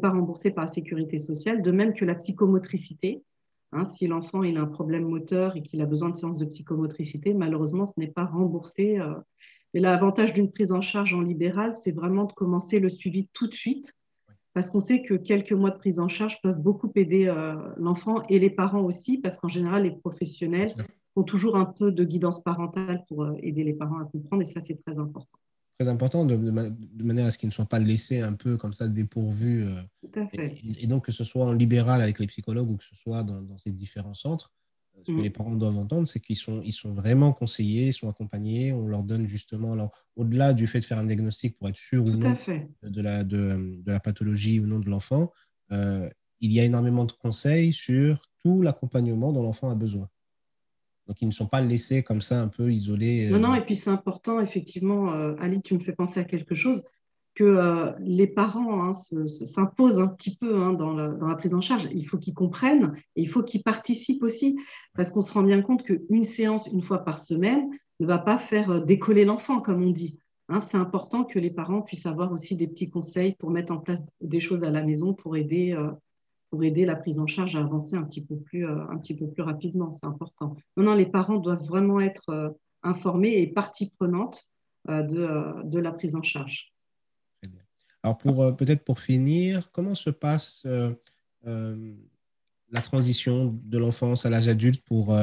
pas 0.00 0.10
remboursé 0.10 0.50
par 0.50 0.64
la 0.64 0.70
sécurité 0.70 1.18
sociale, 1.18 1.62
de 1.62 1.70
même 1.72 1.92
que 1.92 2.04
la 2.04 2.14
psychomotricité. 2.14 3.22
Hein, 3.72 3.84
si 3.84 4.06
l'enfant 4.06 4.42
a 4.42 4.46
un 4.46 4.66
problème 4.66 5.04
moteur 5.04 5.56
et 5.56 5.62
qu'il 5.62 5.80
a 5.82 5.86
besoin 5.86 6.10
de 6.10 6.16
séances 6.16 6.38
de 6.38 6.44
psychomotricité, 6.44 7.34
malheureusement, 7.34 7.84
ce 7.84 7.94
n'est 7.96 8.06
pas 8.06 8.24
remboursé. 8.24 9.00
Mais 9.76 9.82
l'avantage 9.82 10.32
d'une 10.32 10.50
prise 10.50 10.72
en 10.72 10.80
charge 10.80 11.12
en 11.12 11.20
libéral, 11.20 11.74
c'est 11.84 11.92
vraiment 11.92 12.24
de 12.24 12.32
commencer 12.32 12.80
le 12.80 12.88
suivi 12.88 13.28
tout 13.34 13.46
de 13.46 13.52
suite 13.52 13.92
parce 14.54 14.70
qu'on 14.70 14.80
sait 14.80 15.02
que 15.02 15.12
quelques 15.12 15.52
mois 15.52 15.70
de 15.70 15.76
prise 15.76 16.00
en 16.00 16.08
charge 16.08 16.40
peuvent 16.40 16.58
beaucoup 16.58 16.90
aider 16.94 17.26
euh, 17.26 17.54
l'enfant 17.76 18.22
et 18.30 18.38
les 18.38 18.48
parents 18.48 18.80
aussi, 18.80 19.18
parce 19.18 19.36
qu'en 19.36 19.48
général, 19.48 19.82
les 19.82 19.90
professionnels 19.90 20.74
ont 21.14 21.24
toujours 21.24 21.56
un 21.56 21.66
peu 21.66 21.92
de 21.92 22.04
guidance 22.04 22.42
parentale 22.42 23.04
pour 23.06 23.24
euh, 23.24 23.34
aider 23.42 23.64
les 23.64 23.74
parents 23.74 23.98
à 23.98 24.06
comprendre, 24.06 24.40
et 24.40 24.46
ça, 24.46 24.62
c'est 24.62 24.82
très 24.82 24.98
important. 24.98 25.38
Très 25.78 25.90
important, 25.90 26.24
de, 26.24 26.36
manière 27.04 27.26
à 27.26 27.30
ce 27.30 27.36
qu'ils 27.36 27.50
ne 27.50 27.52
soient 27.52 27.66
pas 27.66 27.78
laissés 27.78 28.22
un 28.22 28.32
peu 28.32 28.56
comme 28.56 28.72
ça 28.72 28.88
dépourvus. 28.88 29.66
Euh, 29.66 29.82
Tout 30.00 30.20
à 30.20 30.26
fait. 30.26 30.56
Et, 30.78 30.86
donc, 30.86 31.04
que 31.04 31.12
ce 31.12 31.22
soit 31.22 31.44
en 31.44 31.52
libéral 31.52 32.00
avec 32.00 32.18
les 32.18 32.26
psychologues 32.28 32.70
ou 32.70 32.78
que 32.78 32.84
ce 32.84 32.94
soit 32.94 33.24
dans 33.24 33.58
ces 33.58 33.72
différents 33.72 34.14
centres, 34.14 34.54
ce 35.04 35.12
que 35.12 35.18
mm. 35.18 35.22
les 35.22 35.30
parents 35.30 35.54
doivent 35.54 35.76
entendre, 35.76 36.06
c'est 36.06 36.20
qu'ils 36.20 36.36
sont, 36.36 36.60
ils 36.64 36.72
sont 36.72 36.92
vraiment 36.92 37.32
conseillés, 37.32 37.88
ils 37.88 37.92
sont 37.92 38.08
accompagnés. 38.08 38.72
On 38.72 38.86
leur 38.88 39.02
donne 39.02 39.26
justement, 39.26 39.72
alors, 39.72 39.90
au-delà 40.16 40.54
du 40.54 40.66
fait 40.66 40.80
de 40.80 40.84
faire 40.84 40.98
un 40.98 41.04
diagnostic 41.04 41.56
pour 41.58 41.68
être 41.68 41.76
sûr 41.76 42.04
ou 42.04 42.10
non 42.10 42.34
de 42.82 43.02
la, 43.02 43.24
de, 43.24 43.80
de, 43.82 43.92
la 43.92 44.00
pathologie 44.00 44.60
ou 44.60 44.66
non 44.66 44.80
de 44.80 44.88
l'enfant, 44.88 45.32
euh, 45.72 46.08
il 46.40 46.52
y 46.52 46.60
a 46.60 46.64
énormément 46.64 47.04
de 47.04 47.12
conseils 47.12 47.72
sur 47.72 48.22
tout 48.42 48.62
l'accompagnement 48.62 49.32
dont 49.32 49.42
l'enfant 49.42 49.70
a 49.70 49.74
besoin. 49.74 50.08
Donc, 51.06 51.22
ils 51.22 51.28
ne 51.28 51.32
sont 51.32 51.46
pas 51.46 51.60
laissés 51.60 52.02
comme 52.02 52.20
ça 52.20 52.40
un 52.40 52.48
peu 52.48 52.72
isolés. 52.72 53.28
Non, 53.30 53.38
non, 53.38 53.52
euh, 53.52 53.56
et 53.56 53.60
puis 53.60 53.76
c'est 53.76 53.90
important, 53.90 54.40
effectivement, 54.40 55.12
euh, 55.12 55.36
Ali, 55.38 55.62
tu 55.62 55.74
me 55.74 55.78
fais 55.78 55.92
penser 55.92 56.18
à 56.20 56.24
quelque 56.24 56.54
chose 56.54 56.82
que 57.36 57.44
euh, 57.44 57.92
les 58.00 58.26
parents 58.26 58.82
hein, 58.82 58.92
s'imposent 58.94 60.00
un 60.00 60.08
petit 60.08 60.36
peu 60.36 60.56
hein, 60.56 60.72
dans, 60.72 60.94
la, 60.94 61.34
prise 61.36 61.52
en 61.54 61.60
charge. 61.60 61.86
Il 61.92 62.08
faut 62.08 62.16
qu'ils 62.16 62.34
comprennent 62.34 62.94
et 63.14 63.22
il 63.22 63.28
faut 63.28 63.42
qu'ils 63.42 63.62
participent 63.62 64.22
aussi, 64.22 64.58
parce 64.94 65.10
qu'on 65.10 65.20
se 65.20 65.32
rend 65.32 65.42
bien 65.42 65.60
compte 65.60 65.84
qu'une 65.84 66.24
séance, 66.24 66.66
une 66.66 66.80
fois 66.80 67.04
par 67.04 67.18
semaine, 67.18 67.68
ne 68.00 68.06
va 68.06 68.18
pas 68.18 68.38
faire 68.38 68.70
euh, 68.70 68.80
décoller 68.80 69.26
l'enfant, 69.26 69.60
comme 69.60 69.84
on 69.84 69.90
dit. 69.90 70.18
Hein, 70.48 70.60
c'est 70.60 70.78
important 70.78 71.24
que 71.24 71.38
les 71.38 71.50
parents 71.50 71.82
puissent 71.82 72.06
avoir 72.06 72.32
aussi 72.32 72.56
des 72.56 72.66
petits 72.66 72.88
conseils 72.88 73.36
pour 73.38 73.50
mettre 73.50 73.72
en 73.72 73.78
place 73.78 74.02
des 74.22 74.40
choses 74.40 74.64
à 74.64 74.70
la 74.70 74.82
maison 74.82 75.12
pour 75.12 75.36
aider, 75.36 75.72
euh, 75.72 75.90
pour 76.50 76.64
aider 76.64 76.86
la 76.86 76.96
prise 76.96 77.18
en 77.18 77.26
charge 77.26 77.54
à 77.54 77.60
avancer 77.60 77.96
un 77.96 78.04
petit 78.04 78.24
peu 78.24 78.36
plus, 78.36 78.66
un 78.66 78.96
petit 78.96 79.14
peu 79.14 79.28
plus 79.28 79.42
rapidement. 79.42 79.92
C'est 79.92 80.06
important. 80.06 80.56
Non, 80.78 80.84
non, 80.84 80.94
les 80.94 81.06
parents 81.06 81.36
doivent 81.36 81.66
vraiment 81.66 82.00
être 82.00 82.56
informés 82.82 83.36
et 83.42 83.48
partie 83.48 83.90
prenante 83.98 84.48
de, 84.88 85.64
de 85.64 85.78
la 85.80 85.90
prise 85.90 86.14
en 86.14 86.22
charge. 86.22 86.72
Alors, 88.06 88.40
euh, 88.40 88.52
peut-être 88.52 88.84
pour 88.84 89.00
finir, 89.00 89.70
comment 89.72 89.96
se 89.96 90.10
passe 90.10 90.62
euh, 90.64 90.94
euh, 91.46 91.94
la 92.70 92.80
transition 92.80 93.58
de 93.64 93.78
l'enfance 93.78 94.24
à 94.24 94.30
l'âge 94.30 94.46
adulte 94.46 94.84
pour, 94.84 95.16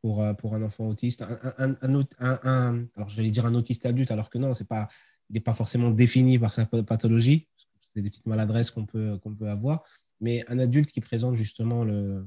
pour, 0.00 0.22
un 0.22 0.62
enfant 0.62 0.88
autiste? 0.88 1.22
Un, 1.22 1.76
un, 1.82 2.86
Alors, 2.96 3.08
j'allais 3.08 3.30
dire 3.30 3.44
un 3.44 3.54
autiste 3.54 3.84
adulte, 3.84 4.10
alors 4.10 4.30
que 4.30 4.38
non, 4.38 4.54
c'est 4.54 4.66
pas, 4.66 4.88
il 5.28 5.34
n'est 5.34 5.40
pas 5.40 5.52
forcément 5.52 5.90
défini 5.90 6.38
par 6.38 6.52
sa 6.52 6.64
pathologie. 6.64 7.48
C'est 7.80 8.00
des 8.00 8.08
petites 8.08 8.26
maladresses 8.26 8.70
qu'on 8.70 8.86
peut, 8.86 9.18
qu'on 9.18 9.34
peut 9.34 9.48
avoir. 9.48 9.82
Mais 10.20 10.44
un 10.48 10.58
adulte 10.58 10.90
qui 10.90 11.00
présente 11.00 11.36
justement 11.36 11.84
le, 11.84 12.26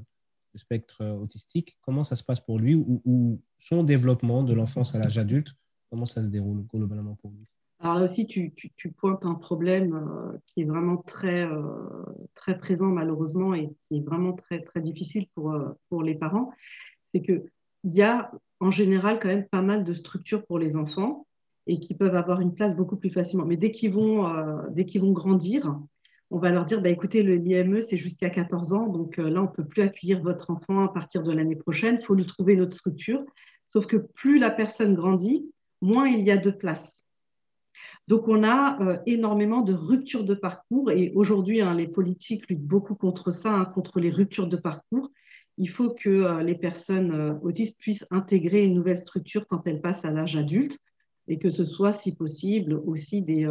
spectre 0.54 1.04
autistique, 1.04 1.78
comment 1.80 2.02
ça 2.02 2.16
se 2.16 2.24
passe 2.24 2.40
pour 2.40 2.58
lui? 2.58 2.74
Ou 2.74 3.40
son 3.58 3.84
développement 3.84 4.42
de 4.42 4.54
l'enfance 4.54 4.94
à 4.94 4.98
l'âge 4.98 5.18
adulte, 5.18 5.54
comment 5.88 6.06
ça 6.06 6.22
se 6.22 6.28
déroule 6.28 6.66
globalement 6.66 7.14
pour 7.14 7.30
lui? 7.30 7.46
Alors 7.80 7.94
là 7.94 8.04
aussi, 8.04 8.26
tu, 8.26 8.52
pointes 8.96 9.24
un 9.24 9.34
problème 9.34 9.94
euh, 9.94 10.36
qui 10.46 10.62
est 10.62 10.64
vraiment 10.64 10.96
très, 10.96 11.44
euh, 11.44 11.62
très 12.34 12.58
présent 12.58 12.88
malheureusement 12.88 13.54
et 13.54 13.68
qui 13.68 13.98
est 13.98 14.00
vraiment 14.00 14.32
très, 14.32 14.62
très 14.62 14.80
difficile 14.80 15.28
pour, 15.34 15.52
euh, 15.52 15.68
pour 15.88 16.02
les 16.02 16.16
parents. 16.16 16.50
C'est 17.14 17.22
qu'il 17.22 17.42
y 17.84 18.02
a 18.02 18.32
en 18.58 18.72
général 18.72 19.20
quand 19.20 19.28
même 19.28 19.46
pas 19.46 19.62
mal 19.62 19.84
de 19.84 19.92
structures 19.94 20.44
pour 20.44 20.58
les 20.58 20.76
enfants 20.76 21.26
et 21.68 21.78
qui 21.78 21.94
peuvent 21.94 22.16
avoir 22.16 22.40
une 22.40 22.52
place 22.52 22.76
beaucoup 22.76 22.96
plus 22.96 23.10
facilement. 23.10 23.44
Mais 23.44 23.56
dès 23.56 23.70
qu'ils 23.70 23.92
vont, 23.92 24.26
dès 24.70 24.84
qu'ils 24.84 25.02
vont 25.02 25.12
grandir, 25.12 25.78
on 26.30 26.38
va 26.38 26.50
leur 26.50 26.64
dire, 26.64 26.80
bah, 26.80 26.88
écoutez, 26.88 27.22
l'IME, 27.22 27.80
c'est 27.82 27.96
jusqu'à 27.98 28.30
14 28.30 28.72
ans, 28.72 28.86
donc 28.88 29.18
là, 29.18 29.40
on 29.40 29.44
ne 29.44 29.48
peut 29.48 29.66
plus 29.66 29.82
accueillir 29.82 30.22
votre 30.22 30.50
enfant 30.50 30.84
à 30.84 30.88
partir 30.88 31.22
de 31.22 31.32
l'année 31.32 31.56
prochaine, 31.56 31.98
il 32.00 32.04
faut 32.04 32.14
lui 32.14 32.26
trouver 32.26 32.54
une 32.54 32.62
autre 32.62 32.74
structure. 32.74 33.22
Sauf 33.66 33.86
que 33.86 33.98
plus 33.98 34.38
la 34.38 34.50
personne 34.50 34.94
grandit, 34.94 35.50
moins 35.82 36.08
il 36.08 36.26
y 36.26 36.30
a 36.30 36.38
de 36.38 36.50
place. 36.50 36.97
Donc, 38.08 38.26
on 38.26 38.42
a 38.42 38.80
euh, 38.80 38.96
énormément 39.04 39.60
de 39.60 39.74
ruptures 39.74 40.24
de 40.24 40.32
parcours 40.32 40.90
et 40.90 41.12
aujourd'hui, 41.14 41.60
hein, 41.60 41.74
les 41.74 41.86
politiques 41.86 42.48
luttent 42.48 42.66
beaucoup 42.66 42.94
contre 42.94 43.30
ça, 43.30 43.54
hein, 43.54 43.64
contre 43.66 44.00
les 44.00 44.08
ruptures 44.08 44.46
de 44.46 44.56
parcours. 44.56 45.10
Il 45.58 45.68
faut 45.68 45.90
que 45.90 46.08
euh, 46.08 46.42
les 46.42 46.54
personnes 46.54 47.12
euh, 47.12 47.34
autistes 47.42 47.76
puissent 47.76 48.06
intégrer 48.10 48.64
une 48.64 48.72
nouvelle 48.72 48.96
structure 48.96 49.46
quand 49.46 49.66
elles 49.66 49.82
passent 49.82 50.06
à 50.06 50.10
l'âge 50.10 50.36
adulte 50.36 50.78
et 51.28 51.38
que 51.38 51.50
ce 51.50 51.64
soit, 51.64 51.92
si 51.92 52.14
possible, 52.14 52.80
aussi 52.86 53.20
des, 53.20 53.46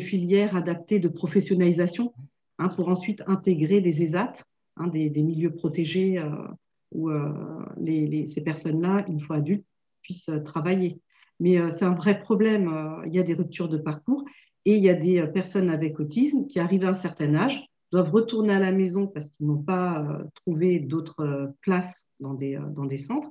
filières 0.00 0.54
adaptées 0.54 1.00
de 1.00 1.08
professionnalisation 1.08 2.14
hein, 2.60 2.68
pour 2.68 2.88
ensuite 2.88 3.24
intégrer 3.26 3.80
des 3.80 4.04
ESAT, 4.04 4.34
des, 4.92 5.10
milieux 5.10 5.52
protégés 5.52 6.22
où 6.92 7.10
ces 7.10 8.40
personnes-là, 8.44 9.04
une 9.08 9.18
fois 9.18 9.38
adultes, 9.38 9.66
puissent 10.02 10.30
travailler. 10.44 11.00
Mais 11.42 11.58
euh, 11.58 11.70
c'est 11.70 11.84
un 11.84 11.94
vrai 11.94 12.20
problème. 12.20 12.68
Euh, 12.68 13.02
il 13.04 13.14
y 13.14 13.18
a 13.18 13.24
des 13.24 13.34
ruptures 13.34 13.68
de 13.68 13.76
parcours 13.76 14.24
et 14.64 14.76
il 14.76 14.82
y 14.82 14.88
a 14.88 14.94
des 14.94 15.18
euh, 15.18 15.26
personnes 15.26 15.70
avec 15.70 15.98
autisme 15.98 16.46
qui 16.46 16.60
arrivent 16.60 16.84
à 16.84 16.90
un 16.90 16.94
certain 16.94 17.34
âge, 17.34 17.66
doivent 17.90 18.12
retourner 18.12 18.54
à 18.54 18.60
la 18.60 18.70
maison 18.70 19.08
parce 19.08 19.28
qu'ils 19.30 19.48
n'ont 19.48 19.62
pas 19.62 20.20
trouvé 20.36 20.78
d'autres 20.78 21.52
places 21.60 22.06
dans 22.20 22.32
des, 22.32 22.56
centres. 22.96 23.28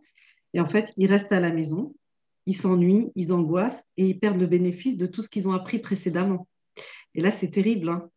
Et 0.54 0.60
en 0.60 0.66
fait, 0.66 0.92
ils 0.98 1.08
restent 1.08 1.32
à 1.32 1.40
la 1.40 1.52
maison, 1.52 1.96
ils 2.46 2.58
s'ennuient, 2.58 3.14
ils 3.16 3.32
angoissent 3.32 3.84
et 3.96 4.06
ils 4.06 4.20
perdent 4.20 4.42
le 4.42 4.46
bénéfice 4.46 4.98
de 4.98 5.08
tout 5.08 5.22
ce 5.22 5.30
qu'ils 5.30 5.48
ont 5.48 5.54
appris 5.54 5.80
précédemment. 5.80 6.48
Et 7.16 7.22
là, 7.22 7.32
c'est 7.32 7.50
terrible, 7.50 7.90
hein, 7.90 8.10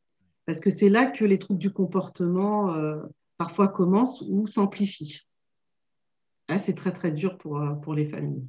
parce 0.44 0.61
que 0.61 0.68
c'est 0.70 0.90
là 0.90 1.07
que 1.07 1.24
les 1.24 1.38
troubles 1.38 1.61
du 1.61 1.72
comportement 1.72 2.76
parfois 3.38 3.68
commencent 3.68 4.22
ou 4.28 4.46
s'amplifient. 4.46 5.20
C'est 6.59 6.74
très, 6.74 6.92
très 6.92 7.12
dur 7.12 7.38
pour 7.38 7.94
les 7.94 8.04
familles. 8.04 8.44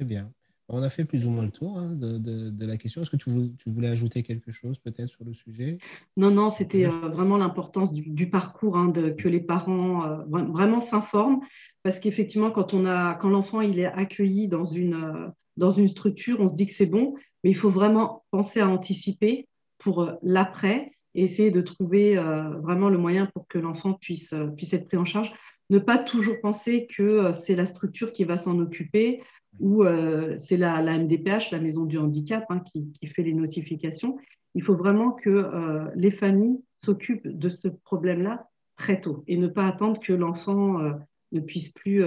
Très 0.00 0.06
bien. 0.06 0.32
On 0.70 0.82
a 0.82 0.88
fait 0.88 1.04
plus 1.04 1.26
ou 1.26 1.28
moins 1.28 1.42
le 1.42 1.50
tour 1.50 1.76
hein, 1.76 1.90
de, 1.92 2.64
la 2.64 2.78
question. 2.78 3.02
Est-ce 3.02 3.10
que 3.10 3.18
tu 3.18 3.28
voulais, 3.66 3.88
ajouter 3.88 4.22
quelque 4.22 4.50
chose 4.50 4.78
peut-être 4.78 5.10
sur 5.10 5.26
le 5.26 5.34
sujet? 5.34 5.76
Non, 6.16 6.30
non, 6.30 6.48
c'était 6.48 6.86
euh, 6.86 7.10
vraiment 7.10 7.36
l'importance 7.36 7.92
du, 7.92 8.30
parcours, 8.30 8.78
hein, 8.78 8.88
de, 8.88 9.10
que 9.10 9.28
les 9.28 9.40
parents 9.40 10.06
euh, 10.06 10.24
vraiment 10.26 10.80
s'informent, 10.80 11.40
parce 11.82 12.00
qu'effectivement, 12.00 12.50
quand, 12.50 12.70
quand 12.70 13.28
l'enfant 13.28 13.60
il 13.60 13.78
est 13.78 13.84
accueilli 13.84 14.48
dans 14.48 14.64
une, 14.64 14.94
euh, 14.94 15.28
dans 15.58 15.70
une 15.70 15.88
structure, 15.88 16.40
on 16.40 16.48
se 16.48 16.54
dit 16.54 16.66
que 16.66 16.72
c'est 16.72 16.86
bon, 16.86 17.14
mais 17.44 17.50
il 17.50 17.54
faut 17.54 17.68
vraiment 17.68 18.24
penser 18.30 18.60
à 18.60 18.68
anticiper 18.70 19.48
pour 19.76 20.10
l'après 20.22 20.92
et 21.14 21.24
essayer 21.24 21.50
de 21.50 21.60
trouver 21.60 22.14
vraiment 22.62 22.88
le 22.88 22.96
moyen 22.96 23.26
pour 23.26 23.48
que 23.48 23.58
l'enfant 23.58 23.92
puisse, 23.92 24.32
puisse 24.56 24.72
être 24.72 24.86
pris 24.86 24.96
en 24.96 25.04
charge. 25.04 25.30
Ne 25.68 25.78
pas 25.78 25.98
toujours 25.98 26.40
penser 26.40 26.86
que 26.86 27.32
c'est 27.32 27.54
la 27.54 27.66
structure 27.66 28.12
qui 28.12 28.24
va 28.24 28.36
s'en 28.36 28.58
occuper 28.58 29.20
ou 29.58 29.82
euh, 29.82 30.36
c'est 30.38 30.56
la, 30.56 30.80
MDPH, 30.82 31.50
la 31.50 31.58
maison 31.58 31.84
du 31.84 31.98
handicap, 31.98 32.44
hein, 32.50 32.60
qui, 32.60 33.06
fait 33.06 33.22
les 33.22 33.34
notifications. 33.34 34.16
Il 34.54 34.62
faut 34.62 34.76
vraiment 34.76 35.12
que 35.12 35.30
euh, 35.30 35.90
les 35.94 36.10
familles 36.10 36.60
s'occupent 36.78 37.26
de 37.26 37.48
ce 37.48 37.68
problème-là 37.68 38.48
très 38.76 39.00
tôt 39.00 39.24
et 39.26 39.36
ne 39.36 39.48
pas 39.48 39.66
attendre 39.66 40.00
que 40.00 40.12
l'enfant 40.12 40.80
euh, 40.80 40.92
ne 41.32 41.40
puisse 41.40 41.70
plus 41.70 42.02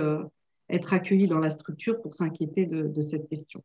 être 0.70 0.94
accueilli 0.94 1.28
dans 1.28 1.40
la 1.40 1.50
structure 1.50 2.02
pour 2.02 2.14
s'inquiéter 2.14 2.66
de, 2.66 3.02
cette 3.02 3.30
question. 3.30 3.64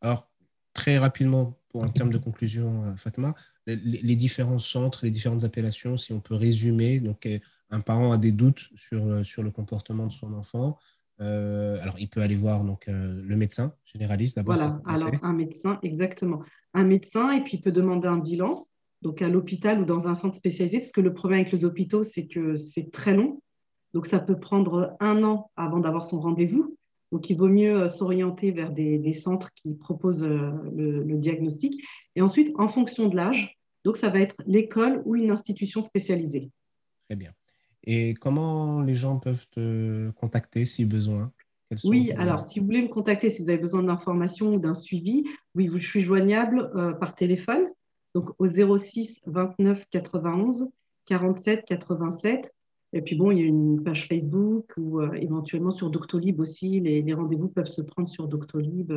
Alors, 0.00 0.28
très 0.72 0.98
rapidement, 0.98 1.58
pour, 1.68 1.84
en 1.84 1.90
termes 1.90 2.12
de 2.12 2.18
conclusion, 2.18 2.96
Fatma, 2.96 3.34
les, 3.66 4.16
différents 4.16 4.58
centres, 4.58 5.04
les 5.04 5.12
différentes 5.12 5.44
appellations, 5.44 5.96
si 5.96 6.12
on 6.12 6.20
peut 6.20 6.34
résumer, 6.34 6.98
donc 6.98 7.28
un 7.70 7.80
parent 7.80 8.10
a 8.10 8.18
des 8.18 8.32
doutes 8.32 8.70
sur, 8.74 9.24
sur 9.24 9.44
le 9.44 9.52
comportement 9.52 10.06
de 10.06 10.12
son 10.12 10.32
enfant, 10.32 10.76
euh, 11.20 11.78
alors, 11.80 11.98
il 11.98 12.08
peut 12.08 12.20
aller 12.20 12.36
voir 12.36 12.64
donc, 12.64 12.88
euh, 12.88 13.22
le 13.22 13.36
médecin 13.36 13.72
généraliste 13.84 14.36
d'abord. 14.36 14.54
Voilà, 14.54 14.80
alors 14.84 15.10
un 15.22 15.32
médecin, 15.32 15.78
exactement. 15.82 16.42
Un 16.74 16.84
médecin, 16.84 17.30
et 17.32 17.42
puis 17.42 17.56
il 17.56 17.62
peut 17.62 17.72
demander 17.72 18.08
un 18.08 18.18
bilan, 18.18 18.66
donc 19.02 19.22
à 19.22 19.28
l'hôpital 19.28 19.80
ou 19.80 19.84
dans 19.84 20.08
un 20.08 20.14
centre 20.14 20.36
spécialisé, 20.36 20.78
parce 20.78 20.92
que 20.92 21.00
le 21.00 21.14
problème 21.14 21.40
avec 21.40 21.52
les 21.52 21.64
hôpitaux, 21.64 22.02
c'est 22.02 22.26
que 22.26 22.56
c'est 22.56 22.90
très 22.90 23.14
long. 23.14 23.42
Donc, 23.94 24.06
ça 24.06 24.18
peut 24.18 24.38
prendre 24.38 24.94
un 25.00 25.22
an 25.22 25.50
avant 25.56 25.80
d'avoir 25.80 26.04
son 26.04 26.20
rendez-vous. 26.20 26.76
Donc, 27.12 27.30
il 27.30 27.38
vaut 27.38 27.48
mieux 27.48 27.82
euh, 27.82 27.88
s'orienter 27.88 28.50
vers 28.50 28.70
des, 28.70 29.12
centres 29.14 29.50
qui 29.54 29.74
proposent 29.74 30.24
le, 30.24 31.02
le, 31.02 31.16
diagnostic. 31.16 31.82
Et 32.14 32.20
ensuite, 32.20 32.52
en 32.58 32.68
fonction 32.68 33.08
de 33.08 33.16
l'âge, 33.16 33.56
donc 33.84 33.96
ça 33.96 34.10
va 34.10 34.18
être 34.18 34.36
l'école 34.46 35.00
ou 35.06 35.16
une 35.16 35.30
institution 35.30 35.80
spécialisée. 35.80 36.50
Très 37.08 37.16
bien. 37.16 37.32
Et 37.86 38.14
comment 38.14 38.80
les 38.82 38.94
gens 38.94 39.18
peuvent 39.18 39.46
te 39.50 40.10
contacter 40.12 40.64
si 40.64 40.84
besoin? 40.84 41.32
Oui, 41.84 42.12
alors 42.16 42.42
si 42.42 42.60
vous 42.60 42.66
voulez 42.66 42.82
me 42.82 42.88
contacter, 42.88 43.28
si 43.30 43.42
vous 43.42 43.50
avez 43.50 43.58
besoin 43.58 43.82
d'informations 43.82 44.54
ou 44.54 44.58
d'un 44.58 44.74
suivi, 44.74 45.24
oui, 45.54 45.68
je 45.72 45.88
suis 45.88 46.00
joignable 46.00 46.70
par 47.00 47.14
téléphone, 47.14 47.64
donc 48.14 48.30
au 48.38 48.46
06 48.46 49.20
29 49.26 49.86
91 49.90 50.68
47 51.06 51.64
87. 51.66 52.52
Et 52.92 53.02
puis 53.02 53.16
bon, 53.16 53.30
il 53.30 53.38
y 53.38 53.42
a 53.42 53.46
une 53.46 53.82
page 53.82 54.06
Facebook 54.06 54.72
ou 54.76 55.02
éventuellement 55.02 55.70
sur 55.70 55.90
Doctolib 55.90 56.40
aussi. 56.40 56.80
Les, 56.80 57.14
rendez-vous 57.14 57.48
peuvent 57.48 57.66
se 57.66 57.82
prendre 57.82 58.08
sur 58.08 58.28
Doctolib. 58.28 58.92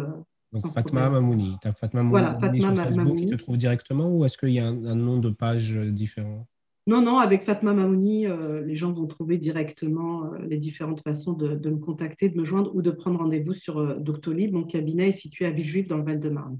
donc 0.53 0.73
Fatma 0.73 1.09
Mamouni. 1.09 1.57
Tu 1.61 1.67
as 1.67 1.73
Fatma 1.73 2.03
Mamouni 2.03 2.11
voilà, 2.11 2.39
Fatma 2.39 2.59
sur 2.59 2.75
Facebook 2.75 2.97
Mamouni. 2.97 3.25
qui 3.25 3.31
te 3.31 3.35
trouve 3.35 3.57
directement 3.57 4.09
ou 4.09 4.25
est-ce 4.25 4.37
qu'il 4.37 4.51
y 4.51 4.59
a 4.59 4.67
un, 4.67 4.95
nom 4.95 5.19
de 5.19 5.29
page 5.29 5.75
différent? 5.75 6.47
Non, 6.89 7.03
non, 7.03 7.19
avec 7.19 7.45
Fatma 7.45 7.71
Mamouni, 7.71 8.25
euh, 8.25 8.65
les 8.65 8.75
gens 8.75 8.89
vont 8.89 9.05
trouver 9.05 9.37
directement 9.37 10.25
euh, 10.25 10.39
les 10.47 10.57
différentes 10.57 11.03
façons 11.03 11.33
de, 11.33 11.69
me 11.69 11.77
contacter, 11.77 12.29
de 12.29 12.37
me 12.37 12.43
joindre 12.43 12.75
ou 12.75 12.81
de 12.81 12.89
prendre 12.89 13.19
rendez-vous 13.19 13.53
sur 13.53 13.77
euh, 13.77 13.99
Doctolib. 13.99 14.53
Mon 14.53 14.63
cabinet 14.63 15.09
est 15.09 15.19
situé 15.19 15.45
à 15.45 15.51
Villejuif 15.51 15.87
dans 15.87 15.97
le 15.97 16.03
Val-de-Marne. 16.03 16.59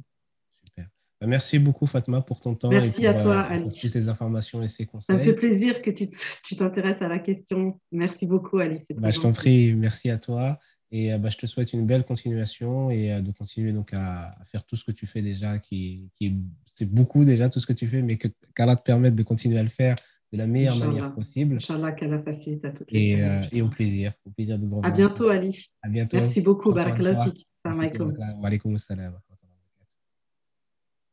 Super. 0.63 0.88
Bah, 1.19 1.25
merci 1.25 1.57
beaucoup, 1.57 1.88
Fatma, 1.88 2.21
pour 2.21 2.41
ton 2.41 2.53
temps. 2.53 2.69
Merci 2.69 3.05
et 3.05 3.07
pour, 3.07 3.19
à 3.19 3.23
toi, 3.23 3.39
Ali. 3.41 3.63
Pour 3.63 3.73
toutes 3.73 3.89
ces 3.89 4.07
informations 4.07 4.61
et 4.61 4.67
ces 4.67 4.86
conseils. 4.86 5.15
Ça 5.15 5.19
me 5.19 5.25
fait 5.25 5.34
plaisir 5.34 5.82
que 5.82 5.89
tu 5.89 6.55
t'intéresses 6.55 7.01
à 7.01 7.07
la 7.07 7.17
question. 7.17 7.80
Merci 7.91 8.27
beaucoup, 8.27 8.59
Ali. 8.59 8.80
Bah, 8.97 9.09
je 9.09 9.19
t'en 9.19 9.32
prie, 9.32 9.73
merci 9.73 10.11
à 10.11 10.19
toi. 10.19 10.59
Et 10.91 11.15
bah, 11.17 11.30
je 11.30 11.38
te 11.38 11.47
souhaite 11.47 11.73
une 11.73 11.88
belle 11.88 12.03
continuation 12.03 12.91
et 12.91 13.19
de 13.19 13.32
continuer 13.32 13.73
donc 13.73 13.93
à, 13.93 14.38
faire 14.45 14.63
tout 14.63 14.75
ce 14.75 14.84
que 14.84 14.91
tu 14.91 15.07
fais 15.07 15.23
déjà, 15.23 15.57
qui, 15.57 16.11
qui 16.15 16.36
c'est 16.71 16.89
beaucoup 16.89 17.25
déjà 17.25 17.49
tout 17.49 17.59
ce 17.59 17.65
que 17.65 17.73
tu 17.73 17.88
fais, 17.88 18.03
mais 18.03 18.17
que 18.17 18.27
qu'Allah 18.55 18.75
te 18.75 18.84
permette 18.84 19.15
de 19.15 19.23
continuer 19.23 19.57
à 19.57 19.63
le 19.63 19.69
faire 19.69 19.95
de 20.32 20.38
la 20.38 20.47
meilleure 20.47 20.77
manière 20.77 21.13
possible. 21.13 21.55
Inch'Allah, 21.55 21.91
qu'Allah 21.93 22.21
facilite 22.21 22.63
à 22.65 22.71
toutes 22.71 22.91
les 22.91 23.11
et, 23.11 23.23
euh, 23.23 23.43
et, 23.51 23.61
au 23.61 23.67
plaisir. 23.69 24.13
Au 24.25 24.32
plaisir 24.32 24.59
de 24.59 24.67
À 24.84 24.91
bientôt, 24.91 25.30
Ali. 25.30 25.69
À 25.82 25.89
bientôt. 25.89 26.17
Merci 26.17 26.41
beaucoup. 26.41 26.71
Barakallahu 26.71 27.32
Wa 27.65 28.47
alaikum 28.47 28.77
salam. 28.77 29.19